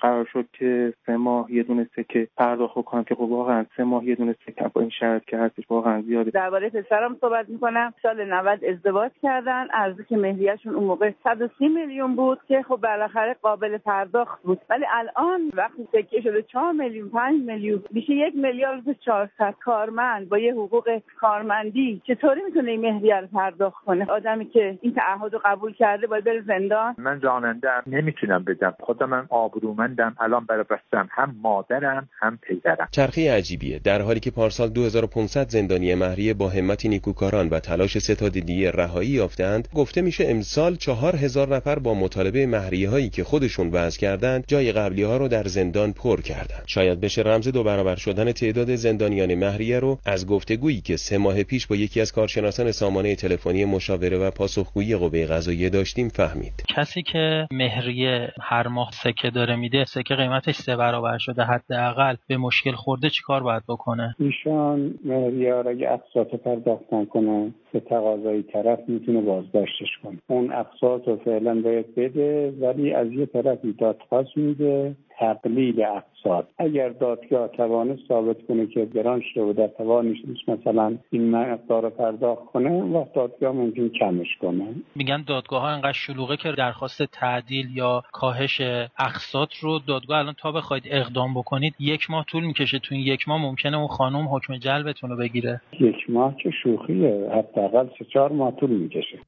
قرار 0.00 0.28
شد 0.32 0.46
که 0.52 0.92
سه 1.06 1.16
ماه 1.16 1.52
یه 1.52 1.62
دونه 1.62 1.88
سکه 1.96 2.28
پرداخت 2.36 2.74
کنم 2.74 3.04
که 3.04 3.14
خب 3.14 3.20
واقعا 3.20 3.66
سه 3.76 3.84
ماه 3.84 4.04
یه 4.04 4.14
دونه 4.14 4.34
سکه 4.46 4.70
با 4.74 4.80
این 4.80 4.90
شرط 5.00 5.24
که 5.24 5.36
هستش 5.36 5.64
واقعا 5.70 6.02
زیاده. 6.02 6.30
درباره 6.30 6.70
پسرم 6.70 7.16
صحبت 7.20 7.48
می‌کنم. 7.48 7.94
سال 8.02 8.32
90 8.32 8.64
ازدواج 8.64 9.10
کردن. 9.22 9.66
ارزی 9.74 10.04
که 10.08 10.16
مهریهشون 10.16 10.74
اون 10.74 10.84
موقع 10.84 11.10
130 11.24 11.68
میلیون 11.68 12.16
بود 12.16 12.38
که 12.48 12.62
خب 12.68 12.76
بالاخره 12.76 13.36
قابل 13.42 13.78
پرداخت 13.78 14.42
بود. 14.42 14.60
ولی 14.70 14.84
الان 14.92 15.50
وقتی 15.66 15.88
سکه 15.92 16.20
شده 16.20 16.42
4 16.42 16.72
میلیون 16.72 17.10
5 17.10 17.42
میلیون 17.46 17.82
میشه 17.90 18.12
یک 18.12 18.34
میلیارد 18.34 18.82
400 19.04 19.54
کارمند 19.64 20.28
با 20.28 20.38
یه 20.38 20.52
حقوق 20.52 21.00
کارمندی. 21.20 22.02
چطوری 22.06 22.40
می‌تونه 22.46 22.70
این 22.70 22.80
مهریه 22.80 23.16
رو 23.16 23.26
پرداخت 23.26 23.84
کنه؟ 23.84 24.06
آدمی 24.10 24.46
که 24.46 24.78
این 24.80 24.94
تعهد 24.94 25.32
رو 25.32 25.40
قبول 25.44 25.72
کرده 25.72 26.06
باید 26.06 26.24
بره 26.24 26.42
زندان. 26.46 26.94
من 26.98 27.20
راننده 27.20 27.68
نمی‌تونم 27.86 28.44
بدم. 28.44 28.74
خودم 28.80 29.08
من 29.08 29.26
آبرومندم 29.30 30.16
الان 30.20 30.44
برای 30.44 30.64
بستم. 30.70 31.08
هم 31.10 31.36
مادرم 31.42 32.08
هم 32.20 32.38
پدرم. 32.42 32.88
چرخه 32.90 33.32
عجیبیه. 33.32 33.78
در 33.78 34.02
حالی 34.02 34.20
که 34.20 34.30
پارسال 34.30 34.68
2500 34.68 35.48
زندانی 35.48 35.94
مهریه 35.94 36.34
با 36.34 36.48
همتی 36.48 36.88
نیکوکاران 36.88 37.48
و 37.48 37.60
تلاش 37.60 37.98
ستاد 37.98 38.32
دیگه 38.32 38.70
رهایی 38.70 39.08
یافتند 39.08 39.68
گفته 39.74 40.02
میشه 40.02 40.24
امسال 40.28 40.74
4000 40.74 41.48
نفر 41.48 41.78
با 41.78 41.94
مطالبه 41.94 42.46
مهریه 42.46 42.90
هایی 42.90 43.08
که 43.08 43.24
خودشون 43.24 43.70
وضع 43.72 44.00
کردند 44.00 44.44
جای 44.46 44.72
قبلی 44.72 45.02
ها 45.02 45.16
رو 45.16 45.28
در 45.28 45.42
زندان 45.58 45.90
پر 45.92 46.18
کردند. 46.30 46.64
شاید 46.66 47.00
بشه 47.00 47.22
رمز 47.22 47.48
دو 47.48 47.62
برابر 47.70 47.96
شدن 47.96 48.32
تعداد 48.32 48.74
زندانیان 48.74 49.34
مهریه 49.34 49.78
رو 49.78 49.98
از 50.06 50.26
گفتگویی 50.26 50.80
که 50.80 50.96
سه 50.96 51.18
ماه 51.18 51.42
پیش 51.50 51.66
با 51.66 51.76
یکی 51.76 52.00
از 52.00 52.12
کارشناسان 52.12 52.72
سامانه 52.72 53.14
تلفنی 53.14 53.64
مشاوره 53.64 54.18
و 54.18 54.30
پاسخگویی 54.30 54.96
قوه 54.96 55.26
قضاییه 55.26 55.68
داشتیم 55.70 56.08
فهمید. 56.08 56.56
کسی 56.76 57.02
که 57.02 57.46
مهریه 57.50 58.32
هر 58.42 58.68
ماه 58.68 58.90
سکه 58.92 59.30
داره 59.30 59.56
میده 59.56 59.84
سکه 59.84 60.14
قیمتش 60.14 60.54
سه 60.54 60.76
برابر 60.76 61.18
شده 61.18 61.42
حداقل. 61.42 62.16
به 62.28 62.36
مشکل 62.36 62.72
خورده 62.72 63.10
چیکار 63.10 63.42
باید 63.42 63.62
بکنه؟ 63.68 64.14
ایشان 64.18 64.94
مهریه 65.04 65.50
را 65.50 65.70
اگه 65.70 65.90
اقساط 65.90 66.40
پرداخت 66.40 66.88
کنه 67.10 67.52
به 67.72 67.80
تقاضای 67.80 68.42
طرف 68.42 68.78
می‌تونه 68.88 69.20
بازداشتش 69.20 69.88
کنه. 70.02 70.18
اون 70.26 70.52
اقساط 70.52 71.08
رو 71.08 71.16
فعلا 71.24 71.54
باید 71.54 71.94
بده 71.94 72.50
ولی 72.60 72.94
از 72.94 73.12
یه 73.12 73.26
طرفی 73.26 73.72
دادخواست 73.72 74.36
میده. 74.36 74.96
تقلیل 75.18 75.82
اقساط 75.82 76.44
اگر 76.58 76.88
دادگاه 76.88 77.48
توانست 77.48 78.08
ثابت 78.08 78.36
کنه 78.48 78.66
که 78.66 78.84
گران 78.84 79.22
شده 79.34 79.42
و 79.42 79.52
در 79.52 79.68
توانش 79.68 80.16
نیست 80.24 80.48
مثلا 80.48 80.96
این 81.10 81.30
مقدار 81.30 81.82
رو 81.82 81.90
پرداخت 81.90 82.44
کنه 82.44 82.82
وقت 82.82 83.12
دادگاه 83.12 83.52
ممکن 83.52 83.88
کمش 83.88 84.36
کنه. 84.40 84.74
میگن 84.94 85.24
دادگاه 85.26 85.60
ها 85.62 85.68
انقدر 85.68 85.92
شلوغه 85.92 86.36
که 86.36 86.52
درخواست 86.52 87.02
تعدیل 87.02 87.66
یا 87.76 88.02
کاهش 88.12 88.60
اقساط 88.98 89.54
رو 89.60 89.78
دادگاه 89.78 90.18
الان 90.18 90.34
تا 90.38 90.52
بخواید 90.52 90.82
اقدام 90.86 91.34
بکنید 91.34 91.74
یک 91.80 92.10
ماه 92.10 92.24
طول 92.24 92.44
می‌کشه. 92.44 92.78
تو 92.78 92.94
این 92.94 93.06
یک 93.06 93.28
ماه 93.28 93.42
ممکنه 93.42 93.76
اون 93.76 93.86
خانم 93.86 94.28
حکم 94.28 94.56
جلبتون 94.56 95.10
رو 95.10 95.16
بگیره. 95.16 95.60
یک 95.80 96.10
ماه 96.10 96.36
که 96.36 96.50
شوخیه. 96.62 97.30
حداقل 97.32 97.86
سه 97.98 98.04
چهار 98.04 98.32
ماه 98.32 98.56
طول 98.56 98.70
می‌کشه. 98.70 99.18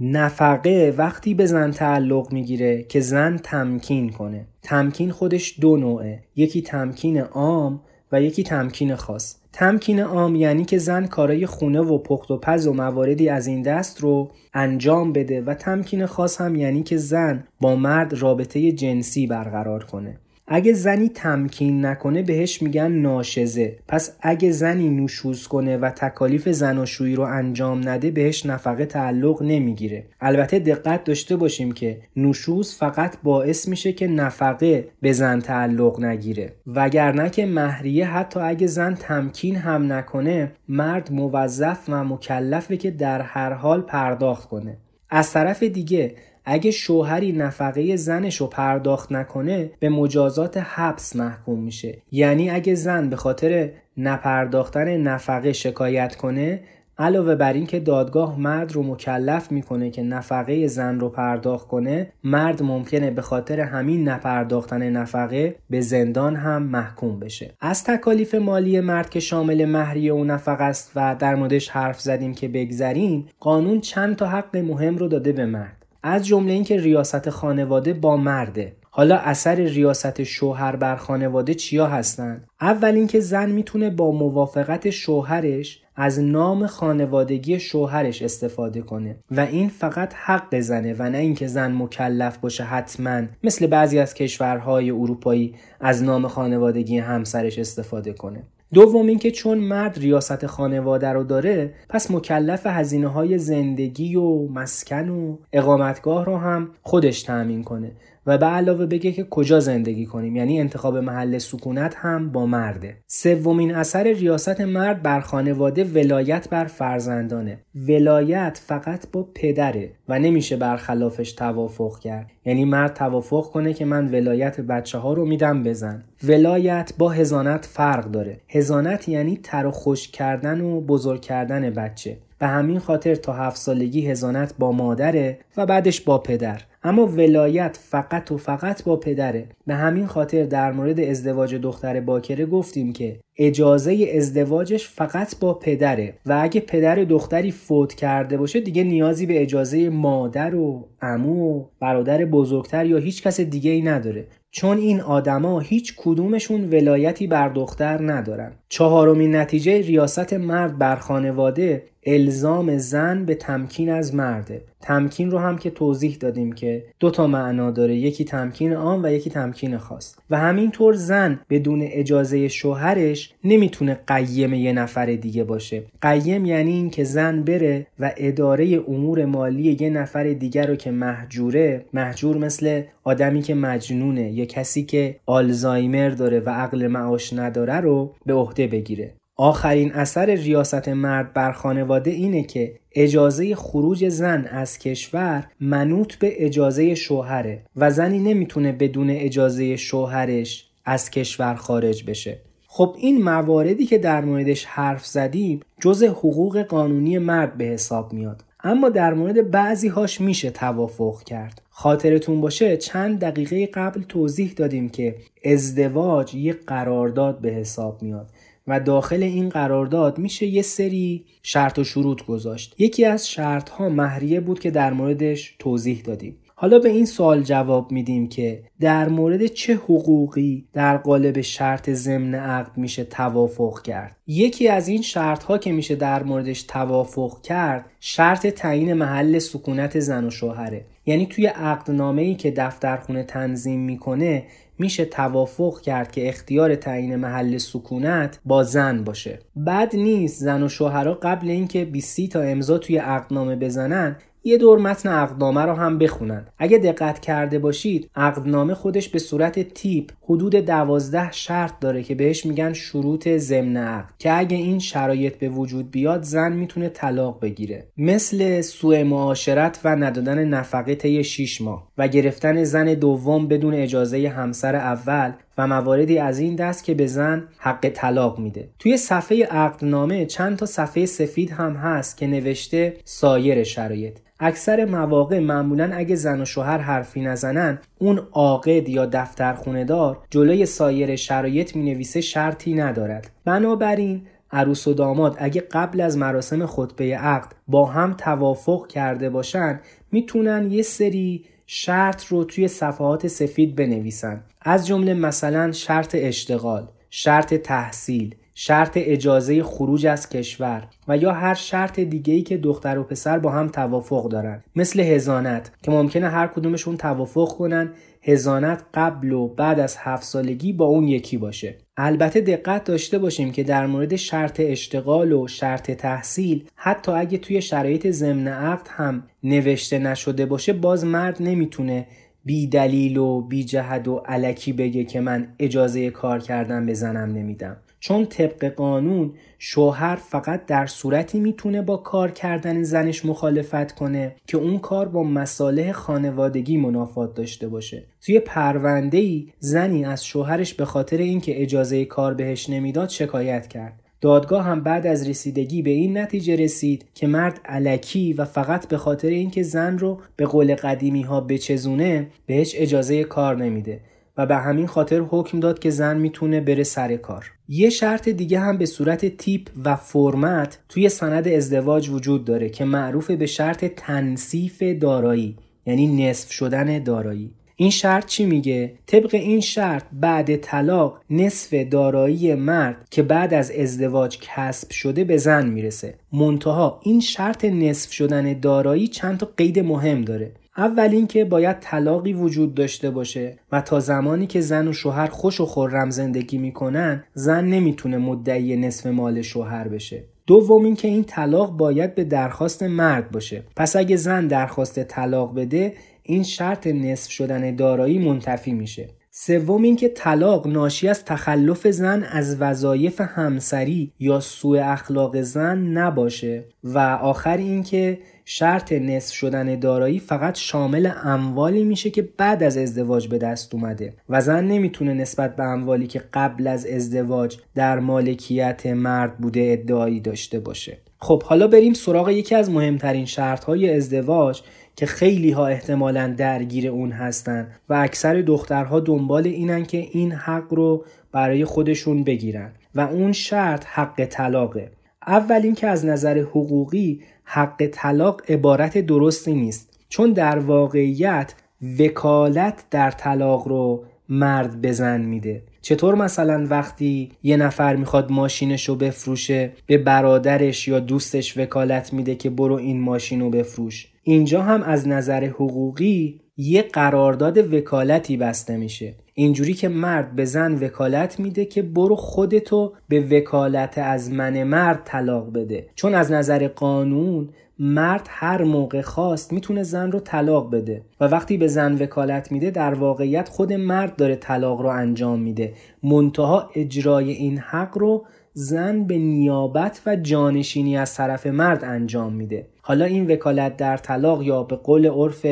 نفقه 0.00 0.94
وقتی 0.98 1.34
به 1.34 1.46
زن 1.46 1.70
تعلق 1.70 2.32
می‌گیره 2.32 2.82
که 2.82 3.00
زن 3.00 3.36
تمکین 3.36 4.10
کنه. 4.10 4.46
تمکین 4.62 5.10
خودش 5.10 5.60
دو 5.60 5.76
نوعه. 5.76 6.22
یکی 6.36 6.62
تمکین 6.62 7.20
عام 7.20 7.80
و 8.12 8.22
یکی 8.22 8.42
تمکین 8.42 8.94
خاص. 8.94 9.36
تمکین 9.52 10.00
عام 10.00 10.36
یعنی 10.36 10.64
که 10.64 10.78
زن 10.78 11.06
کارای 11.06 11.46
خونه 11.46 11.80
و 11.80 11.98
پخت 11.98 12.30
و 12.30 12.36
پز 12.36 12.66
و 12.66 12.72
مواردی 12.72 13.28
از 13.28 13.46
این 13.46 13.62
دست 13.62 14.00
رو 14.00 14.30
انجام 14.54 15.12
بده 15.12 15.42
و 15.42 15.54
تمکین 15.54 16.06
خاص 16.06 16.40
هم 16.40 16.56
یعنی 16.56 16.82
که 16.82 16.96
زن 16.96 17.44
با 17.60 17.76
مرد 17.76 18.14
رابطه 18.14 18.72
جنسی 18.72 19.26
برقرار 19.26 19.84
کنه. 19.84 20.18
اگه 20.52 20.72
زنی 20.72 21.08
تمکین 21.08 21.86
نکنه 21.86 22.22
بهش 22.22 22.62
میگن 22.62 22.92
ناشزه. 22.92 23.76
پس 23.88 24.16
اگه 24.22 24.50
زنی 24.50 24.88
نوشوز 24.88 25.48
کنه 25.48 25.76
و 25.76 25.90
تکالیف 25.90 26.48
زناشویی 26.48 27.14
رو 27.14 27.22
انجام 27.22 27.88
نده 27.88 28.10
بهش 28.10 28.46
نفقه 28.46 28.86
تعلق 28.86 29.42
نمی‌گیره. 29.42 30.06
البته 30.20 30.58
دقت 30.58 31.04
داشته 31.04 31.36
باشیم 31.36 31.72
که 31.72 32.00
نوشوز 32.16 32.74
فقط 32.74 33.16
باعث 33.22 33.68
میشه 33.68 33.92
که 33.92 34.06
نفقه 34.06 34.88
به 35.00 35.12
زن 35.12 35.40
تعلق 35.40 36.00
نگیره. 36.00 36.52
وگرنه 36.66 37.30
که 37.30 37.46
مهریه 37.46 38.06
حتی 38.06 38.40
اگه 38.40 38.66
زن 38.66 38.94
تمکین 38.94 39.56
هم 39.56 39.92
نکنه 39.92 40.52
مرد 40.68 41.12
موظف 41.12 41.78
و 41.88 42.04
مکلفه 42.04 42.76
که 42.76 42.90
در 42.90 43.20
هر 43.20 43.52
حال 43.52 43.80
پرداخت 43.80 44.48
کنه. 44.48 44.76
از 45.10 45.32
طرف 45.32 45.62
دیگه 45.62 46.14
اگه 46.52 46.70
شوهری 46.70 47.32
نفقه 47.32 47.96
زنش 47.96 48.36
رو 48.36 48.46
پرداخت 48.46 49.12
نکنه 49.12 49.70
به 49.78 49.88
مجازات 49.88 50.56
حبس 50.56 51.16
محکوم 51.16 51.60
میشه. 51.60 51.98
یعنی 52.12 52.50
اگه 52.50 52.74
زن 52.74 53.08
به 53.08 53.16
خاطر 53.16 53.70
نپرداختن 53.96 54.96
نفقه 54.96 55.52
شکایت 55.52 56.16
کنه 56.16 56.60
علاوه 56.98 57.34
بر 57.34 57.52
اینکه 57.52 57.80
دادگاه 57.80 58.40
مرد 58.40 58.72
رو 58.72 58.82
مکلف 58.82 59.52
می‌کنه 59.52 59.90
که 59.90 60.02
نفقه 60.02 60.66
زن 60.66 61.00
رو 61.00 61.08
پرداخت 61.08 61.68
کنه 61.68 62.12
مرد 62.24 62.62
ممکنه 62.62 63.10
به 63.10 63.22
خاطر 63.22 63.60
همین 63.60 64.08
نپرداختن 64.08 64.90
نفقه 64.90 65.56
به 65.70 65.80
زندان 65.80 66.36
هم 66.36 66.62
محکوم 66.62 67.20
بشه. 67.20 67.50
از 67.60 67.84
تکالیف 67.84 68.34
مالی 68.34 68.80
مرد 68.80 69.10
که 69.10 69.20
شامل 69.20 69.64
مهریه 69.64 70.14
و 70.14 70.24
نفقه 70.24 70.64
است 70.64 70.92
و 70.96 71.16
در 71.18 71.34
موردش 71.34 71.68
حرف 71.68 72.00
زدیم 72.00 72.34
که 72.34 72.48
بگذریم 72.48 73.26
قانون 73.40 73.80
چند 73.80 74.16
تا 74.16 74.26
حق 74.26 74.56
مهم 74.56 74.96
رو 74.96 75.08
داده 75.08 75.32
به 75.32 75.46
مرد. 75.46 75.79
از 76.02 76.26
جمله 76.26 76.52
اینکه 76.52 76.76
ریاست 76.80 77.30
خانواده 77.30 77.92
با 77.92 78.16
مرده. 78.16 78.76
حالا 78.92 79.16
اثر 79.16 79.54
ریاست 79.54 80.22
شوهر 80.22 80.76
بر 80.76 80.96
خانواده 80.96 81.54
چیا 81.54 81.86
هستند 81.86 82.46
اول 82.60 82.94
اینکه 82.94 83.20
زن 83.20 83.50
می‌تونه 83.50 83.90
با 83.90 84.10
موافقت 84.10 84.90
شوهرش 84.90 85.82
از 85.96 86.20
نام 86.20 86.66
خانوادگی 86.66 87.60
شوهرش 87.60 88.22
استفاده 88.22 88.80
کنه 88.80 89.16
و 89.30 89.40
این 89.40 89.68
فقط 89.68 90.14
حق 90.14 90.60
زنه 90.60 90.94
و 90.98 91.02
نه 91.02 91.18
اینکه 91.18 91.46
زن 91.46 91.72
مکلف 91.72 92.38
باشه 92.38 92.64
حتما. 92.64 93.22
مثل 93.44 93.66
بعضی 93.66 93.98
از 93.98 94.14
کشورهای 94.14 94.90
اروپایی 94.90 95.54
از 95.80 96.02
نام 96.02 96.28
خانوادگی 96.28 96.98
همسرش 96.98 97.58
استفاده 97.58 98.12
کنه. 98.12 98.42
دوم 98.74 99.06
اینکه 99.06 99.30
چون 99.30 99.58
مرد 99.58 99.98
ریاست 99.98 100.46
خانواده 100.46 101.08
رو 101.08 101.24
داره 101.24 101.74
پس 101.88 102.10
مکلف 102.10 102.66
هزینه 102.66 103.08
های 103.08 103.38
زندگی 103.38 104.16
و 104.16 104.48
مسکن 104.48 105.08
و 105.08 105.36
اقامتگاه 105.52 106.24
رو 106.24 106.36
هم 106.36 106.70
خودش 106.82 107.22
تأمین 107.22 107.64
کنه. 107.64 107.92
و 108.30 108.38
به 108.38 108.46
علاوه 108.46 108.86
بگه 108.86 109.12
که 109.12 109.24
کجا 109.24 109.60
زندگی 109.60 110.06
کنیم 110.06 110.36
یعنی 110.36 110.60
انتخاب 110.60 110.96
محل 110.96 111.38
سکونت 111.38 111.94
هم 111.96 112.32
با 112.32 112.46
مرده. 112.46 112.96
سومین 113.06 113.74
اثر 113.74 114.02
ریاست 114.02 114.60
مرد 114.60 115.02
بر 115.02 115.20
خانواده 115.20 115.84
ولایت 115.84 116.48
بر 116.48 116.64
فرزندانه. 116.64 117.58
ولایت 117.88 118.60
فقط 118.66 119.06
با 119.12 119.28
پدره 119.34 119.90
و 120.08 120.18
نمیشه 120.18 120.56
برخلافش 120.56 121.32
توافق 121.32 121.98
کرد. 121.98 122.30
یعنی 122.44 122.64
مرد 122.64 122.94
توافق 122.94 123.50
کنه 123.50 123.72
که 123.72 123.84
من 123.84 124.08
ولایت 124.08 124.60
بچه 124.60 124.98
ها 124.98 125.12
رو 125.12 125.24
میدم 125.24 125.62
بزن. 125.62 126.04
ولایت 126.24 126.92
با 126.98 127.08
هزانت 127.08 127.64
فرق 127.64 128.04
داره. 128.10 128.40
هزانت 128.48 129.08
یعنی 129.08 129.40
تر 129.42 129.66
و 129.66 129.70
خوش 129.70 130.08
کردن 130.08 130.60
و 130.60 130.80
بزرگ 130.80 131.20
کردن 131.20 131.70
بچه. 131.70 132.16
به 132.38 132.46
همین 132.46 132.78
خاطر 132.78 133.14
تا 133.14 133.32
هفت 133.32 133.56
سالگی 133.56 134.06
هزانت 134.06 134.54
با 134.58 134.72
مادره 134.72 135.38
و 135.56 135.66
بعدش 135.66 136.00
با 136.00 136.18
پدر. 136.18 136.60
اما 136.82 137.06
ولایت 137.06 137.78
فقط 137.82 138.32
و 138.32 138.36
فقط 138.36 138.84
با 138.84 138.96
پدره. 138.96 139.46
به 139.66 139.74
همین 139.74 140.06
خاطر 140.06 140.44
در 140.44 140.72
مورد 140.72 141.00
ازدواج 141.00 141.54
دختر 141.54 142.00
باکره 142.00 142.46
گفتیم 142.46 142.92
که 142.92 143.20
اجازه 143.36 144.12
ازدواجش 144.16 144.88
فقط 144.88 145.38
با 145.40 145.54
پدره 145.54 146.14
و 146.26 146.38
اگه 146.42 146.60
پدر 146.60 146.94
دختری 146.94 147.50
فوت 147.50 147.94
کرده 147.94 148.36
باشه 148.36 148.60
دیگه 148.60 148.84
نیازی 148.84 149.26
به 149.26 149.42
اجازه 149.42 149.88
مادر 149.88 150.54
و 150.54 150.88
امو 151.02 151.58
و 151.58 151.64
برادر 151.80 152.24
بزرگتر 152.24 152.86
یا 152.86 152.96
هیچ 152.96 153.22
کس 153.22 153.40
دیگه 153.40 153.70
ای 153.70 153.82
نداره. 153.82 154.26
چون 154.50 154.78
این 154.78 155.00
آدما 155.00 155.60
هیچ 155.60 155.94
کدومشون 155.96 156.64
ولایتی 156.64 157.26
بر 157.26 157.48
دختر 157.48 158.12
ندارن. 158.12 158.52
چهارمین 158.68 159.36
نتیجه 159.36 159.80
ریاست 159.80 160.32
مرد 160.32 160.78
بر 160.78 160.96
خانواده 160.96 161.82
الزام 162.06 162.78
زن 162.78 163.24
به 163.24 163.34
تمکین 163.34 163.90
از 163.90 164.14
مرده. 164.14 164.62
تمکین 164.80 165.30
رو 165.30 165.38
هم 165.38 165.58
که 165.58 165.70
توضیح 165.70 166.16
دادیم 166.20 166.52
که 166.52 166.84
دو 167.00 167.10
تا 167.10 167.26
معنا 167.26 167.70
داره. 167.70 167.96
یکی 167.96 168.24
تمکین 168.24 168.72
عام 168.72 169.04
و 169.04 169.06
یکی 169.06 169.30
تمکین 169.30 169.78
خاص. 169.78 170.16
و 170.30 170.38
همینطور 170.38 170.94
زن 170.94 171.40
بدون 171.50 171.82
اجازه 171.82 172.48
شوهرش 172.48 173.34
نمی‌تونه 173.44 174.00
قیم 174.06 174.54
یه 174.54 174.72
نفر 174.72 175.06
دیگه 175.06 175.44
باشه. 175.44 175.82
قیم 176.02 176.46
یعنی 176.46 176.72
این 176.72 176.90
که 176.90 177.04
زن 177.04 177.42
بره 177.42 177.86
و 178.00 178.12
اداره 178.16 178.80
امور 178.88 179.24
مالی 179.24 179.76
یه 179.80 179.90
نفر 179.90 180.24
دیگر 180.24 180.66
رو 180.66 180.76
که 180.76 180.90
محجوره 180.90 181.84
محجور 181.92 182.36
مثل 182.36 182.82
آدمی 183.04 183.42
که 183.42 183.54
مجنونه 183.54 184.32
یا 184.32 184.44
کسی 184.44 184.82
که 184.82 185.16
آلزایمر 185.26 186.08
داره 186.08 186.40
و 186.40 186.50
عقل 186.50 186.86
معاش 186.86 187.32
نداره 187.32 187.80
رو 187.80 188.14
به 188.26 188.34
عهده 188.34 188.66
بگیره. 188.66 189.14
آخرین 189.42 189.92
اثر 189.92 190.26
ریاست 190.26 190.88
مرد 190.88 191.32
بر 191.32 191.52
خانواده 191.52 192.10
اینه 192.10 192.42
که 192.42 192.74
اجازه 192.92 193.54
خروج 193.54 194.08
زن 194.08 194.46
از 194.50 194.78
کشور 194.78 195.46
منوط 195.60 196.14
به 196.14 196.46
اجازه 196.46 196.94
شوهره 196.94 197.62
و 197.76 197.90
زنی 197.90 198.18
نمی‌تونه 198.18 198.72
بدون 198.72 199.10
اجازه 199.10 199.76
شوهرش 199.76 200.68
از 200.84 201.10
کشور 201.10 201.54
خارج 201.54 202.04
بشه. 202.04 202.38
خب 202.66 202.96
این 202.98 203.22
مواردی 203.22 203.86
که 203.86 203.98
در 203.98 204.24
موردش 204.24 204.64
حرف 204.64 205.06
زدیم 205.06 205.60
جز 205.80 206.02
حقوق 206.02 206.62
قانونی 206.62 207.18
مرد 207.18 207.58
به 207.58 207.64
حساب 207.64 208.12
میاد. 208.12 208.44
اما 208.64 208.88
در 208.88 209.14
مورد 209.14 209.50
بعضی 209.50 209.88
هاش 209.88 210.20
میشه 210.20 210.50
توافق 210.50 211.22
کرد. 211.22 211.62
خاطرتون 211.70 212.40
باشه 212.40 212.76
چند 212.76 213.18
دقیقه 213.20 213.66
قبل 213.66 214.02
توضیح 214.02 214.52
دادیم 214.56 214.88
که 214.88 215.16
ازدواج 215.44 216.34
یه 216.34 216.52
قرارداد 216.52 217.40
به 217.40 217.50
حساب 217.50 218.02
میاد. 218.02 218.30
و 218.66 218.80
داخل 218.80 219.22
این 219.22 219.48
قرارداد 219.48 220.18
میشه 220.18 220.46
یه 220.46 220.62
سری 220.62 221.24
شرط 221.42 221.78
و 221.78 221.84
شروط 221.84 222.22
گذاشت. 222.22 222.74
یکی 222.78 223.04
از 223.04 223.30
شرط 223.30 223.68
ها 223.68 223.88
مهریه 223.88 224.40
بود 224.40 224.60
که 224.60 224.70
در 224.70 224.92
موردش 224.92 225.56
توضیح 225.58 226.02
دادیم. 226.04 226.36
حالا 226.54 226.78
به 226.78 226.88
این 226.88 227.06
سوال 227.06 227.42
جواب 227.42 227.92
میدیم 227.92 228.28
که 228.28 228.62
در 228.80 229.08
مورد 229.08 229.46
چه 229.46 229.74
حقوقی 229.74 230.68
در 230.72 230.96
قالب 230.96 231.40
شرط 231.40 231.90
ضمن 231.90 232.34
عقد 232.34 232.78
میشه 232.78 233.04
توافق 233.04 233.82
کرد؟ 233.82 234.16
یکی 234.26 234.68
از 234.68 234.88
این 234.88 235.02
شرط 235.02 235.42
ها 235.42 235.58
که 235.58 235.72
میشه 235.72 235.94
در 235.94 236.22
موردش 236.22 236.62
توافق 236.62 237.42
کرد 237.42 237.84
شرط 238.00 238.46
تعیین 238.46 238.92
محل 238.92 239.38
سکونت 239.38 240.00
زن 240.00 240.24
و 240.26 240.30
شوهره. 240.30 240.84
یعنی 241.06 241.26
توی 241.26 241.46
عقدنامه 241.46 242.22
ای 242.22 242.34
که 242.34 242.50
دفترخونه 242.50 243.22
تنظیم 243.22 243.80
می‌کنه 243.80 244.44
میشه 244.80 245.04
توافق 245.04 245.80
کرد 245.80 246.12
که 246.12 246.28
اختیار 246.28 246.74
تعیین 246.74 247.16
محل 247.16 247.58
سکونت 247.58 248.40
با 248.44 248.62
زن 248.62 249.04
باشه. 249.04 249.38
بد 249.66 249.96
نیست 249.96 250.40
زن 250.40 250.62
و 250.62 250.68
شوهرها 250.68 251.14
قبل 251.14 251.50
اینکه 251.50 251.84
20 251.84 252.28
تا 252.28 252.40
امضا 252.40 252.78
توی 252.78 252.96
عقدنامه 252.96 253.56
بزنن 253.56 254.16
یه 254.44 254.58
دور 254.58 254.78
متن 254.78 255.08
عقدنامه 255.08 255.62
رو 255.62 255.74
هم 255.74 255.98
بخونن. 255.98 256.46
اگه 256.58 256.78
دقت 256.78 257.20
کرده 257.20 257.58
باشید 257.58 258.10
عقدنامه 258.16 258.74
خودش 258.74 259.08
به 259.08 259.18
صورت 259.18 259.74
تیپ 259.74 260.10
حدود 260.22 260.54
دوازده 260.54 261.32
شرط 261.32 261.72
داره 261.80 262.02
که 262.02 262.14
بهش 262.14 262.46
میگن 262.46 262.72
شروط 262.72 263.28
ضمن 263.28 263.76
عقد 263.76 264.14
که 264.18 264.38
اگه 264.38 264.56
این 264.56 264.78
شرایط 264.78 265.38
به 265.38 265.48
وجود 265.48 265.90
بیاد 265.90 266.22
زن 266.22 266.52
می‌تونه 266.52 266.88
طلاق 266.88 267.40
بگیره. 267.40 267.86
مثل 267.96 268.60
سوء 268.60 269.04
معاشرت 269.04 269.80
و 269.84 269.96
ندادن 269.96 270.44
نفقه 270.44 270.94
طی 270.94 271.24
6 271.24 271.60
ماه 271.60 271.88
و 271.98 272.08
گرفتن 272.08 272.64
زن 272.64 272.94
دوم 272.94 273.48
بدون 273.48 273.74
اجازه 273.74 274.28
همسر 274.28 274.76
اول 274.76 275.32
و 275.58 275.66
مواردی 275.66 276.18
از 276.18 276.38
این 276.38 276.56
دست 276.56 276.84
که 276.84 276.94
به 276.94 277.06
زن 277.06 277.48
حق 277.58 277.88
طلاق 277.88 278.38
میده. 278.38 278.68
توی 278.78 278.96
صفحه 278.96 279.44
عقدنامه 279.44 280.26
چند 280.26 280.56
تا 280.56 280.66
صفحه 280.66 281.06
سفید 281.06 281.50
هم 281.50 281.72
هست 281.72 282.16
که 282.16 282.26
نوشته 282.26 282.96
سایر 283.04 283.62
شرایط. 283.62 284.18
اکثر 284.40 284.84
مواقع 284.84 285.38
معمولا 285.38 285.90
اگه 285.94 286.14
زن 286.14 286.40
و 286.40 286.44
شوهر 286.44 286.78
حرفی 286.78 287.20
نزنن 287.20 287.78
اون 287.98 288.20
عاقد 288.32 288.88
یا 288.88 289.06
دفتر 289.06 289.52
دار 289.84 290.18
جلوی 290.30 290.66
سایر 290.66 291.16
شرایط 291.16 291.76
می 291.76 291.92
نویسه 291.92 292.20
شرطی 292.20 292.74
ندارد. 292.74 293.30
بنابراین 293.44 294.22
عروس 294.52 294.88
و 294.88 294.94
داماد 294.94 295.36
اگه 295.38 295.60
قبل 295.60 296.00
از 296.00 296.18
مراسم 296.18 296.66
خطبه 296.66 297.16
عقد 297.16 297.52
با 297.68 297.84
هم 297.84 298.14
توافق 298.14 298.86
کرده 298.86 299.30
باشن 299.30 299.80
می‌تونن 300.12 300.70
یه 300.70 300.82
سری 300.82 301.44
شرط 301.72 302.26
رو 302.26 302.44
توی 302.44 302.68
صفحات 302.68 303.26
سفید 303.26 303.76
بنویسن. 303.76 304.42
از 304.60 304.86
جمله 304.86 305.14
مثلا 305.14 305.72
شرط 305.72 306.16
اشتغال 306.18 306.88
شرط 307.10 307.54
تحصیل 307.54 308.34
شرط 308.54 308.92
اجازه 308.96 309.62
خروج 309.62 310.06
از 310.06 310.28
کشور 310.28 310.88
و 311.08 311.16
یا 311.16 311.32
هر 311.32 311.54
شرط 311.54 312.00
دیگه 312.00 312.34
ای 312.34 312.42
که 312.42 312.56
دختر 312.56 312.98
و 312.98 313.04
پسر 313.04 313.38
با 313.38 313.50
هم 313.50 313.68
توافق 313.68 314.28
دارن. 314.28 314.62
مثل 314.76 315.00
هزانت 315.00 315.72
که 315.82 315.90
ممکنه 315.90 316.28
هر 316.28 316.46
کدومشون 316.46 316.96
توافق 316.96 317.48
کنن 317.48 317.92
هزانت 318.22 318.82
قبل 318.94 319.32
و 319.32 319.48
بعد 319.48 319.80
از 319.80 319.96
هفت 319.98 320.24
سالگی 320.24 320.72
با 320.72 320.84
اون 320.84 321.08
یکی 321.08 321.36
باشه. 321.36 321.78
البته 321.96 322.40
دقت 322.40 322.84
داشته 322.84 323.18
باشیم 323.18 323.52
که 323.52 323.62
در 323.62 323.86
مورد 323.86 324.16
شرط 324.16 324.60
اشتغال 324.64 325.32
و 325.32 325.48
شرط 325.48 325.90
تحصیل 325.90 326.64
حتی 326.74 327.12
اگه 327.12 327.38
توی 327.38 327.62
شرایط 327.62 328.10
ضمن 328.10 328.48
عقد 328.48 328.88
هم 328.90 329.22
نوشته 329.44 329.98
نشده 329.98 330.46
باشه 330.46 330.72
باز 330.72 331.04
مرد 331.04 331.36
نمی‌تونه 331.40 332.06
بی 332.44 332.66
دلیل 332.66 333.16
و 333.16 333.40
بی 333.40 333.64
جهد 333.64 334.08
و 334.08 334.16
علکی 334.16 334.72
بگه 334.72 335.04
که 335.04 335.20
من 335.20 335.54
اجازه 335.58 336.10
کار 336.10 336.38
کردن 336.38 336.86
به 336.86 336.94
زنم 336.94 337.32
نمیدم. 337.32 337.76
چون 338.00 338.26
طبق 338.26 338.64
قانون 338.64 339.32
شوهر 339.58 340.16
فقط 340.16 340.66
در 340.66 340.86
صورتی 340.86 341.40
می‌تونه 341.40 341.82
با 341.82 341.96
کار 341.96 342.30
کردن 342.30 342.82
زنش 342.82 343.24
مخالفت 343.24 343.92
کنه 343.92 344.36
که 344.46 344.56
اون 344.56 344.78
کار 344.78 345.08
با 345.08 345.22
مصالح 345.22 345.92
خانوادگی 345.92 346.76
منافات 346.76 347.34
داشته 347.34 347.68
باشه. 347.68 348.04
توی 348.20 348.40
پرونده 348.40 349.18
ای 349.18 349.48
زنی 349.58 350.04
از 350.04 350.24
شوهرش 350.26 350.74
به 350.74 350.84
خاطر 350.84 351.16
اینکه 351.16 351.62
اجازه 351.62 352.04
کار 352.04 352.34
بهش 352.34 352.70
نمی‌داد 352.70 353.08
شکایت 353.08 353.66
کرد. 353.66 354.00
دادگاه 354.20 354.64
هم 354.64 354.80
بعد 354.80 355.06
از 355.06 355.28
رسیدگی 355.28 355.82
به 355.82 355.90
این 355.90 356.18
نتیجه 356.18 356.56
رسید 356.56 357.04
که 357.14 357.26
مرد 357.26 357.60
علکی 357.64 358.32
و 358.32 358.44
فقط 358.44 358.88
به 358.88 358.96
خاطر 358.96 359.28
اینکه 359.28 359.62
زن 359.62 359.98
رو 359.98 360.18
به 360.36 360.46
قول 360.46 360.74
قدیمی 360.74 361.22
ها 361.22 361.40
بچزونه 361.40 362.26
بهش 362.46 362.72
اجازه 362.76 363.24
کار 363.24 363.56
نمیده. 363.56 364.00
و 364.36 364.46
به 364.46 364.56
همین 364.56 364.86
خاطر 364.86 365.18
حکم 365.18 365.60
داد 365.60 365.78
که 365.78 365.90
زن 365.90 366.16
می‌تونه 366.16 366.60
بره 366.60 366.82
سر 366.82 367.16
کار. 367.16 367.52
یه 367.68 367.90
شرط 367.90 368.28
دیگه 368.28 368.60
هم 368.60 368.78
به 368.78 368.86
صورت 368.86 369.36
تیپ 369.36 369.68
و 369.84 369.96
فرمت 369.96 370.78
توی 370.88 371.08
سند 371.08 371.48
ازدواج 371.48 372.08
وجود 372.08 372.44
داره 372.44 372.68
که 372.68 372.84
معروف 372.84 373.30
به 373.30 373.46
شرط 373.46 373.84
تنصیف 373.84 374.82
دارایی 374.82 375.56
یعنی 375.86 376.28
نصف 376.28 376.50
شدن 376.50 377.02
دارایی. 377.02 377.50
این 377.76 377.90
شرط 377.90 378.26
چی 378.26 378.44
میگه؟ 378.44 378.92
طبق 379.06 379.34
این 379.34 379.60
شرط 379.60 380.04
بعد 380.12 380.56
طلاق 380.56 381.20
نصف 381.30 381.74
دارایی 381.74 382.54
مرد 382.54 383.08
که 383.10 383.22
بعد 383.22 383.54
از 383.54 383.70
ازدواج 383.70 384.38
کسب 384.40 384.90
شده 384.90 385.24
به 385.24 385.36
زن 385.36 385.68
می‌رسه. 385.68 386.14
منتها 386.32 387.00
این 387.04 387.20
شرط 387.20 387.64
نصف 387.64 388.12
شدن 388.12 388.60
دارایی 388.60 389.08
چند 389.08 389.38
تا 389.38 389.48
قید 389.56 389.78
مهم 389.78 390.22
داره. 390.22 390.52
اول 390.76 391.08
اینکه 391.12 391.44
باید 391.44 391.76
طلاقی 391.80 392.32
وجود 392.32 392.74
داشته 392.74 393.10
باشه 393.10 393.58
و 393.72 393.80
تا 393.80 394.00
زمانی 394.00 394.46
که 394.46 394.60
زن 394.60 394.88
و 394.88 394.92
شوهر 394.92 395.26
خوش 395.26 395.60
و 395.60 395.66
خورم 395.66 396.10
زندگی 396.10 396.58
می‌کنن 396.58 397.24
زن 397.34 397.64
نمی‌تونه 397.64 398.18
مدعی 398.18 398.76
نصف 398.76 399.06
مال 399.06 399.42
شوهر 399.42 399.88
بشه. 399.88 400.24
دوم 400.46 400.84
اینکه 400.84 401.08
این 401.08 401.24
طلاق 401.24 401.70
باید 401.70 402.14
به 402.14 402.24
درخواست 402.24 402.82
مرد 402.82 403.30
باشه. 403.30 403.64
پس 403.76 403.96
اگه 403.96 404.16
زن 404.16 404.46
درخواست 404.46 405.04
طلاق 405.04 405.54
بده 405.54 405.94
این 406.22 406.42
شرط 406.42 406.86
نصف 406.86 407.30
شدن 407.30 407.76
دارایی 407.76 408.18
منتفی 408.18 408.72
میشه. 408.72 409.08
سوم 409.30 409.82
اینکه 409.82 410.08
طلاق 410.08 410.66
ناشی 410.66 411.08
از 411.08 411.24
تخلف 411.24 411.86
زن 411.86 412.22
از 412.22 412.56
وظایف 412.60 413.20
همسری 413.20 414.12
یا 414.18 414.40
سوء 414.40 414.80
اخلاق 414.84 415.40
زن 415.40 415.78
نباشه. 415.78 416.64
و 416.84 416.98
آخر 417.22 417.56
اینکه 417.56 418.18
شرط 418.52 418.92
نصف 418.92 419.34
شدن 419.34 419.80
دارایی 419.80 420.18
فقط 420.18 420.58
شامل 420.58 421.10
اموالی 421.24 421.84
میشه 421.84 422.10
که 422.10 422.22
بعد 422.22 422.62
از 422.62 422.76
ازدواج 422.76 423.28
به 423.28 423.38
دست 423.38 423.74
اومده 423.74 424.12
و 424.28 424.40
زن 424.40 424.64
نمی‌تونه 424.64 425.14
نسبت 425.14 425.56
به 425.56 425.62
اموالی 425.62 426.06
که 426.06 426.22
قبل 426.34 426.66
از 426.66 426.86
ازدواج 426.86 427.56
در 427.74 427.98
مالکیت 427.98 428.86
مرد 428.86 429.38
بوده 429.38 429.78
ادعایی 429.80 430.20
داشته 430.20 430.60
باشه. 430.60 430.98
خب 431.18 431.42
حالا 431.42 431.68
بریم 431.68 431.92
سراغ 431.92 432.28
یکی 432.28 432.54
از 432.54 432.70
مهمترین 432.70 433.26
شرط 433.26 433.64
های 433.64 433.96
ازدواج 433.96 434.62
که 434.96 435.06
خیلی 435.06 435.50
ها 435.50 435.66
احتمالا 435.66 436.34
درگیر 436.36 436.88
اون 436.88 437.12
هستن 437.12 437.68
و 437.88 437.94
اکثر 437.94 438.40
دخترها 438.40 439.00
دنبال 439.00 439.46
اینن 439.46 439.84
که 439.84 439.98
این 440.12 440.32
حق 440.32 440.74
رو 440.74 441.04
برای 441.32 441.64
خودشون 441.64 442.24
بگیرن 442.24 442.70
و 442.94 443.00
اون 443.00 443.32
شرط 443.32 443.84
حق 443.86 444.24
طلاقه. 444.24 444.90
اول 445.26 445.60
اینکه 445.64 445.86
از 445.86 446.06
نظر 446.06 446.38
حقوقی 446.38 447.20
حق 447.44 447.86
طلاق 447.92 448.42
عبارت 448.48 448.98
درستی 448.98 449.54
نیست 449.54 449.98
چون 450.08 450.32
در 450.32 450.58
واقعیت 450.58 451.54
وکالت 451.98 452.84
در 452.90 453.10
طلاق 453.10 453.68
رو 453.68 454.04
مرد 454.28 454.82
بزن 454.82 455.20
میده. 455.20 455.62
چطور 455.82 456.14
مثلا 456.14 456.66
وقتی 456.70 457.32
یه 457.42 457.56
نفر 457.56 457.96
می‌خواد 457.96 458.30
ماشینش 458.32 458.88
رو 458.88 458.94
بفروشه 458.94 459.72
به 459.86 459.98
برادرش 459.98 460.88
یا 460.88 461.00
دوستش 461.00 461.58
وکالت 461.58 462.12
میده 462.12 462.34
که 462.34 462.50
برو 462.50 462.74
این 462.74 463.00
ماشین 463.00 463.40
رو 463.40 463.50
بفروش؟ 463.50 464.08
اینجا 464.22 464.62
هم 464.62 464.82
از 464.82 465.08
نظر 465.08 465.44
حقوقی 465.44 466.40
یه 466.62 466.82
قرارداد 466.82 467.74
وکالتی 467.74 468.36
بسته 468.36 468.76
میشه. 468.76 469.14
اینجوری 469.34 469.74
که 469.74 469.88
مرد 469.88 470.36
به 470.36 470.44
زن 470.44 470.74
وکالت 470.74 471.40
میده 471.40 471.64
که 471.64 471.82
برو 471.82 472.16
خودتو 472.16 472.92
به 473.08 473.20
وکالت 473.20 473.98
از 473.98 474.30
من 474.32 474.62
مرد 474.62 475.02
طلاق 475.04 475.52
بده. 475.52 475.86
چون 475.94 476.14
از 476.14 476.32
نظر 476.32 476.68
قانون 476.68 477.48
مرد 477.78 478.26
هر 478.28 478.64
موقع 478.64 479.00
خواست 479.00 479.52
می‌تونه 479.52 479.82
زن 479.82 480.12
رو 480.12 480.20
طلاق 480.20 480.70
بده. 480.70 481.02
و 481.20 481.24
وقتی 481.24 481.56
به 481.56 481.66
زن 481.66 482.02
وکالت 482.02 482.52
میده 482.52 482.70
در 482.70 482.94
واقعیت 482.94 483.48
خود 483.48 483.72
مرد 483.72 484.16
داره 484.16 484.36
طلاق 484.36 484.80
رو 484.80 484.88
انجام 484.88 485.40
میده. 485.40 485.72
منتها 486.02 486.70
اجرای 486.74 487.30
این 487.30 487.58
حق 487.58 487.98
رو 487.98 488.24
زن 488.52 489.04
به 489.04 489.18
نیابت 489.18 490.02
و 490.06 490.16
جانشینی 490.16 490.96
از 490.96 491.14
طرف 491.14 491.46
مرد 491.46 491.84
انجام 491.84 492.32
میده. 492.32 492.66
حالا 492.82 493.04
این 493.04 493.30
وکالت 493.30 493.76
در 493.76 493.96
طلاق 493.96 494.42
یا 494.42 494.62
به 494.62 494.76
قول 494.76 495.06
عرف 495.06 495.46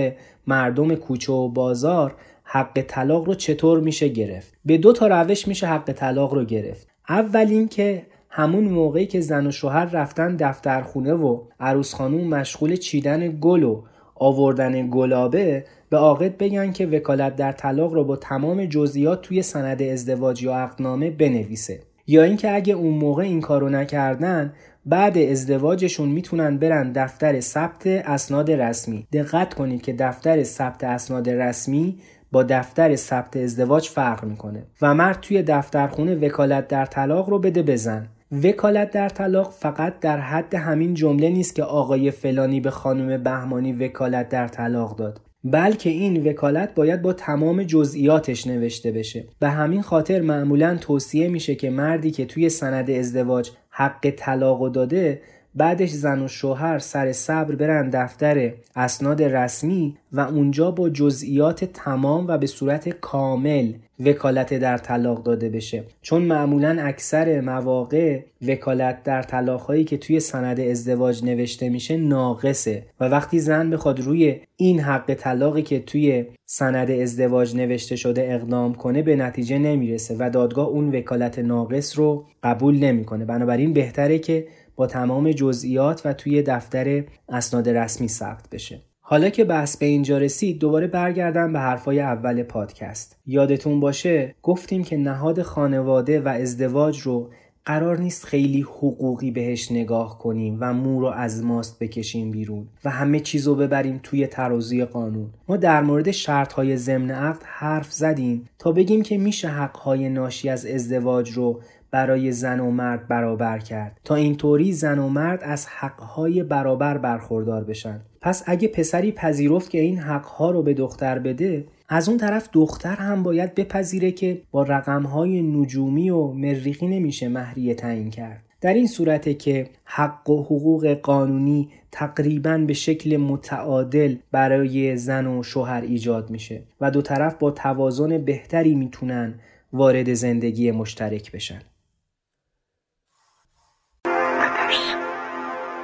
مردم 0.49 0.95
کوچه 0.95 1.33
و 1.33 1.49
بازار 1.49 2.15
حق 2.45 2.85
طلاق 2.89 3.25
رو 3.25 3.35
چطور 3.35 3.81
میشه 3.81 4.09
گرفت؟ 4.09 4.55
به 4.65 4.79
دو 4.79 4.93
تا 4.93 5.07
روش 5.07 5.49
میشه 5.49 5.67
حق 5.67 5.93
طلاق 5.93 6.35
رو 6.35 6.45
گرفت. 6.45 6.89
اول 7.09 7.47
اینکه 7.49 8.07
همون 8.31 8.65
موقعی 8.65 9.07
که 9.07 9.21
زن 9.21 9.47
و 9.47 9.51
شوهر 9.51 9.85
رفتن 9.85 10.37
دفترخونه 10.37 11.13
و 11.13 11.41
عروس 11.61 11.95
خانوم 11.95 12.29
مشغول 12.29 12.77
چیدن 12.77 13.39
گل 13.41 13.63
و 13.63 13.83
آوردن 14.15 14.91
گلابه 14.91 15.65
به 15.91 15.97
عاقد 15.97 16.37
بگن 16.37 16.73
که 16.73 16.87
وکالت 16.87 17.37
در 17.37 17.53
طلاق 17.53 17.93
رو 17.93 18.05
با 18.05 18.17
تمام 18.17 18.65
جزئیات 18.65 19.23
توی 19.23 19.43
سند 19.43 19.83
ازدواج 19.83 20.43
یا 20.43 20.55
عقدنامه 20.55 21.11
بنویسه. 21.11 21.81
یا 22.07 22.23
اینکه 22.23 22.55
اگه 22.55 22.75
اون 22.75 22.95
موقع 22.95 23.23
این 23.23 23.41
کارو 23.41 23.69
نکردن 23.69 24.53
بعد 24.87 25.19
ازدواجشون 25.19 26.09
می‌تونن 26.09 26.57
برن 26.57 26.93
دفتر 26.93 27.41
ثبت 27.41 27.87
اسناد 27.87 28.51
رسمی. 28.51 29.07
دقت 29.13 29.55
کنید 29.55 29.83
که 29.83 29.93
دفتر 29.93 30.43
ثبت 30.43 30.85
اسناد 30.85 31.31
رسمی 31.31 31.99
با 32.33 32.43
دفتر 32.43 32.97
ثبت 32.97 33.37
ازدواج 33.37 33.89
فرق 33.89 34.25
می‌کنه. 34.25 34.67
و 34.83 34.95
مرد 34.95 35.21
توی 35.21 35.43
دفترخونه 35.43 36.15
وکالت 36.15 36.69
در 36.69 36.87
طلاق 36.87 37.31
رو 37.31 37.39
بده 37.39 37.63
بزن. 37.63 38.09
وکالت 38.45 38.91
در 38.91 39.09
طلاق 39.09 39.51
فقط 39.51 40.01
در 40.01 40.21
حد 40.21 40.55
همین 40.55 40.95
جمله 40.95 41.29
نیست 41.29 41.55
که 41.55 41.63
آقای 41.63 42.11
فلانی 42.11 42.61
به 42.61 42.71
خانم 42.71 43.23
بهمانی 43.23 43.73
وکالت 43.73 44.29
در 44.29 44.49
طلاق 44.49 44.97
داد. 44.97 45.21
بلکه 45.45 45.91
این 45.91 46.29
وکالت 46.29 46.75
باید 46.75 47.03
با 47.03 47.13
تمام 47.13 47.63
جزئیاتش 47.63 48.47
نوشته 48.47 48.93
بشه. 48.93 49.25
به 49.41 49.49
همین 49.49 49.83
خاطر 49.83 50.21
معمولا 50.21 50.77
توصیه 50.77 51.29
میشه 51.29 51.55
که 51.55 51.71
مردی 51.71 52.11
که 52.11 52.25
توی 52.25 52.49
سند 52.49 52.91
ازدواج 52.91 53.51
حق 53.79 54.11
طلاق 54.11 54.69
داده 54.73 55.23
بعدش 55.59 55.91
زن 55.91 56.23
و 56.23 56.29
شوهر 56.29 56.79
سر 56.79 57.13
صبر 57.13 57.55
برن 57.55 57.91
دفتر 57.91 58.53
اسناد 58.77 59.23
رسمی 59.23 59.97
و 60.13 60.21
اونجا 60.21 60.71
با 60.71 60.91
جزئیات 60.91 61.65
تمام 61.65 62.27
و 62.29 62.39
به 62.39 62.47
صورت 62.47 62.89
کامل 62.89 63.73
وکالت 64.07 64.55
در 64.55 64.79
طلاق 64.79 65.23
داده 65.23 65.49
بشه. 65.49 65.85
چون 66.03 66.23
معمولا 66.23 66.77
اکثر 66.81 67.41
مواقع 67.41 68.21
وکالت 68.49 69.03
در 69.03 69.23
طلاق 69.23 69.61
هایی 69.61 69.85
که 69.85 69.97
توی 69.97 70.21
سند 70.21 70.61
ازدواج 70.61 71.25
نوشته 71.25 71.69
میشه 71.69 71.97
ناقصه. 71.97 72.83
و 73.01 73.05
وقتی 73.05 73.39
زن 73.39 73.71
بخواد 73.71 74.01
روی 74.01 74.41
این 74.57 74.81
حق 74.81 75.15
طلاقی 75.15 75.63
که 75.63 75.81
توی 75.81 76.25
سند 76.47 76.91
ازدواج 76.91 77.57
نوشته 77.57 77.97
شده 77.97 78.35
اقدام 78.35 78.75
کنه 78.75 79.03
به 79.03 79.17
نتیجه 79.17 79.59
نمی‌رسه 79.59 80.17
و 80.19 80.31
دادگاه 80.31 80.69
اون 80.69 80.97
وکالت 80.97 81.39
ناقص 81.39 81.99
رو 81.99 82.25
قبول 82.43 82.79
نمی‌کنه. 82.79 83.25
بنابراین 83.25 83.73
بهتره 83.73 84.19
که 84.19 84.47
با 84.79 84.87
تمام 84.87 85.33
جزئیات 85.33 86.03
و 86.05 86.13
توی 86.13 86.43
دفتر 86.43 87.05
اسناد 87.29 87.69
رسمی 87.69 88.09
ثبت 88.09 88.51
بشه. 88.53 88.83
حالا 89.01 89.29
که 89.29 89.45
بحث 89.45 89.77
به 89.77 89.87
اینجا 89.87 90.19
رسید 90.19 90.59
دوباره 90.59 90.87
برگردم 90.87 91.53
به 91.53 91.59
حرفای 91.59 92.01
اول 92.01 92.43
پادکست. 92.43 93.17
یادتون 93.27 93.81
باشه 93.81 94.35
گفتیم 94.43 94.85
که 94.85 94.97
نهاد 94.97 95.43
خانواده 95.43 96.21
و 96.21 96.29
ازدواج 96.29 97.01
رو 97.01 97.31
قرار 97.65 97.99
نیست 97.99 98.25
خیلی 98.25 98.61
حقوقی 98.61 99.31
بهش 99.31 99.73
نگاه 99.73 100.19
کنیم 100.19 100.59
و 100.61 100.73
مو 100.73 101.01
رو 101.01 101.07
از 101.07 101.45
ماست 101.45 101.79
بکشیم 101.79 102.31
بیرون 102.31 102.69
و 102.85 102.91
همه 102.91 103.21
چیز 103.21 103.47
رو 103.47 103.55
ببریم 103.55 104.01
توی 104.03 104.27
ترازوی 104.27 104.85
قانون. 104.85 105.31
ما 105.49 105.57
در 105.57 105.83
مورد 105.83 106.11
شرط 106.11 106.53
های 106.53 106.77
ضمن 106.77 107.11
عقد 107.11 107.43
حرف 107.45 107.93
زدیم 107.93 108.49
تا 108.59 108.73
بگیم 108.73 109.03
که 109.03 109.19
میشه 109.19 109.49
حقهای 109.49 110.09
ناشی 110.09 110.49
از 110.49 110.67
ازدواج 110.67 111.31
رو 111.31 111.61
برای 111.91 112.33
زن 112.33 112.61
و 112.61 112.71
مرد 112.71 113.09
برابر 113.09 113.59
کرد. 113.59 114.01
تا 114.05 114.15
اینطوری 114.15 114.73
زن 114.73 114.99
و 114.99 115.09
مرد 115.09 115.43
از 115.43 115.67
حقهای 115.67 116.43
برابر 116.43 116.99
برخوردار 116.99 117.65
بشن. 117.65 118.01
پس 118.21 118.43
اگه 118.47 118.69
پسری 118.69 119.13
پذیرفت 119.13 119.71
که 119.71 119.81
این 119.81 119.99
حقها 119.99 120.51
رو 120.51 120.63
به 120.63 120.75
دختر 120.75 121.19
بده 121.19 121.65
از 121.89 122.09
اون 122.09 122.19
طرف 122.19 122.49
دختر 122.53 122.97
هم 122.97 123.23
باید 123.23 123.55
بپذیره 123.55 124.13
که 124.13 124.43
با 124.51 124.63
رقمهای 124.63 125.43
نجومی 125.43 126.11
و 126.11 126.27
مریخی 126.27 126.87
نمیشه 126.87 127.29
مهریه 127.29 127.75
تعیین 127.75 128.11
کرد. 128.11 128.45
در 128.61 128.75
این 128.75 128.87
صورته 128.87 129.35
که 129.35 129.71
حق 129.85 130.31
و 130.31 130.43
حقوق 130.43 130.87
قانونی 130.87 131.69
تقریبا 131.93 132.59
به 132.59 132.73
شکل 132.73 133.17
متعادل 133.17 134.17
برای 134.33 134.97
زن 134.97 135.27
و 135.27 135.43
شوهر 135.43 135.81
ایجاد 135.81 136.31
میشه 136.31 136.63
و 136.81 136.91
دو 136.91 137.03
طرف 137.03 137.35
با 137.35 137.51
توازن 137.51 138.19
بهتری 138.19 138.75
می‌تونن 138.75 139.35
وارد 139.73 140.15
زندگی 140.15 140.71
مشترک 140.71 141.33
بشن. 141.33 141.61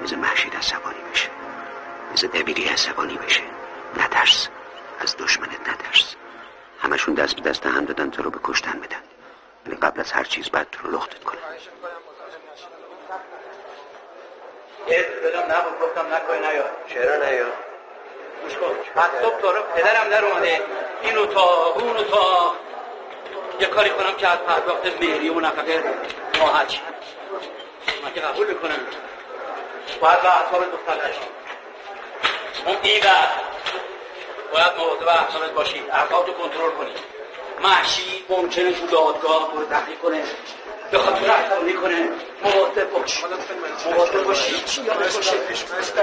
مثل 0.05 0.17
محشید 0.17 0.57
عصبانی 0.57 1.01
بشه. 1.13 1.29
مثل 2.13 2.27
دبیری 2.27 2.69
عصبانی 2.69 3.17
بشه. 3.17 3.43
نترس. 3.97 4.49
از 5.01 5.17
دشمنت 5.17 5.69
نترس. 5.69 6.15
همشون 6.83 7.15
دست 7.15 7.37
به 7.37 7.51
دست 7.51 7.67
هم 7.67 7.85
دادن 7.85 8.11
تو 8.11 8.23
رو 8.23 8.31
به 8.31 8.39
کشتن 8.45 8.81
بدن. 8.81 9.03
ولی 9.67 9.77
قبل 9.77 10.01
از 10.01 10.13
هر 10.13 10.25
چیز 10.25 10.51
باید 10.51 10.71
تو 10.71 10.89
رو 10.89 10.97
لختت 10.97 11.25
کنن. 11.25 11.39
بدم 15.25 15.41
نه 15.41 15.55
گفتم 15.83 16.15
نکنی 16.15 16.39
نیا 16.39 16.65
چرا 16.89 17.17
نیا 17.17 17.47
گوش 18.43 18.55
کن. 18.55 19.01
از 19.01 19.11
صبح 19.23 19.41
تا 19.41 19.53
پدرم 19.53 20.09
در 20.11 20.25
اومده. 20.25 20.63
اینو 21.03 21.27
تا 21.27 21.65
اونو 21.65 22.03
تا. 22.03 22.55
یه 23.61 23.67
کاری 23.67 23.91
کنم 23.91 24.15
که 24.15 24.29
از 24.29 24.39
پرداخت 24.39 24.87
مهریه 24.87 25.33
و 25.33 25.41
نفقه 25.41 25.85
راحت 26.39 26.69
شد 26.69 26.81
من 28.05 28.13
که 28.13 28.21
قبول 28.21 28.47
می‌کنم. 28.47 28.79
باید 30.01 30.23
به 30.23 30.29
اعصاب 30.29 30.65
دختر 30.73 31.09
نشید 31.09 31.35
اون 32.67 32.77
این 32.83 33.03
باید 34.53 34.73
مواظب 34.79 35.09
اعصابت 35.09 35.51
باشی 35.51 35.83
اعصاب 35.93 36.39
کنترل 36.39 36.71
کنی 36.71 36.95
محشی 37.63 38.25
ممکنه 38.29 38.73
تو 38.73 38.87
دادگاه 38.87 39.53
برو 39.53 39.67
تحقیق 39.67 39.99
کنه 39.99 40.23
بخواد 40.93 41.15
تو 41.15 41.27
رفتار 41.27 41.61
می‌کنه 41.61 42.09
مواظب 42.43 42.91
باش 42.91 43.25
مواظب 43.85 44.25
باش 44.25 44.49
هیچی 44.49 44.83
یادش 44.83 45.17
باشه 45.17 45.37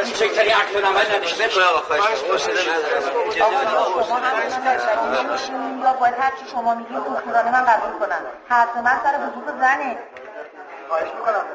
کوچکتری 0.04 0.50
عقل 0.50 0.84
و 0.84 0.86
عمل 0.86 1.16
نداشته 1.16 1.50
یا 5.84 5.94
باید 5.94 6.16
هر 6.20 6.32
چی 6.32 6.52
شما 6.52 6.76
میگین 6.76 7.00
دکترانه 7.00 7.52
من 7.52 7.66
قبول 7.66 8.00
کنم 8.00 8.26
حرف 8.50 8.78
من 8.78 9.00
سر 9.04 9.16
حقوق 9.16 9.60
زنه 9.60 9.98
خواهش 10.90 11.08
می‌کنم 11.18 11.46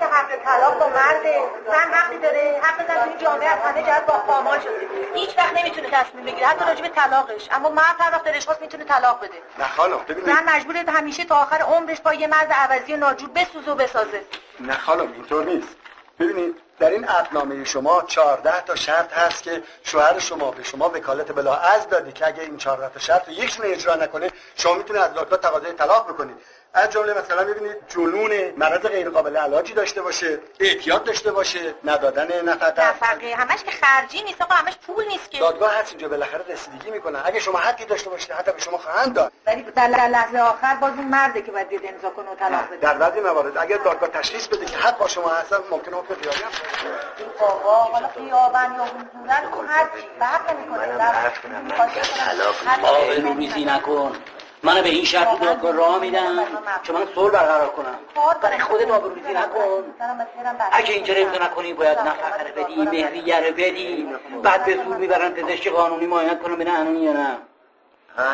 که 0.00 0.06
حق 0.06 0.36
طلاق 0.44 0.78
با 0.78 0.88
مرده 0.88 1.42
زن 1.66 1.92
حقی 1.92 2.18
داره 2.18 2.60
حق 2.62 2.86
زن 2.86 3.04
توی 3.04 3.24
جامعه 3.24 3.48
از 3.48 3.58
همه 3.58 3.82
جهت 3.82 4.06
با 4.06 4.18
پامال 4.18 4.60
شده 4.60 4.88
هیچ 5.14 5.38
وقت 5.38 5.58
نمی‌تونه 5.58 5.90
تصمیم 5.90 6.24
بگیره 6.24 6.46
حتی 6.46 6.64
راجع 6.64 6.82
به 6.82 6.88
طلاقش 6.88 7.48
اما 7.52 7.68
مرد 7.68 7.96
هر 7.98 8.12
وقت 8.12 8.24
دلش 8.24 8.44
خواست 8.44 8.60
می‌تونه 8.60 8.84
طلاق 8.84 9.20
بده 9.20 9.42
نه 9.58 9.68
خانم 9.68 9.98
ببینید 9.98 10.26
زن 10.26 10.54
مجبوره 10.56 10.84
همیشه 10.88 11.24
تا 11.24 11.34
آخر 11.36 11.56
عمرش 11.56 12.00
با 12.00 12.14
یه 12.14 12.26
مرد 12.26 12.52
عوضی 12.52 12.94
و 12.94 12.96
ناجور 12.96 13.30
بسوزه 13.30 13.70
و 13.70 13.74
بسازه. 13.74 14.24
نه 14.60 14.74
خانم 14.78 15.12
اینطور 15.12 15.44
نیست 15.44 15.76
ببینید 16.18 16.60
در 16.78 16.90
این 16.90 17.04
عقدنامه 17.04 17.64
شما 17.64 18.02
14 18.02 18.60
تا 18.60 18.74
شرط 18.74 19.12
هست 19.12 19.42
که 19.42 19.62
شوهر 19.82 20.18
شما 20.18 20.50
به 20.50 20.62
شما 20.62 20.88
وکالت 20.88 21.32
بلا 21.32 21.56
از 21.56 21.88
دادی 21.88 22.12
که 22.12 22.26
اگه 22.26 22.42
این 22.42 22.56
14 22.56 22.88
تا 22.88 23.00
شرط 23.00 23.28
رو 23.28 23.34
یکشون 23.34 23.66
اجرا 23.66 23.94
نکنه 23.94 24.30
شما 24.56 24.74
می‌تونید 24.74 25.02
از 25.02 25.14
دادگاه 25.14 25.38
تقاضای 25.38 25.72
طلاق 25.72 26.08
بکنید. 26.08 26.36
از 26.74 26.90
جمله 26.90 27.14
مثلا 27.14 27.44
ببینید 27.44 27.76
جنون 27.88 28.30
مرض 28.56 28.80
غیر 28.80 29.10
قابل 29.10 29.36
علاجی 29.36 29.72
داشته 29.72 30.02
باشه 30.02 30.38
اعتیاد 30.60 31.04
داشته 31.04 31.32
باشه 31.32 31.74
ندادن 31.84 32.48
نفقه. 32.48 32.88
نفقه 32.88 33.34
همش 33.34 33.64
که 33.64 33.70
خرجی 33.70 34.22
نیست 34.22 34.42
آقا 34.42 34.54
همش 34.54 34.76
پول 34.86 35.04
نیست 35.08 35.30
که. 35.30 35.38
دادگاه 35.38 35.78
هست 35.80 35.90
اینجا 35.90 36.08
بالاخره 36.08 36.44
رسیدگی 36.48 36.90
می‌کنه 36.90 37.18
اگه 37.26 37.40
شما 37.40 37.58
حقی 37.58 37.84
داشته 37.84 38.10
باشید 38.10 38.32
حتی 38.32 38.52
به 38.52 38.60
شما 38.60 38.78
خواهند 38.78 39.14
داد. 39.14 39.32
ولی 39.46 39.62
در 39.62 39.88
لحظه 39.88 40.38
آخر 40.38 40.74
باز 40.74 40.92
اون 40.96 41.04
مرده 41.04 41.42
که 41.42 41.52
باید 41.52 41.68
بیاد 41.68 41.82
امضا 41.84 42.10
کنه 42.10 42.30
و 42.30 42.34
طلاق 42.34 42.66
بده. 42.66 42.76
در 42.76 42.94
بعضی 42.94 43.20
موارد 43.20 43.58
اگر 43.58 43.76
دادگاه 43.76 44.08
تشخیص 44.08 44.46
بده 44.46 44.66
که 44.66 44.76
حق 44.76 44.98
با 44.98 45.08
شما 45.08 45.28
هستن 45.28 45.56
ممکنه 45.70 45.96
حکم 45.96 46.14
خیابی 46.14 46.38
هم 46.38 46.50
این 47.18 47.28
آقا 47.40 47.74
حالا 47.74 48.08
خیابن 48.08 48.74
یا 48.76 48.84
حضورن 48.84 49.68
هر 49.68 49.84
چی 49.84 50.08
فرق 50.18 50.56
نمی‌کنه. 50.56 50.94
آبرو 52.82 53.34
ریزی 53.38 53.64
نکن. 53.64 54.16
من 54.62 54.82
به 54.82 54.88
این 54.88 55.04
شرط 55.04 55.40
دادگاه 55.40 55.72
راه 55.72 55.98
میدم 55.98 56.46
که 56.82 56.92
من 56.92 57.06
صلح 57.14 57.32
برقرار 57.32 57.68
کنم. 57.68 57.98
برای 58.42 58.58
خودت 58.58 58.90
آبروریزی 58.90 59.32
نکن. 59.32 59.84
اگه 60.72 60.94
اینجا 60.94 61.14
امضا 61.14 61.44
نکنی 61.44 61.72
باید 61.72 61.98
نفقه 61.98 62.42
رو 62.42 62.64
بدی 62.64 62.82
مهریه 62.82 63.46
رو 63.46 63.52
بدی. 63.52 64.08
بعد 64.42 64.64
به 64.64 64.84
زور 64.84 64.96
می‌برن 64.96 65.30
پزشک 65.30 65.68
قانونی 65.68 66.06
معاینت 66.06 66.42
کنم 66.42 66.54
ببینن 66.54 66.76
انونی 66.76 67.00
یا 67.00 67.12
نه. 67.12 67.38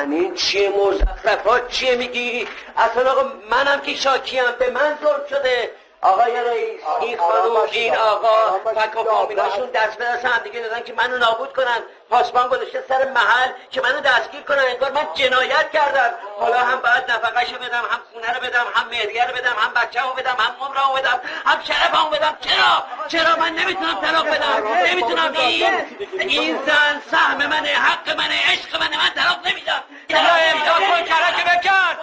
این 0.00 0.34
چیه 0.34 0.70
مزخرفات؟ 0.70 1.68
چیه 1.68 1.96
میگی؟ 1.96 2.48
اصلا 2.76 3.10
آقا 3.10 3.22
منم 3.50 3.80
که 3.80 3.94
شاکیم. 3.94 4.42
به 4.58 4.70
من 4.70 4.98
ظلم 5.02 5.26
شده. 5.30 5.70
آقای 6.02 6.44
رئیس 6.44 6.80
این 7.00 7.18
خانوم 7.18 7.56
این 7.72 7.96
آقا 7.96 8.58
فک 8.74 8.96
و 8.96 9.04
فامیلاشون 9.04 9.70
دست 9.70 9.98
به 9.98 10.04
دست 10.04 10.24
هم 10.24 10.38
دیگه 10.38 10.60
دادن 10.60 10.80
که 10.80 10.92
منو 10.92 11.18
نابود 11.18 11.52
کنن. 11.52 11.82
پاسبان 12.10 12.48
گذاشته 12.48 12.84
سر 12.88 13.08
محل 13.08 13.50
که 13.70 13.80
منو 13.80 14.00
دستگیر 14.00 14.40
کنن. 14.40 14.58
انگار 14.58 14.92
من 14.92 15.08
جنایت 15.14 15.70
کردم. 15.70 16.14
حالا 16.40 16.58
هم 16.58 16.80
باید 16.80 17.10
نفقهشو 17.10 17.58
بدم 17.58 17.84
هم 17.90 18.00
خونه 18.12 18.32
رو 18.32 18.40
بدم 18.40 18.64
هم 18.74 18.88
مهریه 18.88 19.26
رو 19.26 19.34
بدم 19.34 19.56
هم 19.58 19.72
بچه 19.74 20.00
رو 20.00 20.12
بدم 20.12 20.36
هم 20.38 20.66
عمره 20.66 20.86
رو 20.86 20.92
بدم 20.94 21.20
هم 21.46 21.60
شرفمو 21.64 22.10
بدم. 22.10 22.36
چرا؟ 22.40 22.84
چرا 23.08 23.36
من 23.36 23.52
نمی‌تونم 23.52 24.00
طلاق 24.00 24.26
بدم؟ 24.26 24.68
نمی‌تونم. 24.86 25.32
این 25.36 25.84
این 26.18 26.58
زن 26.66 27.02
سهم 27.10 27.36
منه 27.36 27.68
حق 27.68 28.16
منه 28.16 28.34
عشق 28.52 28.80
منه. 28.80 28.96
من 28.96 29.10
طلاق 29.14 29.46
نمیدم. 29.46 29.82
یا 30.08 30.18
امضا 30.18 30.74
کن 30.74 31.04
کرک 31.04 31.44
بکن. 31.44 31.96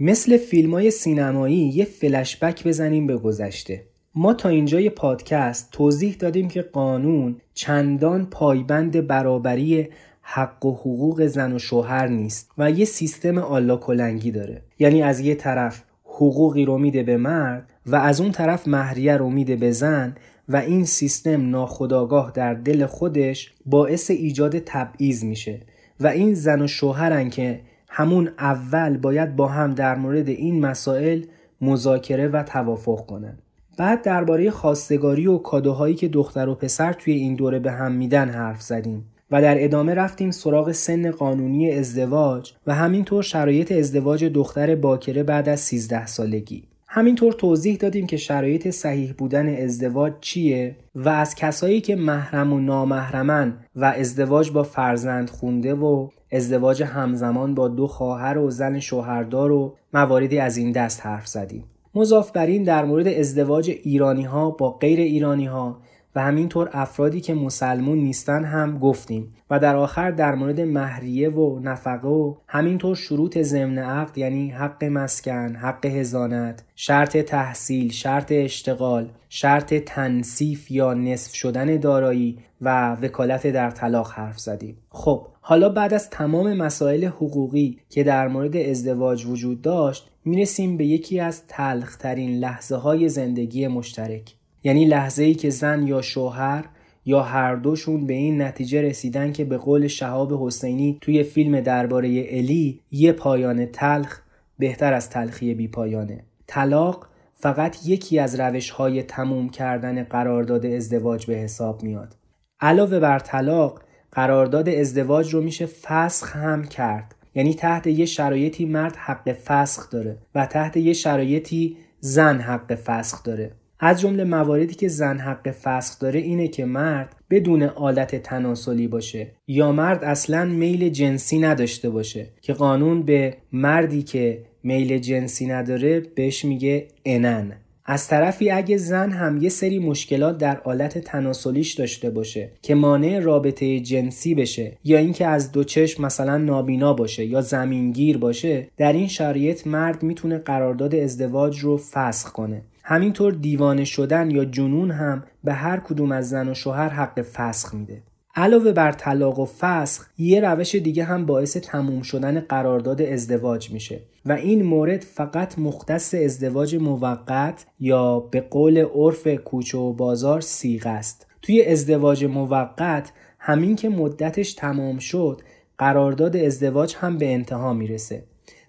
مثل 0.00 0.36
فیلم 0.36 0.74
های 0.74 0.90
سینمایی 0.90 1.56
یه 1.56 1.84
فلشبک 1.84 2.66
بزنیم 2.66 3.06
به 3.06 3.16
گذشته. 3.16 3.84
ما 4.14 4.34
تا 4.34 4.48
اینجای 4.48 4.90
پادکست 4.90 5.68
توضیح 5.72 6.16
دادیم 6.18 6.48
که 6.48 6.62
قانون 6.62 7.36
چندان 7.54 8.26
پایبند 8.26 9.06
برابری 9.06 9.88
حق 10.22 10.64
و 10.66 10.72
حقوق 10.72 11.26
زن 11.26 11.52
و 11.52 11.58
شوهر 11.58 12.06
نیست 12.06 12.50
و 12.58 12.70
یه 12.70 12.84
سیستم 12.84 13.38
آلا 13.38 13.76
کلنگی 13.76 14.30
داره. 14.30 14.62
یعنی 14.78 15.02
از 15.02 15.20
یه 15.20 15.34
طرف 15.34 15.82
حقوقی 16.04 16.64
رو 16.64 16.78
میده 16.78 17.02
به 17.02 17.16
مرد 17.16 17.70
و 17.86 17.96
از 17.96 18.20
اون 18.20 18.32
طرف 18.32 18.68
مهریه 18.68 19.16
رو 19.16 19.30
میده 19.30 19.56
به 19.56 19.70
زن 19.70 20.14
و 20.48 20.56
این 20.56 20.84
سیستم 20.84 21.50
ناخداگاه 21.50 22.32
در 22.34 22.54
دل 22.54 22.86
خودش 22.86 23.54
باعث 23.66 24.10
ایجاد 24.10 24.58
تبعیض 24.58 25.24
میشه. 25.24 25.60
و 26.00 26.06
این 26.06 26.34
زن 26.34 26.62
و 26.62 26.66
شوهرن 26.66 27.30
که 27.30 27.60
همون 27.98 28.30
اول 28.38 28.96
باید 28.96 29.36
با 29.36 29.46
هم 29.46 29.74
در 29.74 29.96
مورد 29.96 30.28
این 30.28 30.60
مسائل 30.60 31.22
مذاکره 31.60 32.28
و 32.28 32.42
توافق 32.42 33.06
کنن. 33.06 33.38
بعد 33.78 34.02
درباره 34.02 34.50
خواستگاری 34.50 35.26
و 35.26 35.38
کادوهایی 35.38 35.94
که 35.94 36.08
دختر 36.08 36.48
و 36.48 36.54
پسر 36.54 36.92
توی 36.92 37.12
این 37.12 37.34
دوره 37.34 37.58
به 37.58 37.72
هم 37.72 37.92
میدن 37.92 38.28
حرف 38.28 38.62
زدیم 38.62 39.04
و 39.30 39.42
در 39.42 39.64
ادامه 39.64 39.94
رفتیم 39.94 40.30
سراغ 40.30 40.72
سن 40.72 41.10
قانونی 41.10 41.72
ازدواج 41.72 42.52
و 42.66 42.74
همینطور 42.74 43.22
شرایط 43.22 43.72
ازدواج 43.72 44.24
دختر 44.24 44.74
باکره 44.74 45.22
بعد 45.22 45.48
از 45.48 45.60
13 45.60 46.06
سالگی. 46.06 46.64
همینطور 46.88 47.32
توضیح 47.32 47.76
دادیم 47.76 48.06
که 48.06 48.16
شرایط 48.16 48.70
صحیح 48.70 49.12
بودن 49.12 49.62
ازدواج 49.64 50.12
چیه 50.20 50.76
و 50.94 51.08
از 51.08 51.34
کسایی 51.34 51.80
که 51.80 51.96
محرم 51.96 52.52
و 52.52 52.60
نامحرمن 52.60 53.56
و 53.76 53.84
ازدواج 53.84 54.50
با 54.50 54.62
فرزند 54.62 55.30
خونده 55.30 55.74
و 55.74 56.08
ازدواج 56.32 56.82
همزمان 56.82 57.54
با 57.54 57.68
دو 57.68 57.86
خواهر 57.86 58.38
و 58.38 58.50
زن 58.50 58.78
شوهردار 58.78 59.52
و 59.52 59.76
مواردی 59.92 60.38
از 60.38 60.56
این 60.56 60.72
دست 60.72 61.06
حرف 61.06 61.26
زدیم. 61.26 61.64
مضاف 61.94 62.30
بر 62.32 62.46
این 62.46 62.62
در 62.62 62.84
مورد 62.84 63.08
ازدواج 63.08 63.70
ایرانی 63.70 64.24
ها 64.24 64.50
با 64.50 64.70
غیر 64.70 65.00
ایرانی 65.00 65.46
ها 65.46 65.80
و 66.14 66.20
همینطور 66.20 66.70
افرادی 66.72 67.20
که 67.20 67.34
مسلمون 67.34 67.98
نیستن 67.98 68.44
هم 68.44 68.78
گفتیم 68.78 69.34
و 69.50 69.58
در 69.58 69.76
آخر 69.76 70.10
در 70.10 70.34
مورد 70.34 70.60
مهریه 70.60 71.30
و 71.30 71.58
نفقه 71.58 72.08
و 72.08 72.34
همینطور 72.46 72.96
شروط 72.96 73.38
ضمن 73.38 73.78
عقد 73.78 74.18
یعنی 74.18 74.50
حق 74.50 74.84
مسکن، 74.84 75.54
حق 75.54 75.86
هزانت، 75.86 76.64
شرط 76.74 77.16
تحصیل، 77.16 77.90
شرط 77.90 78.32
اشتغال، 78.32 79.08
شرط 79.28 79.74
تنصیف 79.74 80.70
یا 80.70 80.94
نصف 80.94 81.34
شدن 81.34 81.76
دارایی 81.76 82.38
و 82.60 82.94
وکالت 82.94 83.46
در 83.46 83.70
طلاق 83.70 84.10
حرف 84.10 84.38
زدیم. 84.38 84.76
خب 84.88 85.26
حالا 85.48 85.68
بعد 85.68 85.94
از 85.94 86.10
تمام 86.10 86.52
مسائل 86.52 87.04
حقوقی 87.04 87.78
که 87.90 88.04
در 88.04 88.28
مورد 88.28 88.56
ازدواج 88.56 89.26
وجود 89.26 89.62
داشت 89.62 90.10
می‌رسیم 90.24 90.76
به 90.76 90.86
یکی 90.86 91.20
از 91.20 91.46
تلخترین 91.46 92.38
لحظه 92.38 92.76
های 92.76 93.08
زندگی 93.08 93.68
مشترک. 93.68 94.34
یعنی 94.64 94.84
لحظه 94.84 95.22
ای 95.22 95.34
که 95.34 95.50
زن 95.50 95.86
یا 95.86 96.02
شوهر 96.02 96.64
یا 97.04 97.22
هر 97.22 97.54
دوشون 97.54 98.06
به 98.06 98.14
این 98.14 98.42
نتیجه 98.42 98.82
رسیدن 98.82 99.32
که 99.32 99.44
به 99.44 99.56
قول 99.56 99.86
شهاب 99.86 100.46
حسینی 100.46 100.98
توی 101.00 101.22
فیلم 101.22 101.60
درباره 101.60 102.08
الی 102.28 102.80
یه 102.90 103.12
پایان 103.12 103.66
تلخ 103.66 104.20
بهتر 104.58 104.92
از 104.92 105.10
تلخی 105.10 105.54
بی 105.54 105.68
پایانه. 105.68 106.24
طلاق 106.46 107.06
فقط 107.34 107.76
یکی 107.86 108.18
از 108.18 108.40
روش 108.40 108.70
های 108.70 109.02
تموم 109.02 109.48
کردن 109.48 110.02
قرارداد 110.02 110.66
ازدواج 110.66 111.26
به 111.26 111.34
حساب 111.34 111.82
میاد. 111.82 112.16
علاوه 112.60 112.98
بر 112.98 113.18
طلاق 113.18 113.87
قرارداد 114.12 114.68
ازدواج 114.68 115.34
رو 115.34 115.40
میشه 115.40 115.66
فسخ 115.66 116.36
هم 116.36 116.64
کرد. 116.64 117.14
یعنی 117.34 117.54
تحت 117.54 117.86
یه 117.86 118.06
شرایطی 118.06 118.64
مرد 118.64 118.96
حق 118.96 119.32
فسخ 119.32 119.90
داره 119.90 120.16
و 120.34 120.46
تحت 120.46 120.76
یه 120.76 120.92
شرایطی 120.92 121.76
زن 122.00 122.40
حق 122.40 122.74
فسخ 122.74 123.22
داره. 123.22 123.52
از 123.80 124.00
جمله 124.00 124.24
مواردی 124.24 124.74
که 124.74 124.88
زن 124.88 125.18
حق 125.18 125.50
فسخ 125.50 125.98
داره 125.98 126.20
اینه 126.20 126.48
که 126.48 126.64
مرد 126.64 127.16
بدون 127.30 127.62
آلت 127.62 128.16
تناسلی 128.16 128.88
باشه 128.88 129.30
یا 129.46 129.72
مرد 129.72 130.04
اصلا 130.04 130.44
میل 130.44 130.88
جنسی 130.88 131.38
نداشته 131.38 131.90
باشه 131.90 132.26
که 132.40 132.52
قانون 132.52 133.02
به 133.02 133.36
مردی 133.52 134.02
که 134.02 134.44
میل 134.62 134.98
جنسی 134.98 135.46
نداره 135.46 136.00
بهش 136.00 136.44
میگه 136.44 136.88
انن 137.04 137.52
از 137.90 138.08
طرفی 138.08 138.50
اگه 138.50 138.76
زن 138.76 139.10
هم 139.10 139.36
یه 139.36 139.48
سری 139.48 139.78
مشکلات 139.78 140.38
در 140.38 140.60
آلت 140.64 140.98
تناسلیش 140.98 141.74
داشته 141.74 142.10
باشه 142.10 142.50
که 142.62 142.74
مانع 142.74 143.18
رابطه 143.18 143.80
جنسی 143.80 144.34
بشه 144.34 144.72
یا 144.84 144.98
اینکه 144.98 145.26
از 145.26 145.52
دو 145.52 145.64
چشم 145.64 146.04
مثلا 146.04 146.38
نابینا 146.38 146.94
باشه 146.94 147.24
یا 147.24 147.40
زمینگیر 147.40 148.18
باشه 148.18 148.68
در 148.76 148.92
این 148.92 149.08
شرایط 149.08 149.66
مرد 149.66 150.02
می‌تونه 150.02 150.38
قرارداد 150.38 150.94
ازدواج 150.94 151.58
رو 151.58 151.76
فسخ 151.76 152.32
کنه. 152.32 152.62
همینطور 152.84 153.32
دیوانه 153.32 153.84
شدن 153.84 154.30
یا 154.30 154.44
جنون 154.44 154.90
هم 154.90 155.24
به 155.44 155.52
هر 155.52 155.80
کدوم 155.80 156.12
از 156.12 156.28
زن 156.28 156.48
و 156.48 156.54
شوهر 156.54 156.88
حق 156.88 157.22
فسخ 157.22 157.74
میده. 157.74 158.02
علاوه 158.38 158.72
بر 158.72 158.92
طلاق 158.92 159.38
و 159.38 159.44
فسخ 159.44 160.06
یه 160.18 160.40
روش 160.40 160.74
دیگه 160.74 161.04
هم 161.04 161.26
باعث 161.26 161.56
تموم 161.56 162.02
شدن 162.02 162.40
قرارداد 162.40 163.02
ازدواج 163.02 163.70
میشه 163.70 164.00
و 164.26 164.32
این 164.32 164.62
مورد 164.62 165.02
فقط 165.02 165.58
مختص 165.58 166.14
ازدواج 166.14 166.76
موقت 166.76 167.66
یا 167.80 168.20
به 168.20 168.40
قول 168.40 168.78
عرف 168.78 169.26
کوچه 169.28 169.78
و 169.78 169.92
بازار 169.92 170.40
سیغ 170.40 170.86
است. 170.86 171.26
توی 171.42 171.64
ازدواج 171.64 172.24
موقت 172.24 173.12
همین 173.38 173.76
که 173.76 173.88
مدتش 173.88 174.54
تمام 174.54 174.98
شد 174.98 175.40
قرارداد 175.78 176.36
ازدواج 176.36 176.94
هم 176.98 177.18
به 177.18 177.32
انتها 177.32 177.72
می‌رسه. 177.72 178.24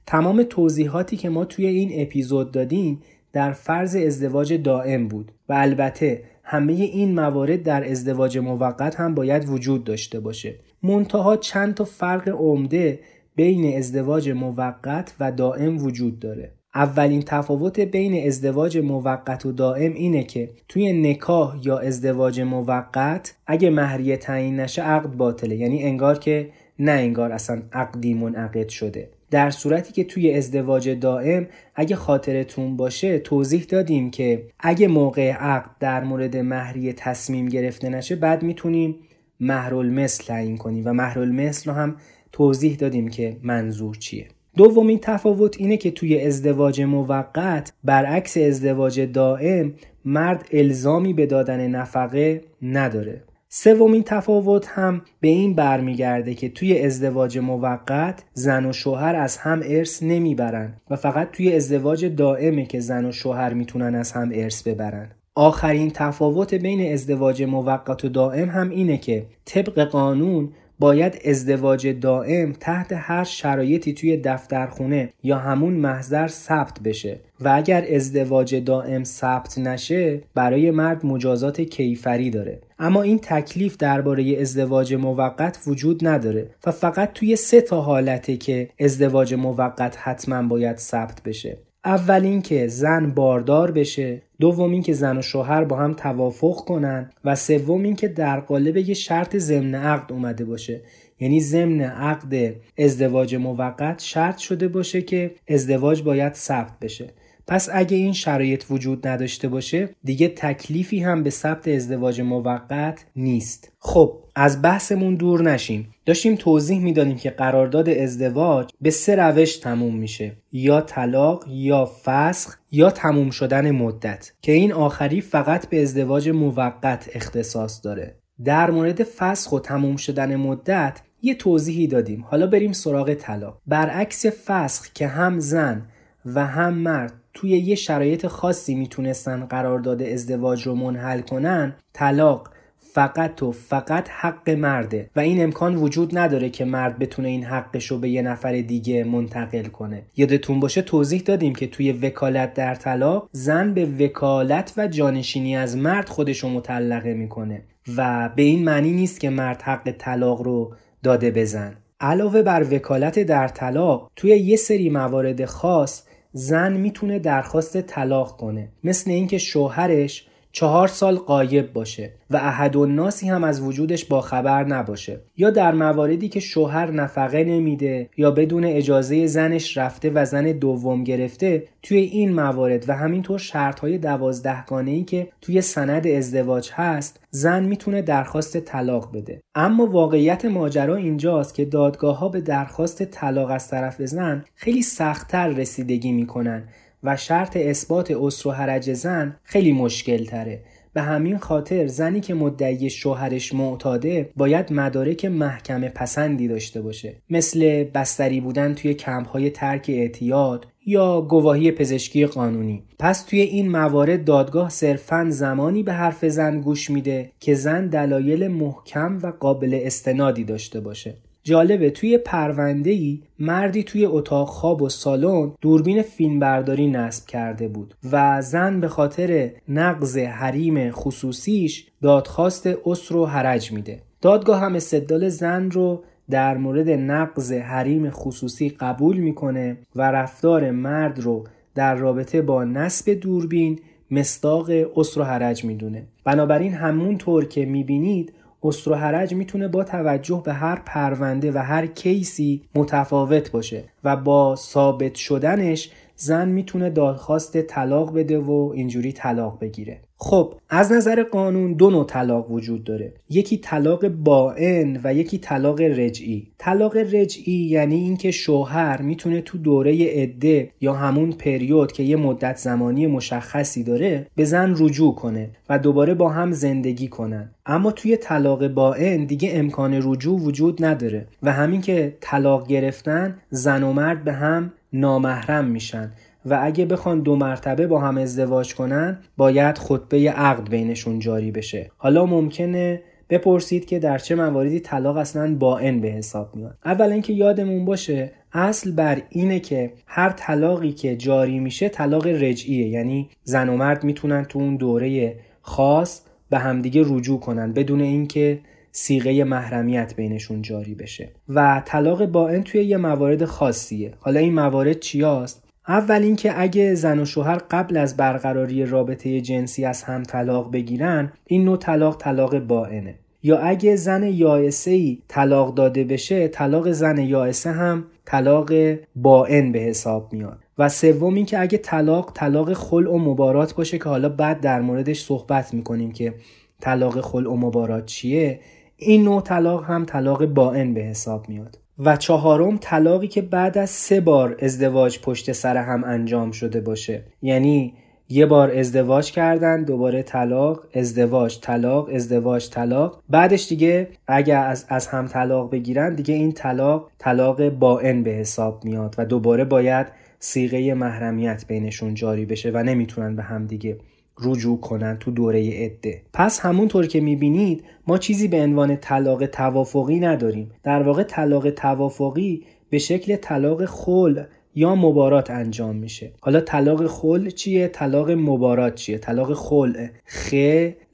تمام 0.05 0.43
توضیحاتی 0.43 1.17
که 1.17 1.29
ما 1.29 1.45
توی 1.45 1.65
این 1.65 2.01
اپیزود 2.01 2.51
دادیم 2.51 3.01
در 3.33 3.51
فرض 3.51 3.95
ازدواج 3.95 4.53
دائم 4.53 5.07
بود 5.07 5.31
و 5.49 5.53
البته 5.53 6.23
همه 6.51 6.73
این 6.73 7.15
موارد 7.15 7.63
در 7.63 7.91
ازدواج 7.91 8.37
موقت 8.37 8.95
هم 8.95 9.15
باید 9.15 9.49
وجود 9.49 9.83
داشته 9.83 10.19
باشه. 10.19 10.55
منتها 10.83 11.37
چند 11.37 11.73
تا 11.73 11.83
فرق 11.83 12.29
عمده 12.29 12.99
بین 13.35 13.77
ازدواج 13.77 14.29
موقت 14.29 15.13
و 15.19 15.31
دائم 15.31 15.77
وجود 15.85 16.19
داره. 16.19 16.51
اولین 16.75 17.21
تفاوت 17.21 17.79
بین 17.79 18.27
ازدواج 18.27 18.77
موقت 18.77 19.45
و 19.45 19.51
دائم 19.51 19.93
اینه 19.93 20.23
که 20.23 20.49
توی 20.67 21.11
نکاح 21.11 21.59
یا 21.63 21.79
ازدواج 21.79 22.41
موقت 22.41 23.35
اگه 23.47 23.69
مهریه 23.69 24.17
تعیین 24.17 24.59
نشه 24.59 24.81
عقد 24.81 25.09
باطله. 25.09 25.55
یعنی 25.55 25.83
انگار 25.83 26.17
که 26.17 26.49
نه 26.79 26.91
انگار 26.91 27.31
اصلا 27.31 27.61
عقدی 27.73 28.13
منعقد 28.13 28.69
شده. 28.69 29.09
در 29.31 29.49
صورتی 29.49 29.93
که 29.93 30.03
توی 30.03 30.33
ازدواج 30.33 30.89
دائم 30.89 31.47
اگه 31.75 31.95
خاطرتون 31.95 32.77
باشه 32.77 33.19
توضیح 33.19 33.63
دادیم 33.63 34.11
که 34.11 34.43
اگه 34.59 34.87
موقع 34.87 35.31
عقد 35.31 35.69
در 35.79 36.03
مورد 36.03 36.37
مهریه 36.37 36.93
تصمیم 36.93 37.45
گرفته 37.45 37.89
نشه 37.89 38.15
بعد 38.15 38.43
می‌تونیم 38.43 38.95
مهرالمثل 39.39 40.23
تعیین 40.23 40.57
کنیم 40.57 40.83
و 40.85 40.93
مهرالمثل 40.93 41.69
رو 41.69 41.75
هم 41.77 41.95
توضیح 42.31 42.75
دادیم 42.75 43.07
که 43.07 43.37
منظور 43.43 43.95
چیه. 43.95 44.27
دومین 44.55 44.99
تفاوت 45.01 45.55
اینه 45.59 45.77
که 45.77 45.91
توی 45.91 46.21
ازدواج 46.21 46.81
موقت 46.81 47.73
برعکس 47.83 48.37
ازدواج 48.37 48.99
دائم 48.99 49.73
مرد 50.05 50.47
الزامی 50.51 51.13
به 51.13 51.25
دادن 51.25 51.67
نفقه 51.67 52.41
نداره. 52.61 53.23
سومین 53.51 54.03
تفاوت 54.03 54.67
هم 54.67 55.01
به 55.21 55.27
این 55.27 55.55
برمیگرده 55.55 56.33
که 56.33 56.49
توی 56.49 56.81
ازدواج 56.81 57.37
موقت 57.37 58.23
زن 58.33 58.65
و 58.65 58.73
شوهر 58.73 59.15
از 59.15 59.37
هم 59.37 59.61
ارث 59.65 60.03
نمی‌برن 60.03 60.73
و 60.89 60.95
فقط 60.95 61.31
توی 61.31 61.55
ازدواج 61.55 62.05
دائمه 62.05 62.65
که 62.65 62.79
زن 62.79 63.05
و 63.05 63.11
شوهر 63.11 63.53
می‌تونن 63.53 63.95
از 63.95 64.11
هم 64.11 64.31
ارث 64.33 64.63
ببرن. 64.63 65.11
آخرین 65.35 65.91
تفاوت 65.93 66.53
بین 66.53 66.93
ازدواج 66.93 67.43
موقت 67.43 68.05
و 68.05 68.09
دائم 68.09 68.49
هم 68.49 68.69
اینه 68.69 68.97
که 68.97 69.25
طبق 69.45 69.83
قانون 69.83 70.49
باید 70.79 71.21
ازدواج 71.25 71.87
دائم 71.87 72.51
تحت 72.51 72.93
هر 72.95 73.23
شرایطی 73.23 73.93
توی 73.93 74.17
دفترخونه 74.17 75.13
یا 75.23 75.37
همون 75.37 75.73
محضر 75.73 76.27
ثبت 76.27 76.79
بشه. 76.79 77.19
و 77.39 77.49
اگر 77.55 77.85
ازدواج 77.95 78.55
دائم 78.55 79.03
ثبت 79.03 79.57
نشه 79.57 80.21
برای 80.35 80.71
مرد 80.71 81.05
مجازات 81.05 81.61
کیفری 81.61 82.29
داره. 82.29 82.59
اما 82.79 83.01
این 83.01 83.19
تکلیف 83.19 83.77
درباره 83.77 84.37
ازدواج 84.41 84.93
موقت 84.93 85.59
وجود 85.67 86.07
نداره 86.07 86.49
و 86.65 86.71
فقط 86.71 87.13
توی 87.13 87.35
سه 87.35 87.61
تا 87.61 87.81
حالته 87.81 88.37
که 88.37 88.69
ازدواج 88.79 89.33
موقت 89.33 89.97
حتما 89.99 90.47
باید 90.47 90.77
ثبت 90.77 91.23
بشه. 91.23 91.57
اول 91.85 92.25
اینکه 92.25 92.67
زن 92.67 93.11
باردار 93.11 93.71
بشه 93.71 94.21
دوم 94.39 94.71
اینکه 94.71 94.93
زن 94.93 95.17
و 95.17 95.21
شوهر 95.21 95.63
با 95.63 95.75
هم 95.75 95.93
توافق 95.93 96.55
کنن 96.55 97.11
و 97.25 97.35
سوم 97.35 97.83
اینکه 97.83 98.07
در 98.07 98.39
قالب 98.39 98.77
یه 98.77 98.93
شرط 98.93 99.37
ضمن 99.37 99.75
عقد 99.75 100.11
اومده 100.11 100.45
باشه. 100.45 100.81
یعنی 101.19 101.39
ضمن 101.41 101.81
عقد 101.81 102.55
ازدواج 102.77 103.35
موقت 103.35 103.99
شرط 103.99 104.37
شده 104.37 104.67
باشه 104.67 105.01
که 105.01 105.35
ازدواج 105.47 106.03
باید 106.03 106.33
ثبت 106.33 106.79
بشه. 106.81 107.13
پس 107.49 107.69
اگه 107.73 107.97
این 107.97 108.13
شرایط 108.13 108.63
وجود 108.69 109.07
نداشته 109.07 109.47
باشه 109.47 109.89
دیگه 110.03 110.27
تکلیفی 110.27 110.99
هم 110.99 111.23
به 111.23 111.29
ثبت 111.29 111.67
ازدواج 111.67 112.21
موقت 112.21 113.05
نیست. 113.15 113.71
خب 113.79 114.17
از 114.35 114.61
بحثمون 114.61 115.15
دور 115.15 115.41
نشیم. 115.41 115.93
داشتیم 116.05 116.35
توضیح 116.35 116.79
می‌دادیم 116.79 117.17
که 117.17 117.29
قرارداد 117.29 117.89
ازدواج 117.89 118.69
به 118.81 118.89
سه 118.89 119.15
روش 119.15 119.57
تموم 119.57 119.95
میشه. 119.95 120.37
یا 120.51 120.81
طلاق 120.81 121.45
یا 121.47 121.91
فسخ 122.03 122.57
یا 122.71 122.91
تموم 122.91 123.29
شدن 123.29 123.71
مدت. 123.71 124.31
که 124.41 124.51
این 124.51 124.73
آخری 124.73 125.21
فقط 125.21 125.69
به 125.69 125.81
ازدواج 125.81 126.29
موقت 126.29 127.09
اختصاص 127.13 127.81
داره. 127.83 128.15
در 128.45 128.71
مورد 128.71 129.03
فسخ 129.03 129.51
و 129.51 129.59
تموم 129.59 129.95
شدن 129.95 130.35
مدت 130.35 131.01
یه 131.21 131.33
توضیحی 131.35 131.87
دادیم. 131.87 132.25
حالا 132.29 132.47
بریم 132.47 132.71
سراغ 132.71 133.13
طلاق. 133.13 133.61
برعکس 133.67 134.25
فسخ 134.25 134.93
که 134.93 135.07
هم 135.07 135.39
زن 135.39 135.85
و 136.25 136.45
هم 136.45 136.73
مرد 136.73 137.13
توی 137.33 137.49
یه 137.49 137.75
شرایط 137.75 138.27
خاصی 138.27 138.75
می‌تونستن 138.75 139.45
قرارداد 139.45 140.01
ازدواج 140.01 140.67
رو 140.67 140.75
منحل 140.75 141.21
کنن 141.21 141.75
طلاق 141.93 142.49
فقط 142.93 143.43
و 143.43 143.51
فقط 143.51 144.09
حق 144.09 144.49
مرده 144.49 145.09
و 145.15 145.19
این 145.19 145.43
امکان 145.43 145.75
وجود 145.75 146.17
نداره 146.17 146.49
که 146.49 146.65
مرد 146.65 146.99
بتونه 146.99 147.27
این 147.27 147.43
حقش 147.43 147.85
رو 147.85 147.97
به 147.97 148.09
یه 148.09 148.21
نفر 148.21 148.51
دیگه 148.61 149.03
منتقل 149.03 149.63
کنه. 149.63 150.03
یادتون 150.17 150.59
باشه 150.59 150.81
توضیح 150.81 151.21
دادیم 151.21 151.55
که 151.55 151.67
توی 151.67 151.91
وکالت 151.91 152.53
در 152.53 152.75
طلاق 152.75 153.29
زن 153.31 153.73
به 153.73 153.85
وکالت 153.85 154.73
و 154.77 154.87
جانشینی 154.87 155.57
از 155.57 155.77
مرد 155.77 156.09
خودش 156.09 156.39
رو 156.39 156.49
مطلقه 156.49 157.13
می‌کنه 157.13 157.61
و 157.97 158.29
به 158.35 158.41
این 158.41 158.63
معنی 158.63 158.91
نیست 158.91 159.19
که 159.19 159.29
مرد 159.29 159.61
حق 159.61 159.91
طلاق 159.97 160.41
رو 160.41 160.73
داده 161.03 161.31
بزن. 161.31 161.75
علاوه 162.01 162.41
بر 162.41 162.65
وکالت 162.71 163.19
در 163.19 163.47
طلاق 163.47 164.11
توی 164.15 164.29
یه 164.29 164.55
سری 164.55 164.89
موارد 164.89 165.45
خاص 165.45 166.03
زن 166.31 166.73
می‌تونه 166.73 167.19
درخواست 167.19 167.81
طلاق 167.81 168.37
کنه. 168.37 168.71
مثل 168.83 169.11
اینکه 169.11 169.37
شوهرش 169.37 170.28
چهار 170.51 170.87
سال 170.87 171.15
قایب 171.15 171.73
باشه 171.73 172.11
و 172.29 172.37
احد 172.37 172.75
و 172.75 172.85
ناسی 172.85 173.29
هم 173.29 173.43
از 173.43 173.61
وجودش 173.61 174.05
با 174.05 174.21
خبر 174.21 174.63
نباشه. 174.63 175.19
یا 175.37 175.49
در 175.49 175.71
مواردی 175.71 176.29
که 176.29 176.39
شوهر 176.39 176.91
نفقه 176.91 177.43
نمیده 177.43 178.09
یا 178.17 178.31
بدون 178.31 178.65
اجازه 178.65 179.27
زنش 179.27 179.77
رفته 179.77 180.09
و 180.09 180.25
زن 180.25 180.51
دوم 180.51 181.03
گرفته 181.03 181.63
توی 181.83 181.97
این 181.97 182.33
موارد 182.33 182.89
و 182.89 182.93
همینطور 182.93 183.39
شرطهای 183.39 183.97
دوازدهگانه 183.97 184.91
ای 184.91 185.03
که 185.03 185.27
توی 185.41 185.61
سند 185.61 186.07
ازدواج 186.07 186.69
هست 186.73 187.19
زن 187.29 187.63
می‌تونه 187.63 188.01
درخواست 188.01 188.57
طلاق 188.59 189.11
بده. 189.15 189.41
اما 189.55 189.85
واقعیت 189.85 190.45
ماجرا 190.45 190.95
اینجاست 190.95 191.55
که 191.55 191.65
دادگاه 191.65 192.19
ها 192.19 192.29
به 192.29 192.41
درخواست 192.41 193.03
طلاق 193.03 193.51
از 193.51 193.67
طرف 193.67 194.01
زن 194.01 194.45
خیلی 194.55 194.81
سختتر 194.81 195.47
رسیدگی 195.47 196.11
می‌کنن 196.11 196.63
و 197.03 197.17
شرط 197.17 197.57
اثبات 197.57 198.11
اسر 198.11 198.49
و 198.49 198.51
حرج 198.51 198.93
زن 198.93 199.35
خیلی 199.43 199.71
مشکل 199.71 200.25
تره 200.25 200.63
به 200.93 201.01
همین 201.01 201.37
خاطر 201.37 201.87
زنی 201.87 202.19
که 202.19 202.33
مدعی 202.33 202.89
شوهرش 202.89 203.53
معتاده 203.53 204.29
باید 204.35 204.73
مدارک 204.73 205.25
محکمه 205.25 205.89
پسندی 205.89 206.47
داشته 206.47 206.81
باشه. 206.81 207.15
مثل 207.29 207.83
بستری 207.83 208.41
بودن 208.41 208.73
توی 208.73 208.93
کمپ 208.93 209.27
های 209.27 209.49
ترک 209.49 209.85
اعتیاد 209.89 210.67
یا 210.85 211.21
گواهی 211.21 211.71
پزشکی 211.71 212.25
قانونی. 212.25 212.83
پس 212.99 213.23
توی 213.23 213.41
این 213.41 213.71
موارد 213.71 214.25
دادگاه 214.25 214.69
صرفا 214.69 215.27
زمانی 215.29 215.83
به 215.83 215.93
حرف 215.93 216.25
زن 216.25 216.61
گوش 216.61 216.89
میده 216.89 217.31
که 217.39 217.53
زن 217.53 217.87
دلایل 217.87 218.47
محکم 218.47 219.19
و 219.23 219.27
قابل 219.39 219.79
استنادی 219.83 220.43
داشته 220.43 220.79
باشه. 220.79 221.15
جالبه 221.49 221.89
توی 221.89 222.17
پرونده 222.17 222.89
ای 222.89 223.21
مردی 223.39 223.83
توی 223.83 224.05
اتاق 224.05 224.47
خواب 224.47 224.81
و 224.81 224.89
سالن 224.89 225.51
دوربین 225.61 226.01
فیلمبرداری 226.01 226.87
نصب 226.87 227.25
کرده 227.25 227.67
بود 227.67 227.93
و 228.11 228.41
زن 228.41 228.79
به 228.79 228.87
خاطر 228.87 229.51
نقض 229.69 230.17
حریم 230.17 230.91
خصوصیش 230.91 231.87
دادخواست 232.01 232.69
اسر 232.85 233.15
و 233.15 233.25
حرج 233.25 233.71
میده. 233.71 234.01
دادگاه 234.21 234.61
هم 234.61 234.75
استدلال 234.75 235.29
زن 235.29 235.71
رو 235.71 236.03
در 236.29 236.57
مورد 236.57 236.89
نقض 236.89 237.51
حریم 237.51 238.09
خصوصی 238.09 238.69
قبول 238.69 239.17
می‌کنه 239.17 239.77
و 239.95 240.11
رفتار 240.11 240.71
مرد 240.71 241.19
رو 241.19 241.43
در 241.75 241.95
رابطه 241.95 242.41
با 242.41 242.63
نصب 242.63 243.11
دوربین 243.11 243.79
مصداق 244.11 244.69
اسر 244.95 245.21
و 245.21 245.23
حرج 245.23 245.65
می‌دونه. 245.65 246.07
بنابراین 246.25 246.73
همون 246.73 247.17
طور 247.17 247.45
که 247.45 247.65
می‌بینید 247.65 248.33
اسر 248.63 248.91
و 248.91 248.95
حرج 248.95 249.33
می‌تونه 249.33 249.67
با 249.67 249.83
توجه 249.83 250.41
به 250.45 250.53
هر 250.53 250.81
پرونده 250.85 251.51
و 251.51 251.57
هر 251.57 251.87
کیسی 251.87 252.61
متفاوت 252.75 253.51
باشه 253.51 253.83
و 254.03 254.15
با 254.15 254.55
ثابت 254.55 255.15
شدنش 255.15 255.91
زن 256.15 256.49
می‌تونه 256.49 256.89
دادخواست 256.89 257.61
طلاق 257.61 258.13
بده 258.13 258.39
و 258.39 258.71
اینجوری 258.75 259.11
طلاق 259.11 259.59
بگیره. 259.59 260.01
خب 260.21 260.53
از 260.69 260.91
نظر 260.91 261.23
قانون 261.23 261.73
دو 261.73 261.89
نوع 261.89 262.05
طلاق 262.05 262.51
وجود 262.51 262.83
داره. 262.83 263.13
یکی 263.29 263.57
طلاق 263.57 264.07
باین 264.07 264.99
و 265.03 265.13
یکی 265.13 265.37
طلاق 265.37 265.81
رجعی. 265.81 266.47
طلاق 266.57 266.97
رجعی 266.97 267.53
یعنی 267.53 267.95
اینکه 267.95 268.31
شوهر 268.31 269.01
می‌تونه 269.01 269.41
تو 269.41 269.57
دوره 269.57 270.05
عده 270.05 270.69
یا 270.81 270.93
همون 270.93 271.31
پریود 271.31 271.91
که 271.91 272.03
یه 272.03 272.15
مدت 272.15 272.57
زمانی 272.57 273.07
مشخصی 273.07 273.83
داره 273.83 274.27
به 274.35 274.45
زن 274.45 274.75
رجوع 274.77 275.15
کنه 275.15 275.49
و 275.69 275.79
دوباره 275.79 276.13
با 276.13 276.29
هم 276.29 276.51
زندگی 276.51 277.07
کنن. 277.07 277.51
اما 277.65 277.91
توی 277.91 278.17
طلاق 278.17 278.67
باین 278.67 279.25
دیگه 279.25 279.49
امکان 279.53 279.99
رجوع 280.03 280.39
وجود 280.39 280.85
نداره 280.85 281.27
و 281.43 281.51
همین 281.51 281.81
که 281.81 282.17
طلاق 282.21 282.67
گرفتن 282.67 283.37
زن 283.49 283.83
و 283.83 283.93
مرد 283.93 284.23
به 284.23 284.33
هم 284.33 284.73
نامحرم 284.93 285.65
میشن. 285.65 286.11
و 286.49 286.59
اگه 286.61 286.85
بخوان 286.85 287.19
دو 287.21 287.35
مرتبه 287.35 287.87
با 287.87 287.99
هم 287.99 288.17
ازدواج 288.17 288.75
کنن 288.75 289.19
باید 289.37 289.77
خطبه 289.77 290.31
عقد 290.31 290.69
بینشون 290.69 291.19
جاری 291.19 291.51
بشه. 291.51 291.91
حالا 291.97 292.25
ممکنه 292.25 293.01
بپرسید 293.29 293.85
که 293.85 293.99
در 293.99 294.17
چه 294.17 294.35
مواردی 294.35 294.79
طلاق 294.79 295.17
اصلا 295.17 295.57
ان 295.81 295.99
به 296.01 296.07
حساب 296.07 296.55
میاد. 296.55 296.77
اول 296.85 297.11
اینکه 297.11 297.33
یادمون 297.33 297.85
باشه 297.85 298.31
اصل 298.53 298.91
بر 298.91 299.21
اینه 299.29 299.59
که 299.59 299.93
هر 300.07 300.29
طلاقی 300.29 300.91
که 300.91 301.15
جاری 301.15 301.59
میشه 301.59 301.89
طلاق 301.89 302.27
رجعیه. 302.27 302.87
یعنی 302.87 303.29
زن 303.43 303.69
و 303.69 303.77
مرد 303.77 304.03
می‌تونن 304.03 304.43
تو 304.43 304.59
اون 304.59 304.75
دوره 304.75 305.35
خاص 305.61 306.21
به 306.49 306.57
همدیگه 306.57 307.03
رجوع 307.05 307.39
کنن 307.39 307.73
بدون 307.73 308.01
اینکه 308.01 308.59
سیغه 308.91 309.43
محرمیت 309.43 310.15
بینشون 310.15 310.61
جاری 310.61 310.95
بشه. 310.95 311.29
و 311.49 311.81
طلاق 311.85 312.25
باین 312.25 312.63
توی 312.63 312.83
یه 312.83 312.97
موارد 312.97 313.45
خاصیه. 313.45 314.13
حالا 314.19 314.39
این 314.39 314.53
موارد 314.53 314.99
چیاست؟ 314.99 315.68
اول 315.89 316.23
اینکه 316.23 316.61
اگه 316.61 316.95
زن 316.95 317.19
و 317.19 317.25
شوهر 317.25 317.57
قبل 317.71 317.97
از 317.97 318.17
برقراری 318.17 318.85
رابطه 318.85 319.41
جنسی 319.41 319.85
از 319.85 320.03
هم 320.03 320.23
طلاق 320.23 320.71
بگیرن 320.71 321.31
این 321.45 321.65
نوع 321.65 321.77
طلاق 321.77 322.17
طلاق 322.17 322.59
باینه. 322.59 323.15
یا 323.43 323.59
اگه 323.59 323.95
زن 323.95 324.23
یائسه 324.23 324.91
ای 324.91 325.21
طلاق 325.27 325.75
داده 325.75 326.03
بشه 326.03 326.47
طلاق 326.47 326.91
زن 326.91 327.17
یائسه 327.17 327.71
هم 327.71 328.05
طلاق 328.25 328.71
باین 329.15 329.71
به 329.71 329.79
حساب 329.79 330.33
میاد. 330.33 330.57
و 330.77 330.89
سوم 330.89 331.35
اینکه 331.35 331.59
اگه 331.59 331.77
طلاق 331.77 332.31
طلاق 332.35 332.73
خلع 332.73 333.11
و 333.11 333.17
مبارات 333.17 333.75
باشه 333.75 333.97
که 333.97 334.09
حالا 334.09 334.29
بعد 334.29 334.61
در 334.61 334.81
موردش 334.81 335.23
صحبت 335.23 335.73
می‌کنیم 335.73 336.11
که 336.11 336.33
طلاق 336.81 337.21
خلع 337.21 337.51
و 337.51 337.55
مبارات 337.55 338.05
چیه 338.05 338.59
این 338.97 339.23
نوع 339.23 339.41
طلاق 339.41 339.83
هم 339.83 340.05
طلاق 340.05 340.45
باین 340.45 340.93
به 340.93 341.01
حساب 341.01 341.49
میاد. 341.49 341.77
و 341.99 342.17
چهارم 342.17 342.77
طلاقی 342.77 343.27
که 343.27 343.41
بعد 343.41 343.77
از 343.77 343.89
سه 343.89 344.21
بار 344.21 344.55
ازدواج 344.59 345.19
پشت 345.19 345.51
سر 345.51 345.77
هم 345.77 346.03
انجام 346.03 346.51
شده 346.51 346.81
باشه. 346.81 347.23
یعنی 347.41 347.93
یه 348.29 348.45
بار 348.45 348.71
ازدواج 348.71 349.31
کردن 349.31 349.83
دوباره 349.83 350.23
طلاق 350.23 350.83
ازدواج 350.93 351.59
طلاق 351.59 352.09
ازدواج 352.13 352.69
طلاق. 352.69 353.23
بعدش 353.29 353.67
دیگه 353.67 354.07
اگر 354.27 354.65
از, 354.65 354.85
از 354.89 355.07
هم 355.07 355.27
طلاق 355.27 355.71
بگیرن 355.71 356.15
دیگه 356.15 356.33
این 356.33 356.51
طلاق 356.51 357.11
طلاق 357.17 357.69
باین 357.69 358.23
به 358.23 358.31
حساب 358.31 358.85
میاد 358.85 359.15
و 359.17 359.25
دوباره 359.25 359.63
باید 359.63 360.07
سیغه 360.39 360.93
محرمیت 360.93 361.65
بینشون 361.67 362.13
جاری 362.13 362.45
بشه 362.45 362.71
و 362.73 362.83
نمی‌تونن 362.83 363.35
به 363.35 363.43
هم 363.43 363.67
دیگه 363.67 363.97
رجوع 364.43 364.79
کنن 364.79 365.17
تو 365.19 365.31
دوره 365.31 365.69
عده. 365.71 366.21
پس 366.33 366.59
همونطور 366.59 367.07
که 367.07 367.21
می‌بینید 367.21 367.83
ما 368.07 368.17
چیزی 368.17 368.47
به 368.47 368.61
عنوان 368.61 368.95
طلاق 368.95 369.45
توافقی 369.45 370.19
نداریم. 370.19 370.71
در 370.83 371.03
واقع 371.03 371.23
طلاق 371.23 371.69
توافقی 371.69 372.63
به 372.89 372.97
شکل 372.97 373.35
طلاق 373.35 373.85
خل 373.85 374.43
یا 374.75 374.95
مبارات 374.95 375.51
انجام 375.51 375.95
میشه. 375.95 376.31
حالا 376.41 376.61
طلاق 376.61 377.07
خل 377.07 377.49
چیه؟ 377.49 377.87
طلاق 377.87 378.31
مبارات 378.31 378.95
چیه؟ 378.95 379.17
طلاق 379.17 379.53
خل. 379.53 380.07
خ 380.25 380.53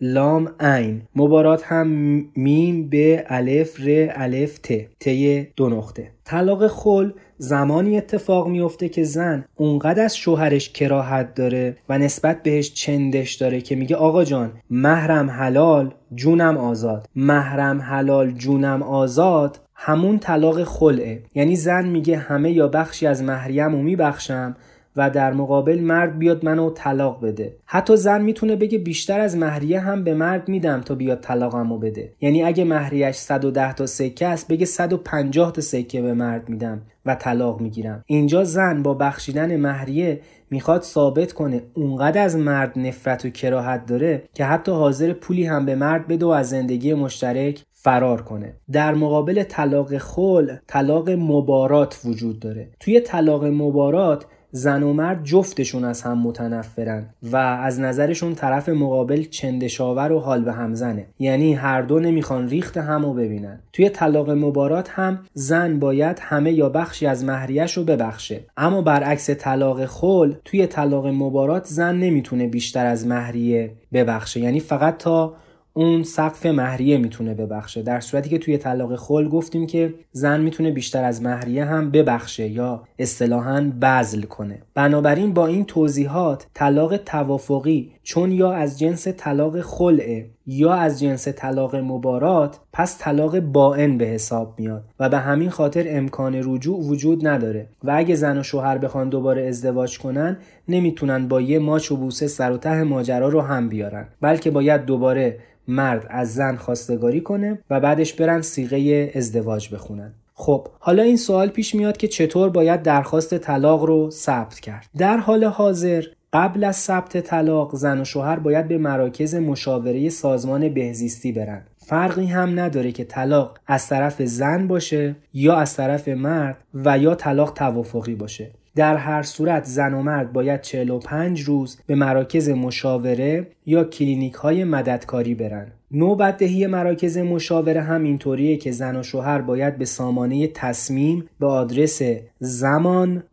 لام 0.02 0.50
عین. 0.60 1.02
مبارات 1.16 1.64
هم 1.64 1.88
میم 2.36 2.90
به 2.90 3.24
الف 3.28 3.80
ر 3.80 4.12
الف 4.16 4.60
ت. 4.60 4.72
ت 5.00 5.10
دو 5.56 5.70
نقطه. 5.70 6.12
طلاق 6.26 6.68
خل 6.68 7.12
زمانی 7.38 7.98
اتفاق 7.98 8.48
میفته 8.48 8.90
که 8.90 9.04
زن 9.04 9.46
اونقدر 9.56 10.04
از 10.04 10.18
شوهرش 10.18 10.70
کراهت 10.70 11.36
داره 11.36 11.78
و 11.90 11.98
نسبت 11.98 12.44
بهش 12.44 12.74
چندش 12.74 13.34
داره 13.34 13.62
که 13.62 13.76
میگه 13.76 13.96
آقا 13.96 14.24
جان 14.24 14.52
محرم 14.70 15.30
حلال 15.30 15.94
جونم 16.16 16.58
آزاد. 16.58 17.10
محرم 17.16 17.82
حلال 17.82 18.32
جونم 18.32 18.84
آزاد 18.84 19.60
همون 19.76 20.20
طلاق 20.20 20.64
خلعه. 20.64 21.24
یعنی 21.36 21.56
زن 21.56 21.88
میگه 21.88 22.18
همه 22.18 22.52
یا 22.52 22.68
بخشی 22.68 23.08
از 23.08 23.24
محریم 23.24 23.72
رو 23.72 23.82
میبخشم 23.82 24.56
و 24.96 25.10
در 25.10 25.34
مقابل 25.34 25.80
مرد 25.80 26.20
بیاد 26.20 26.46
منو 26.46 26.70
طلاق 26.70 27.26
بده. 27.26 27.56
حتی 27.66 27.98
زن 27.98 28.22
می‌تونه 28.22 28.56
بگه 28.56 28.78
بیشتر 28.78 29.20
از 29.20 29.38
مهریه 29.38 29.80
هم 29.80 30.04
به 30.04 30.14
مرد 30.14 30.50
میدم 30.50 30.82
تا 30.82 30.96
بیاد 30.96 31.20
طلاقمو 31.20 31.78
بده. 31.78 32.14
یعنی 32.22 32.44
اگه 32.44 32.64
مهریش 32.64 33.16
110 33.16 33.74
تا 33.74 33.86
سکه 33.86 34.28
است 34.28 34.48
بگه 34.48 34.66
150 34.66 35.52
تا 35.52 35.62
سکه 35.62 36.02
به 36.02 36.14
مرد 36.14 36.50
میدم 36.50 36.82
و 37.06 37.16
طلاق 37.16 37.62
می‌گیرم. 37.62 38.04
اینجا 38.06 38.44
زن 38.44 38.84
با 38.84 38.94
بخشیدن 38.94 39.58
مهریه 39.58 40.22
می‌خواد 40.50 40.82
ثابت 40.82 41.34
کنه 41.34 41.62
اونقدر 41.74 42.22
از 42.22 42.36
مرد 42.36 42.80
نفرت 42.80 43.26
و 43.26 43.30
کراهت 43.30 43.86
داره 43.86 44.24
که 44.34 44.46
حتی 44.46 44.72
حاضر 44.72 45.14
پولی 45.14 45.46
هم 45.46 45.66
به 45.66 45.76
مرد 45.76 46.08
بده 46.08 46.26
و 46.26 46.30
از 46.30 46.50
زندگی 46.50 46.94
مشترک 46.94 47.64
فرار 47.86 48.22
کنه. 48.22 48.54
در 48.72 48.94
مقابل 48.94 49.44
طلاق 49.44 49.98
خل 49.98 50.56
طلاق 50.68 51.10
مبارات 51.10 52.00
وجود 52.06 52.40
داره. 52.40 52.70
توی 52.80 53.00
طلاق 53.00 53.46
مبارات 53.46 54.26
زن 54.52 54.84
و 54.84 54.94
مرد 54.94 55.24
جفتشون 55.24 55.84
از 55.84 56.02
هم 56.02 56.18
متنفرن 56.22 57.10
و 57.24 57.38
از 57.38 57.80
نظرشون 57.80 58.36
طرف 58.36 58.70
مقابل 58.70 59.24
چندشاور 59.24 60.12
و 60.12 60.20
حال 60.20 60.44
به 60.44 60.54
هم 60.54 60.74
زنه. 60.74 61.06
یعنی 61.20 61.54
هر 61.54 61.82
دو 61.82 62.00
نمی‌خوان 62.00 62.50
ریخت 62.50 62.78
هم 62.78 63.06
رو 63.06 63.14
ببینن. 63.14 63.60
توی 63.74 63.90
طلاق 63.90 64.30
مبارات 64.30 64.90
هم 64.90 65.20
زن 65.34 65.80
باید 65.80 66.20
همه 66.22 66.54
یا 66.54 66.70
بخشی 66.70 67.06
از 67.06 67.24
مهریش 67.24 67.78
رو 67.78 67.84
ببخشه. 67.84 68.40
اما 68.58 68.82
برعکس 68.82 69.30
طلاق 69.30 69.86
خل 69.86 70.34
توی 70.46 70.68
طلاق 70.68 71.08
مبارات 71.08 71.66
زن 71.66 71.96
نمی‌تونه 71.96 72.48
بیشتر 72.48 72.86
از 72.86 73.08
مهریه 73.08 73.72
ببخشه. 73.94 74.40
یعنی 74.40 74.60
فقط 74.60 74.98
تا 74.98 75.34
اون 75.78 76.04
سقف 76.04 76.46
مهریه 76.46 76.98
می‌تونه 76.98 77.34
ببخشه. 77.34 77.82
در 77.82 78.00
صورتی 78.00 78.30
که 78.30 78.38
توی 78.38 78.58
طلاق 78.58 78.96
خل 78.96 79.28
گفتیم 79.30 79.68
که 79.68 79.94
زن 80.12 80.42
می‌تونه 80.42 80.72
بیشتر 80.72 81.04
از 81.04 81.22
مهریه 81.22 81.66
هم 81.66 81.92
ببخشه 81.92 82.48
یا 82.48 82.84
اصطلاحا 83.00 83.72
بذل 83.82 84.22
کنه. 84.22 84.62
بنابراین 84.74 85.34
با 85.34 85.48
این 85.48 85.66
توضیحات 85.66 86.48
طلاق 86.54 86.98
توافقی 86.98 87.92
چون 88.06 88.32
یا 88.32 88.52
از 88.52 88.80
جنس 88.80 89.08
طلاق 89.08 89.62
خلعه 89.62 90.30
یا 90.48 90.74
از 90.74 91.00
جنس 91.00 91.28
طلاق 91.28 91.76
مبارات 91.76 92.60
پس 92.74 92.98
طلاق 93.00 93.40
باین 93.40 93.98
به 93.98 94.06
حساب 94.06 94.54
میاد 94.58 94.84
و 95.00 95.10
به 95.10 95.18
همین 95.18 95.50
خاطر 95.50 95.86
امکان 95.88 96.42
رجوع 96.44 96.80
وجود 96.80 97.28
نداره 97.28 97.68
و 97.84 97.92
اگه 97.96 98.16
زن 98.16 98.38
و 98.38 98.44
شوهر 98.44 98.78
بخوان 98.78 99.10
دوباره 99.10 99.48
ازدواج 99.48 100.00
کنن 100.00 100.38
نمی‌تونن 100.68 101.28
با 101.28 101.42
یه 101.42 101.60
ماچ 101.60 101.92
و 101.92 101.96
بوسه 101.96 102.28
سر 102.28 102.52
و 102.52 102.58
ته 102.58 102.84
ماجرا 102.84 103.30
رو 103.30 103.42
هم 103.42 103.70
بیارن 103.70 104.08
بلکه 104.22 104.52
باید 104.52 104.86
دوباره 104.86 105.40
مرد 105.68 106.08
از 106.10 106.34
زن 106.34 106.56
خواستگاری 106.56 107.22
کنه 107.22 107.60
و 107.70 107.80
بعدش 107.80 108.14
برن 108.14 108.42
سیغه 108.42 109.12
ازدواج 109.16 109.74
بخونن. 109.74 110.14
خب 110.34 110.68
حالا 110.80 111.04
این 111.04 111.18
سوال 111.18 111.50
پیش 111.50 111.76
میاد 111.76 111.98
که 111.98 112.08
چطور 112.08 112.50
باید 112.50 112.84
درخواست 112.84 113.38
طلاق 113.38 113.84
رو 113.84 114.10
ثبت 114.12 114.60
کرد؟ 114.60 114.86
در 114.98 115.18
حال 115.18 115.44
حاضر 115.44 116.04
قبل 116.36 116.64
از 116.64 116.76
ثبت 116.76 117.18
طلاق 117.18 117.76
زن 117.76 118.02
و 118.02 118.06
شوهر 118.06 118.40
باید 118.40 118.68
به 118.68 118.78
مراکز 118.78 119.36
مشاوره 119.36 120.10
سازمان 120.10 120.70
بهزیستی 120.70 121.32
برن. 121.32 121.62
فرقی 121.78 122.26
هم 122.26 122.60
نداره 122.60 122.92
که 122.92 123.04
طلاق 123.04 123.60
از 123.68 123.88
طرف 123.88 124.22
زن 124.22 124.68
باشه 124.68 125.16
یا 125.34 125.56
از 125.56 125.76
طرف 125.76 126.08
مرد 126.08 126.58
و 126.74 126.98
یا 126.98 127.16
طلاق 127.16 127.54
توافقی 127.54 128.16
باشه. 128.16 128.52
در 128.76 128.98
هر 128.98 129.24
صورت 129.24 129.64
زن 129.64 129.94
و 129.94 130.02
مرد 130.02 130.34
باید 130.34 130.62
45 130.62 131.42
روز 131.42 131.78
به 131.88 131.96
مراکز 131.96 132.50
مشاوره 132.50 133.48
یا 133.66 133.84
کلینیک 133.84 134.34
های 134.34 134.64
مددکاری 134.64 135.36
برن. 135.36 135.72
نوبتدهی 135.92 136.68
مراکز 136.68 137.18
مشاوره 137.18 137.82
هم 137.82 138.04
اینطوریه 138.04 138.58
که 138.58 138.72
زن 138.72 138.96
و 138.96 139.04
شوهر 139.04 139.42
باید 139.42 139.78
به 139.78 139.86
سامانه 139.86 140.48
تصمیم 140.48 141.30
به 141.40 141.48
آدرس 141.48 142.02
زمان 142.40 143.24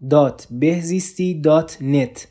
بهزیستی 0.51 1.35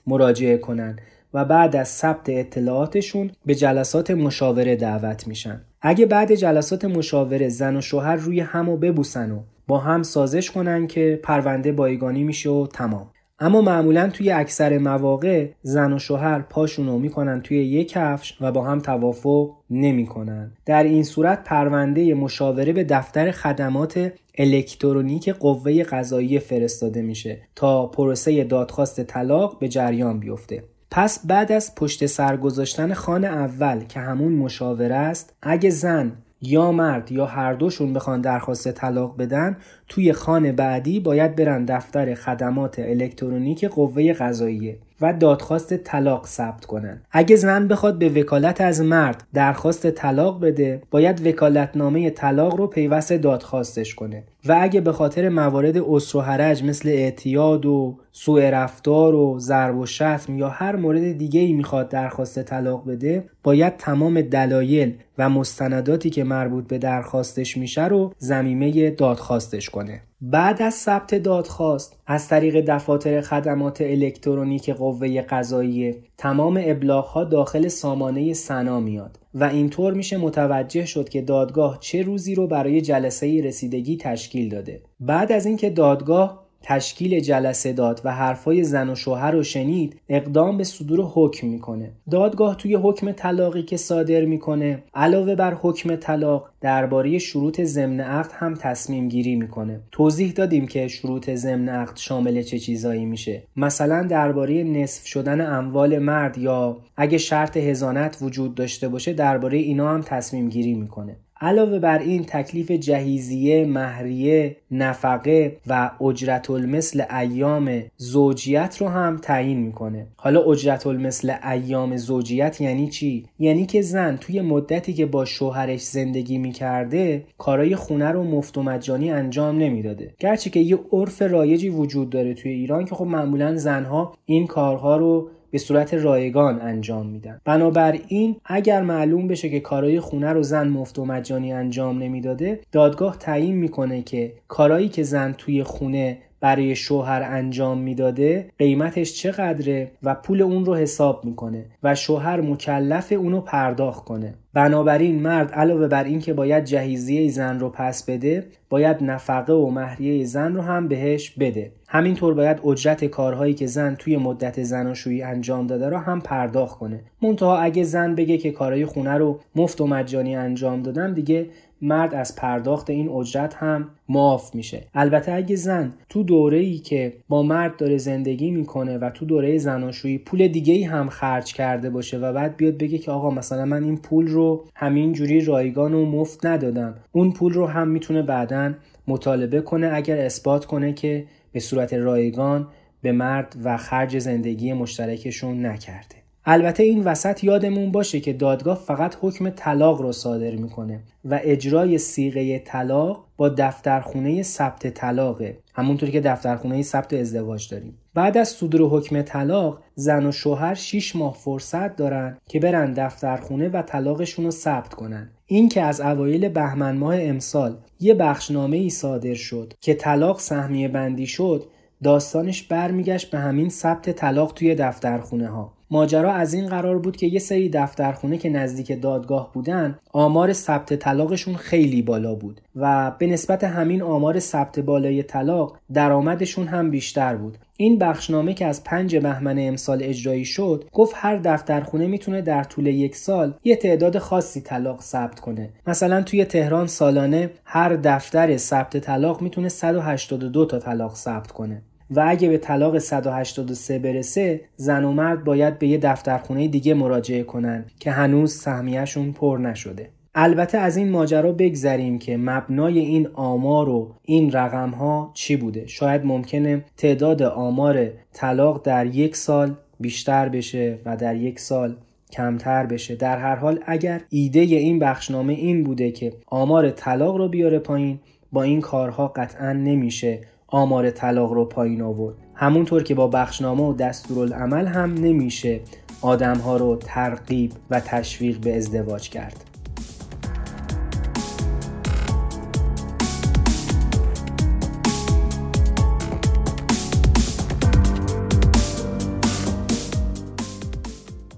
مراجعه 0.08 0.58
کنند 0.58 1.02
و 1.34 1.46
بعد 1.46 1.76
از 1.76 1.88
ثبت 1.88 2.30
اطلاعاتشون 2.30 3.32
به 3.46 3.56
جلسات 3.56 4.12
مشاوره 4.12 4.76
دعوت 4.76 5.28
میشن. 5.28 5.62
اگه 5.82 6.06
بعد 6.06 6.36
جلسات 6.36 6.86
مشاوره 6.86 7.50
زن 7.50 7.76
و 7.76 7.82
شوهر 7.82 8.16
روی 8.16 8.40
همو 8.40 8.78
ببوسن 8.78 9.32
و 9.32 9.40
با 9.72 9.78
هم 9.78 10.04
سازش 10.04 10.52
کنن 10.52 10.88
که 10.88 11.20
پرونده 11.24 11.72
بایگانی 11.72 12.24
میشه 12.24 12.50
و 12.50 12.68
تمام. 12.68 13.12
اما 13.40 13.62
معمولا 13.62 14.10
توی 14.10 14.32
اکثر 14.32 14.78
مواقع 14.78 15.50
زن 15.62 15.94
و 15.94 16.00
شوهر 16.00 16.42
پاشونو 16.42 16.98
می‌کنن 17.00 17.42
توی 17.42 17.58
یک 17.58 17.90
کفش 17.90 18.38
و 18.42 18.52
با 18.52 18.64
هم 18.64 18.80
توافق 18.80 19.50
نمی‌کنن. 19.70 20.52
در 20.66 20.84
این 20.84 21.04
صورت 21.04 21.44
پرونده 21.44 22.14
مشاوره 22.14 22.74
به 22.74 22.84
دفتر 22.84 23.32
خدمات 23.32 24.12
الکترونیک 24.38 25.30
قوه 25.30 25.84
قضایی 25.84 26.40
فرستاده 26.40 27.02
میشه 27.02 27.42
تا 27.56 27.88
پروسه 27.88 28.44
دادخواست 28.44 29.04
طلاق 29.04 29.60
به 29.60 29.68
جریان 29.68 30.20
بیفته. 30.20 30.64
پس 30.92 31.28
بعد 31.28 31.52
از 31.52 31.76
پشت 31.76 32.06
سر 32.06 32.38
گذاشتن 32.38 32.94
خانه 32.94 33.28
اول 33.28 33.84
که 33.84 34.00
همون 34.00 34.34
مشاوره 34.34 34.96
است 34.96 35.34
اگه 35.42 35.70
زن 35.70 36.12
یا 36.42 36.72
مرد 36.72 37.12
یا 37.12 37.26
هر 37.26 37.54
دوشون 37.54 37.94
بخوان 37.94 38.22
درخواست 38.22 38.72
طلاق 38.72 39.18
بدن 39.18 39.58
توی 39.92 40.14
خانه 40.14 40.52
بعدی 40.52 41.00
باید 41.00 41.36
برن 41.36 41.66
دفتر 41.66 42.14
خدمات 42.14 42.80
الکترونیک 42.80 43.66
قوه 43.66 44.14
قضاییه 44.14 44.78
و 45.02 45.14
دادخواست 45.14 45.78
طلاق 45.78 46.28
ثبت 46.28 46.66
کنن. 46.66 47.02
اگه 47.12 47.36
زن 47.36 47.68
بخواد 47.68 48.00
به 48.00 48.10
وکالت 48.10 48.62
از 48.62 48.82
مرد 48.82 49.24
درخواست 49.34 49.92
طلاق 49.92 50.42
بده 50.42 50.82
باید 50.92 51.28
وکالتنامه 51.28 52.10
طلاق 52.10 52.56
رو 52.56 52.68
پیوست 52.68 53.14
دادخواستش 53.14 53.96
کنه. 53.96 54.24
و 54.46 54.58
اگه 54.62 54.82
به 54.82 54.92
خاطر 54.92 55.30
موارد 55.30 55.78
اسر 55.78 56.18
و 56.18 56.22
حرج 56.22 56.64
مثل 56.64 56.90
اعتیاد 56.90 57.66
و 57.66 57.98
سوء 58.12 58.50
رفتار 58.50 59.16
و 59.16 59.40
ضرب 59.40 59.78
و 59.78 59.86
شتم 59.86 60.38
یا 60.38 60.50
هر 60.50 60.76
مورد 60.76 61.18
دیگه 61.18 61.40
ای 61.40 61.54
می‌خواد 61.54 61.90
درخواست 61.90 62.44
طلاق 62.44 62.88
بده 62.88 63.24
باید 63.44 63.78
تمام 63.78 64.22
دلایل 64.22 64.94
و 65.18 65.30
مستنداتی 65.30 66.10
که 66.10 66.24
مربوط 66.24 66.68
به 66.68 66.78
درخواستش 66.78 67.58
میشه 67.58 67.88
رو 67.88 68.14
زمینه 68.18 68.90
دادخواستش 68.90 69.70
کنه. 69.70 69.81
بعد 70.22 70.62
از 70.62 70.74
ثبت 70.74 71.16
دادخواست 71.16 72.00
از 72.08 72.28
طریق 72.28 72.66
دفاتر 72.68 73.22
خدمات 73.22 73.82
الکترونیک 73.82 74.70
قوه 74.70 75.22
قضاییه 75.22 75.98
تمام 76.18 76.62
ابلاغ 76.64 77.30
داخل 77.30 77.68
سامانه 77.68 78.34
سنا 78.34 78.80
میاد 78.80 79.20
و 79.34 79.44
اینطور 79.44 79.94
میشه 79.94 80.18
متوجه 80.18 80.86
شد 80.86 81.10
که 81.10 81.22
دادگاه 81.22 81.78
چه 81.80 82.04
روزی 82.04 82.36
رو 82.36 82.48
برای 82.48 82.82
جلسه 82.82 83.42
رسیدگی 83.44 83.98
تشکیل 83.98 84.50
داده. 84.50 84.82
بعد 85.00 85.32
از 85.32 85.46
اینکه 85.46 85.70
دادگاه 85.70 86.51
تشکیل 86.64 87.20
جلسه 87.20 87.74
داد 87.74 88.02
و 88.04 88.12
حرفای 88.12 88.64
زن 88.64 88.90
و 88.90 88.96
شوهر 88.96 89.32
رو 89.32 89.44
شنید 89.44 90.02
اقدام 90.10 90.58
به 90.58 90.64
صدور 90.64 91.00
حکم 91.14 91.48
می‌کنه. 91.48 91.92
دادگاه 92.12 92.58
توی 92.58 92.76
حکم 92.76 93.12
طلاقی 93.12 93.64
که 93.64 93.78
صادر 93.78 94.26
می‌کنه 94.26 94.84
علاوه 94.94 95.36
بر 95.36 95.54
حکم 95.54 95.96
طلاق 95.96 96.50
درباره 96.62 97.18
شروط 97.18 97.62
ضمن 97.62 98.00
عقد 98.00 98.32
هم 98.34 98.54
تصمیم 98.54 99.10
گیری 99.10 99.36
می‌کنه. 99.36 99.82
توضیح 99.92 100.32
دادیم 100.32 100.68
که 100.68 100.88
شروط 100.88 101.30
ضمن 101.30 101.70
عقد 101.70 101.98
شامل 101.98 102.42
چه 102.42 102.60
چیزایی 102.60 103.06
میشه. 103.06 103.44
مثلا 103.56 104.04
درباره 104.04 104.64
نصف 104.64 105.06
شدن 105.06 105.42
اموال 105.42 106.00
مرد 106.00 106.38
یا 106.38 106.78
اگه 106.98 107.18
شرط 107.18 107.58
هزانت 107.58 108.18
وجود 108.22 108.56
داشته 108.56 108.90
باشه 108.90 109.14
درباره 109.14 109.58
اینا 109.58 109.90
هم 109.90 110.02
تصمیم 110.02 110.50
گیری 110.50 110.74
می‌کنه. 110.74 111.16
علاوه 111.44 111.80
بر 111.80 112.00
این 112.00 112.24
تکلیف 112.24 112.72
جهیزیه، 112.72 113.66
مهریه، 113.66 114.56
نفقه 114.72 115.58
و 115.68 115.92
اجرت 116.02 116.50
المثل 116.50 117.04
ایام 117.20 117.84
زوجیت 117.98 118.78
رو 118.80 118.88
هم 118.88 119.18
تعیین 119.18 119.58
می‌کنه. 119.58 120.08
حالا 120.16 120.42
اجرت 120.42 120.88
المثل 120.88 121.34
ایام 121.52 121.98
زوجیت 121.98 122.62
یعنی 122.62 122.88
چی؟ 122.88 123.26
یعنی 123.40 123.66
که 123.66 123.82
زن 123.82 124.18
توی 124.18 124.42
مدتی 124.42 124.94
که 124.94 125.06
با 125.06 125.26
شوهرش 125.26 125.82
زندگی 125.82 126.38
می‌کرده 126.38 127.24
کارای 127.38 127.76
خونه 127.76 128.08
رو 128.10 128.24
مفت 128.24 128.58
و 128.58 128.64
مجانی 128.64 129.12
انجام 129.12 129.58
نمی‌داده. 129.58 130.14
گرچه 130.20 130.50
که 130.50 130.60
یه 130.60 130.80
عرف 130.92 131.22
رایجی 131.22 131.70
وجود 131.70 132.10
داره 132.10 132.34
توی 132.34 132.52
ایران 132.52 132.86
که 132.86 132.96
خب 132.96 133.06
معمولا 133.06 133.56
زنها 133.56 134.14
این 134.26 134.48
کارها 134.48 134.98
رو 134.98 135.30
به 135.52 135.58
صورت 135.58 135.94
رایگان 135.94 136.62
انجام 136.62 137.06
میدن. 137.08 137.42
بنابراین 137.46 138.36
اگر 138.46 138.82
معلوم 138.82 139.28
بشه 139.28 139.50
که 139.50 139.60
کارهای 139.60 140.00
خونه 140.00 140.34
رو 140.34 140.44
زن 140.44 140.68
مفت 140.68 141.00
و 141.00 141.06
مجانی 141.06 141.54
انجام 141.54 141.98
نمی‌داده 141.98 142.60
دادگاه 142.72 143.18
تعیین 143.18 143.56
می‌کنه 143.56 144.02
که 144.02 144.34
کارایی 144.48 144.90
که 144.90 145.04
زن 145.04 145.32
توی 145.38 145.64
خونه 145.64 146.18
برای 146.42 146.76
شوهر 146.76 147.24
انجام 147.24 147.78
می‌داده 147.78 148.50
قیمتش 148.58 149.14
چقدره 149.14 149.92
و 150.04 150.16
پول 150.16 150.42
اون 150.42 150.66
رو 150.66 150.76
حساب 150.76 151.26
می‌کنه 151.26 151.66
و 151.84 151.96
شوهر 151.96 152.42
مکلف 152.42 153.12
اونو 153.12 153.42
پرداخت 153.42 154.06
کنه. 154.06 154.34
بنابراین 154.54 155.22
مرد 155.22 155.52
علاوه 155.52 155.88
بر 155.88 156.04
اینکه 156.04 156.34
باید 156.34 156.64
جهیزیه 156.64 157.30
زن 157.30 157.60
رو 157.60 157.70
پس 157.70 158.06
بده 158.06 158.46
باید 158.70 159.04
نفقه 159.04 159.54
و 159.54 159.70
مهریه 159.70 160.26
زن 160.26 160.54
رو 160.54 160.62
هم 160.62 160.88
بهش 160.88 161.30
بده. 161.30 161.72
همینطور 161.88 162.34
باید 162.34 162.66
اجرت 162.66 163.06
کارهایی 163.06 163.54
که 163.54 163.68
زن 163.68 163.96
توی 163.96 164.18
مدت 164.18 164.64
زناشویی 164.64 165.22
انجام 165.22 165.68
داده 165.68 165.90
رو 165.90 165.98
هم 165.98 166.22
پرداخت 166.22 166.80
کنه. 166.80 167.00
منتها 167.22 167.58
اگه 167.58 167.84
زن 167.84 168.16
بگه 168.16 168.38
که 168.38 168.52
کارهای 168.52 168.86
خونه 168.86 169.14
رو 169.14 169.40
مفت 169.56 169.82
و 169.82 169.88
مجانی 169.88 170.36
انجام 170.36 170.82
دادم 170.82 171.14
دیگه 171.14 171.46
مرد 171.82 172.14
از 172.14 172.36
پرداخت 172.36 172.90
این 172.90 173.10
اجرت 173.10 173.54
هم 173.54 173.90
معاف 174.10 174.56
میشه. 174.56 174.84
البته 174.94 175.34
اگه 175.34 175.56
زن 175.56 175.94
تو 176.10 176.24
دوره 176.24 176.58
ای 176.58 176.78
که 176.78 177.14
با 177.30 177.44
مرد 177.44 177.78
داره 177.78 177.98
زندگی 177.98 178.52
می‌کنه 178.52 178.98
و 178.98 179.10
تو 179.10 179.26
دوره 179.26 179.58
زناشویی 179.58 180.18
پول 180.18 180.48
دیگه 180.48 180.74
ای 180.74 180.84
هم 180.84 181.10
خرج 181.10 181.54
کرده 181.54 181.90
باشه 181.90 182.18
و 182.18 182.34
بعد 182.34 182.58
بیاد 182.58 182.78
بگه 182.78 182.98
که 182.98 183.12
آقا 183.12 183.30
مثلا 183.30 183.66
من 183.66 183.84
این 183.84 183.98
پول 183.98 184.28
رو 184.28 184.66
همین 184.76 185.14
جوری 185.14 185.46
رایگان 185.46 185.94
و 185.94 186.06
مفت 186.06 186.46
ندادم 186.46 186.96
اون 187.12 187.32
پول 187.32 187.54
رو 187.54 187.68
هم 187.68 187.88
می‌تونه 187.88 188.22
بعدا 188.22 188.74
مطالبه 189.08 189.62
کنه 189.62 189.92
اگر 189.94 190.18
اثبات 190.18 190.66
کنه 190.66 190.94
که 190.94 191.26
به 191.52 191.60
صورت 191.60 191.94
رایگان 191.94 192.68
به 193.02 193.12
مرد 193.12 193.56
و 193.64 193.78
خرج 193.78 194.20
زندگی 194.20 194.74
مشترکشون 194.74 195.66
نکرده. 195.66 196.21
البته 196.46 196.84
این 196.84 197.04
وسط 197.04 197.44
یادمون 197.44 197.92
باشه 197.92 198.20
که 198.20 198.34
دادگاه 198.34 198.78
فقط 198.78 199.18
حکم 199.22 199.50
طلاق 199.50 200.02
رو 200.02 200.12
صادر 200.12 200.56
می‌کنه 200.56 201.00
و 201.26 201.40
اجرای 201.44 201.98
سیغه 201.98 202.60
طلاق 202.60 203.26
با 203.38 203.50
دفترخونه 203.50 204.44
ثبت 204.44 204.88
طلاقه 204.88 205.58
همونطوری 205.74 206.12
که 206.12 206.22
دفترخونه 206.22 206.82
ثبت 206.82 207.14
ازدواج 207.14 207.70
داریم. 207.70 207.98
بعد 208.14 208.38
از 208.38 208.50
صدور 208.50 208.82
حکم 208.82 209.22
طلاق 209.22 209.82
زن 209.96 210.26
و 210.26 210.32
شوهر 210.32 210.74
6 210.74 211.16
ماه 211.16 211.34
فرصت 211.34 211.96
دارن 211.96 212.38
که 212.48 212.60
برن 212.60 212.94
دفترخونه 212.94 213.70
و 213.70 213.82
طلاقشون 213.82 214.46
رو 214.46 214.52
ثبت 214.52 214.94
کنن. 214.94 215.30
این 215.46 215.70
که 215.70 215.82
از 215.82 216.02
اوایل 216.02 216.50
بهمن 216.50 216.98
ماه 216.98 217.16
امسال 217.20 217.78
یه 218.00 218.14
بخشنامه 218.14 218.78
ای 218.78 218.90
صادر 218.90 219.34
شد 219.34 219.74
که 219.82 219.94
طلاق 219.94 220.40
سهمیه 220.40 220.88
بندی 220.88 221.28
شد 221.28 221.64
داستانش 222.04 222.64
برمیگشت 222.64 223.32
به 223.32 223.40
همین 223.40 223.70
ثبت 223.70 224.10
طلاق 224.10 224.54
توی 224.54 224.76
دفترخونه 224.76 225.48
ها 225.48 225.74
ماجرا 225.92 226.34
از 226.34 226.54
این 226.54 226.68
قرار 226.68 227.00
بود 227.00 227.18
که 227.18 227.28
یه 227.28 227.40
سری 227.40 227.70
دفترخونه 227.70 228.38
که 228.38 228.50
نزدیک 228.50 229.02
دادگاه 229.02 229.52
بودن 229.54 230.00
آمار 230.12 230.54
ثبت 230.54 230.94
طلاقشون 230.94 231.56
خیلی 231.56 232.02
بالا 232.02 232.36
بود 232.36 232.62
و 232.76 233.12
به 233.20 233.28
نسبت 233.28 233.64
همین 233.64 234.02
آمار 234.02 234.40
ثبت 234.40 234.80
بالای 234.80 235.24
طلاق 235.24 235.78
درآمدشون 235.94 236.68
هم 236.68 236.92
بیشتر 236.92 237.36
بود. 237.36 237.58
این 237.78 238.00
بخشنامه 238.00 238.54
که 238.54 238.66
از 238.66 238.84
پنج 238.84 239.16
بهمن 239.16 239.60
امسال 239.60 240.00
اجرایی 240.04 240.46
شد 240.46 240.86
گفت 240.94 241.14
هر 241.18 241.38
دفترخونه 241.38 242.08
می‌تونه 242.08 242.42
در 242.42 242.64
طول 242.64 242.88
یک 242.88 243.16
سال 243.16 243.54
یه 243.64 243.76
تعداد 243.76 244.18
خاصی 244.18 244.62
طلاق 244.62 245.02
ثبت 245.02 245.40
کنه. 245.40 245.70
مثلا 245.88 246.22
توی 246.22 246.46
تهران 246.46 246.88
سالانه 246.88 247.50
هر 247.66 247.96
دفتر 247.96 248.58
ثبت 248.58 248.98
طلاق 248.98 249.42
می‌تونه 249.42 249.70
182 249.70 250.66
تا 250.66 250.80
طلاق 250.80 251.16
ثبت 251.16 251.52
کنه. 251.52 251.82
و 252.12 252.26
اگه 252.28 252.50
به 252.50 252.58
طلاق 252.58 252.98
183 252.98 254.00
برسه 254.00 254.62
زن 254.76 255.04
و 255.04 255.12
مرد 255.12 255.44
باید 255.44 255.80
به 255.80 255.88
یه 255.88 255.98
دفترخونه 255.98 256.68
دیگه 256.68 256.94
مراجعه 256.94 257.44
کنن 257.44 257.86
که 258.00 258.12
هنوز 258.12 258.54
سهمیهشون 258.54 259.32
پر 259.32 259.58
نشده. 259.58 260.10
البته 260.36 260.78
از 260.78 260.98
این 260.98 261.10
ماجرا 261.10 261.52
بگذریم 261.52 262.20
که 262.20 262.38
مبنای 262.38 263.00
این 263.00 263.28
آمار 263.34 263.90
و 263.90 264.16
این 264.24 264.52
رقم 264.52 264.90
ها 264.90 265.32
چی 265.34 265.56
بوده؟ 265.56 265.88
شاید 265.88 266.26
ممکنه 266.26 266.86
تعداد 266.98 267.42
آمار 267.42 268.08
طلاق 268.34 268.86
در 268.86 269.06
یک 269.06 269.36
سال 269.36 269.76
بیشتر 270.00 270.50
بشه 270.50 271.00
و 271.06 271.18
در 271.18 271.36
یک 271.36 271.60
سال 271.60 271.96
کمتر 272.32 272.86
بشه. 272.86 273.16
در 273.16 273.38
هر 273.38 273.56
حال 273.56 273.80
اگر 273.86 274.22
ایده 274.30 274.60
این 274.60 275.00
بخشنامه 275.00 275.54
این 275.54 275.84
بوده 275.84 276.12
که 276.12 276.34
آمار 276.48 276.90
طلاق 276.90 277.36
رو 277.36 277.50
بیاره 277.50 277.80
پایین 277.80 278.20
با 278.52 278.64
این 278.64 278.82
کارها 278.82 279.28
قطعا 279.28 279.74
نمیشه 279.74 280.40
آمار 280.72 281.10
طلاق 281.10 281.52
رو 281.54 281.66
پایین 281.66 282.02
آورد. 282.02 282.36
همونطور 282.54 283.04
که 283.04 283.16
با 283.16 283.28
بخشنامه 283.28 283.84
و 283.84 283.94
دستورالعمل 283.94 284.88
هم 284.88 285.14
نمیشه 285.14 285.80
آدمها 286.22 286.78
رو 286.78 286.96
ترغیب 286.96 287.72
و 287.90 288.00
تشویق 288.00 288.58
به 288.58 288.78
ازدواج 288.78 289.30
کرد. 289.30 289.66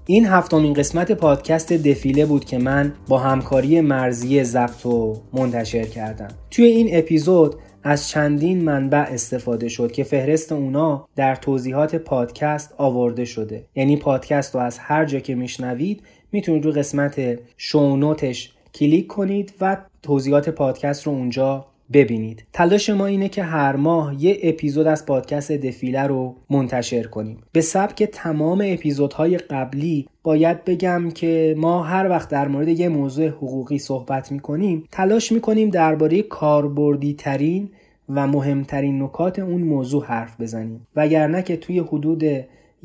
این 0.06 0.26
هفتمین 0.26 0.74
قسمت 0.74 1.12
پادکست 1.12 1.72
دفیله 1.72 2.26
بود 2.26 2.44
که 2.44 2.58
من 2.58 2.92
با 3.08 3.18
همکاری 3.18 3.80
مرزی 3.80 4.44
ضبط 4.44 4.86
و 4.86 5.16
منتشر 5.32 5.84
کردم. 5.84 6.28
توی 6.50 6.64
این 6.64 6.88
اپیزود 6.92 7.54
از 7.86 8.08
چندین 8.08 8.64
منبع 8.64 8.98
استفاده 8.98 9.68
شد 9.68 9.92
که 9.92 10.04
فهرست 10.04 10.52
اونا 10.52 11.08
در 11.16 11.34
توضیحات 11.34 11.96
پادکست 11.96 12.74
آورده 12.78 13.24
شده. 13.24 13.64
یعنی 13.74 13.96
پادکست 13.96 14.54
رو 14.54 14.60
از 14.60 14.78
هر 14.78 15.04
جا 15.04 15.18
که 15.18 15.34
میشنوید 15.34 16.02
می‌تونید 16.32 16.64
رو 16.64 16.72
قسمت 16.72 17.38
شونوتش 17.56 18.52
کلیک 18.74 19.06
کنید 19.06 19.54
و 19.60 19.76
توضیحات 20.02 20.48
پادکست 20.48 21.06
رو 21.06 21.12
اونجا 21.12 21.66
ببینید. 21.92 22.44
تلاش 22.52 22.90
ما 22.90 23.06
اینه 23.06 23.28
که 23.28 23.42
هر 23.42 23.76
ماه 23.76 24.24
یه 24.24 24.38
اپیزود 24.42 24.86
از 24.86 25.06
پادکست 25.06 25.52
دفیله 25.52 26.02
رو 26.02 26.36
منتشر 26.50 27.02
کنیم. 27.02 27.38
به 27.52 27.60
سبک 27.60 28.02
تمام 28.02 28.62
اپیزودهای 28.66 29.38
قبلی 29.38 30.08
باید 30.22 30.64
بگم 30.64 31.10
که 31.10 31.54
ما 31.58 31.82
هر 31.82 32.08
وقت 32.08 32.30
در 32.30 32.48
مورد 32.48 32.68
یه 32.68 32.88
موضوع 32.88 33.28
حقوقی 33.28 33.78
صحبت 33.78 34.32
می‌کنیم 34.32 34.84
تلاش 34.92 35.32
می‌کنیم 35.32 35.70
درباره 35.70 36.22
کاربردی 36.22 37.14
ترین 37.14 37.70
و 38.08 38.26
مهمترین 38.26 39.02
نکات 39.02 39.38
اون 39.38 39.62
موضوع 39.62 40.04
حرف 40.04 40.40
بزنیم. 40.40 40.86
وگرنه 40.96 41.42
که 41.42 41.56
توی 41.56 41.78
حدود 41.78 42.24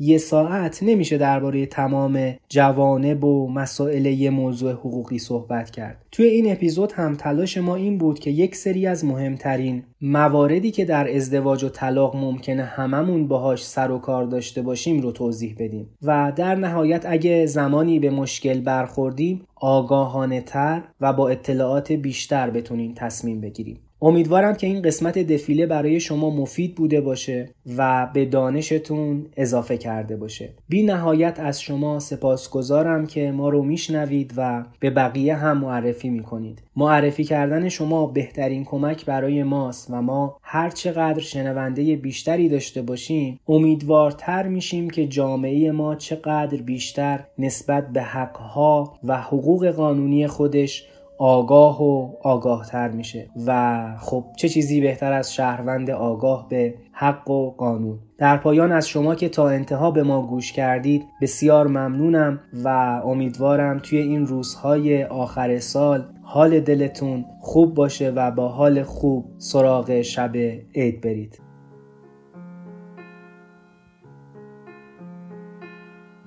یه 0.02 0.18
ساعت 0.18 0.82
نمیشه 0.82 1.18
درباره 1.18 1.66
تمام 1.66 2.34
جوانب 2.48 3.24
و 3.24 3.48
مسائل 3.48 4.06
یه 4.06 4.30
موضوع 4.30 4.72
حقوقی 4.72 5.18
صحبت 5.18 5.70
کرد. 5.70 6.06
توی 6.12 6.26
این 6.26 6.52
اپیزود 6.52 6.92
هم 6.92 7.14
تلاش 7.14 7.58
ما 7.58 7.76
این 7.76 7.98
بود 7.98 8.18
که 8.18 8.30
یک 8.30 8.56
سری 8.56 8.86
از 8.86 9.04
مهمترین 9.04 9.82
مواردی 10.00 10.70
که 10.70 10.84
در 10.84 11.16
ازدواج 11.16 11.64
و 11.64 11.68
طلاق 11.68 12.16
ممکنه 12.16 12.62
هممون 12.62 13.28
باهاش 13.28 13.64
سر 13.64 13.90
و 13.90 13.98
کار 13.98 14.24
داشته 14.24 14.62
باشیم 14.62 15.00
رو 15.00 15.12
توضیح 15.12 15.56
بدیم. 15.58 15.90
و 16.02 16.32
در 16.36 16.54
نهایت 16.54 17.06
اگه 17.06 17.46
زمانی 17.46 18.00
به 18.00 18.10
مشکل 18.10 18.60
برخوردیم 18.60 19.42
آگاهانه 19.56 20.40
تر 20.40 20.82
و 21.00 21.12
با 21.12 21.28
اطلاعات 21.28 21.92
بیشتر 21.92 22.50
بتونیم 22.50 22.92
تصمیم 22.96 23.40
بگیریم. 23.40 23.80
امیدوارم 24.02 24.54
که 24.54 24.66
این 24.66 24.82
قسمت 24.82 25.18
دفیله 25.18 25.66
برای 25.66 26.00
شما 26.00 26.30
مفید 26.30 26.74
بوده 26.74 27.00
باشه 27.00 27.48
و 27.76 28.08
به 28.14 28.24
دانشتون 28.24 29.26
اضافه 29.36 29.76
کرده 29.76 30.16
باشه. 30.16 30.48
بی 30.68 30.82
نهایت 30.82 31.40
از 31.40 31.60
شما 31.60 31.98
سپاسگزارم 31.98 33.06
که 33.06 33.30
ما 33.30 33.48
رو 33.48 33.62
میشنوید 33.62 34.32
و 34.36 34.64
به 34.80 34.90
بقیه 34.90 35.34
هم 35.34 35.58
معرفی 35.58 36.10
می‌کنید. 36.10 36.62
معرفی 36.76 37.24
کردن 37.24 37.68
شما 37.68 38.06
بهترین 38.06 38.64
کمک 38.64 39.06
برای 39.06 39.42
ماست 39.42 39.90
و 39.90 40.02
ما 40.02 40.36
هر 40.42 40.70
چقدر 40.70 41.20
شنونده 41.20 41.96
بیشتری 41.96 42.48
داشته 42.48 42.82
باشیم 42.82 43.40
امیدوارتر 43.48 44.48
میشیم 44.48 44.90
که 44.90 45.06
جامعه 45.06 45.72
ما 45.72 45.94
چقدر 45.94 46.62
بیشتر 46.62 47.24
نسبت 47.38 47.92
به 47.92 48.02
حقها 48.02 48.94
و 49.04 49.20
حقوق 49.20 49.66
قانونی 49.70 50.26
خودش 50.26 50.86
آگاه 51.22 51.82
و 51.82 52.12
آگاه 52.22 52.66
تر 52.66 52.88
میشه 52.88 53.30
و 53.46 53.80
خب 54.00 54.24
چه 54.36 54.48
چیزی 54.48 54.80
بهتر 54.80 55.12
از 55.12 55.34
شهروند 55.34 55.90
آگاه 55.90 56.48
به 56.48 56.74
حق 56.92 57.30
و 57.30 57.50
قانون؟ 57.50 57.98
در 58.18 58.36
پایان 58.36 58.72
از 58.72 58.88
شما 58.88 59.14
که 59.14 59.28
تا 59.28 59.48
انتها 59.48 59.90
به 59.90 60.02
ما 60.02 60.26
گوش 60.26 60.52
کردید 60.52 61.06
بسیار 61.20 61.66
ممنونم 61.66 62.40
و 62.64 62.68
امیدوارم 63.04 63.78
توی 63.78 63.98
این 63.98 64.26
روزهای 64.26 65.04
آخر 65.04 65.58
سال 65.58 66.04
حال 66.22 66.60
دلتون 66.60 67.24
خوب 67.40 67.74
باشه 67.74 68.10
و 68.10 68.30
با 68.30 68.48
حال 68.48 68.82
خوب 68.82 69.24
سراغ 69.38 70.02
شب 70.02 70.36
عید 70.74 71.00
برید. 71.00 71.40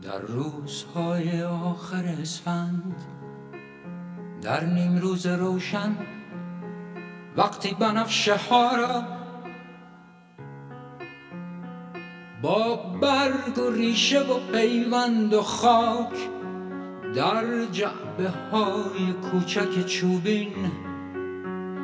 در 0.02 0.20
روزهای 0.20 1.42
آخر 1.44 2.04
اسفند 2.22 2.96
در 4.44 4.64
نیم 4.64 4.98
روز 4.98 5.26
روشن 5.26 5.98
وقتی 7.38 7.76
بنفشه 7.80 8.36
ها 8.36 8.76
را 8.76 9.04
با 12.42 12.76
برگ 13.02 13.58
و 13.58 13.72
ریشه 13.72 14.20
و 14.20 14.52
پیوند 14.52 15.34
و 15.34 15.42
خاک 15.42 16.30
در 17.16 17.66
جعبه 17.72 18.30
های 18.52 19.14
کوچک 19.32 19.86
چوبین 19.86 20.54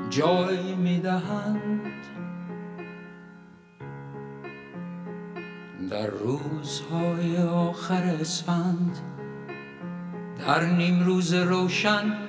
جای 0.10 0.76
می‌دهند 0.76 1.92
در 5.90 6.08
روزهای 6.08 7.38
آخر 7.38 8.04
اسفند 8.04 8.98
در 10.48 10.66
نیم 10.66 11.04
روز 11.04 11.34
روشن 11.34 12.29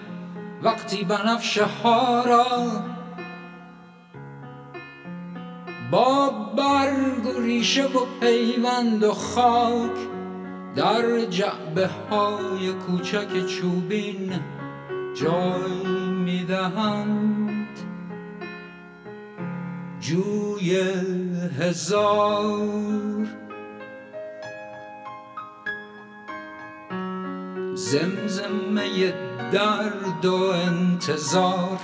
وقتی 0.62 1.04
بنفشه 1.04 1.64
ها 1.64 2.22
را 2.24 2.46
با 5.90 6.30
برگ 6.56 7.26
و 7.26 7.40
ریشه 7.40 7.84
و 7.84 8.06
پیوند 8.20 9.02
و 9.02 9.12
خاک 9.12 9.96
در 10.76 11.20
جعبه 11.20 11.86
های 11.86 12.72
کوچک 12.72 13.46
چوبین 13.46 14.32
جای 15.14 16.10
می‌دهند. 16.24 17.78
جوی 20.00 20.80
هزار 21.60 23.26
زمزمه 27.74 29.14
درد 29.52 30.24
و 30.24 30.35
انتظار 30.44 31.78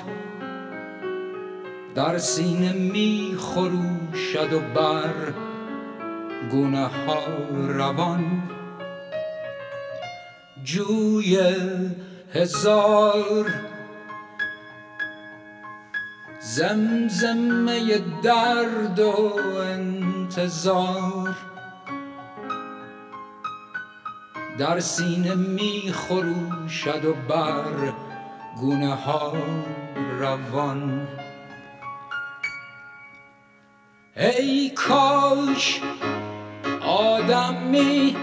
در 1.95 2.19
سینه 2.19 2.73
می 2.73 3.37
خروشد 3.39 4.53
و 4.53 4.61
بر 4.61 5.15
گونه 6.51 6.87
ها 6.87 7.25
روان. 7.69 8.43
جوی 10.63 11.39
هزار 12.35 13.47
زمزمه 16.41 17.99
درد 18.23 18.99
و 18.99 19.35
انتظار 19.61 21.37
در 24.59 24.81
سینه 24.81 25.35
می 25.35 25.93
خروشد 25.93 27.05
و 27.05 27.15
بر 27.29 27.93
گونه 28.61 28.95
ها 28.95 29.33
روان. 30.21 31.09
ای 34.17 34.71
کاش 34.71 35.81
آدمی 36.87 38.17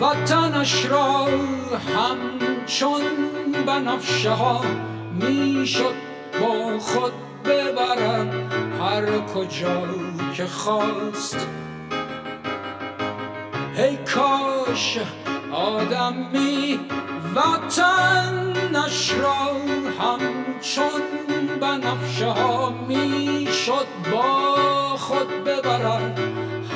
وطنش 0.00 0.86
را 0.86 1.26
همچون 1.96 3.02
بنفشه 3.66 4.30
ها 4.30 4.64
می‌شد 5.20 5.94
با 6.40 6.78
خود 6.78 7.12
ببرد. 7.44 8.52
هر 8.80 9.18
کجا 9.18 9.82
که 10.34 10.46
خواست 10.46 11.46
ای 13.76 13.96
کاش 13.96 14.98
آدمی 15.52 16.80
وطنش 17.34 19.12
را 19.12 19.52
همچون 20.00 21.02
بنفشه 21.60 22.26
ها 22.26 22.70
می 22.70 23.48
شد 23.66 23.86
با 24.12 24.96
خود 24.96 25.44
ببرد 25.44 26.18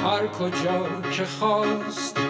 هر 0.04 0.26
کجا 0.26 0.86
که 1.12 1.24
خواست 1.24 2.20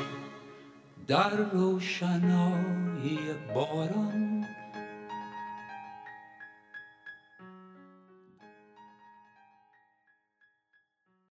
در 1.07 1.31
روشنایی 1.53 3.19
باران. 3.55 4.47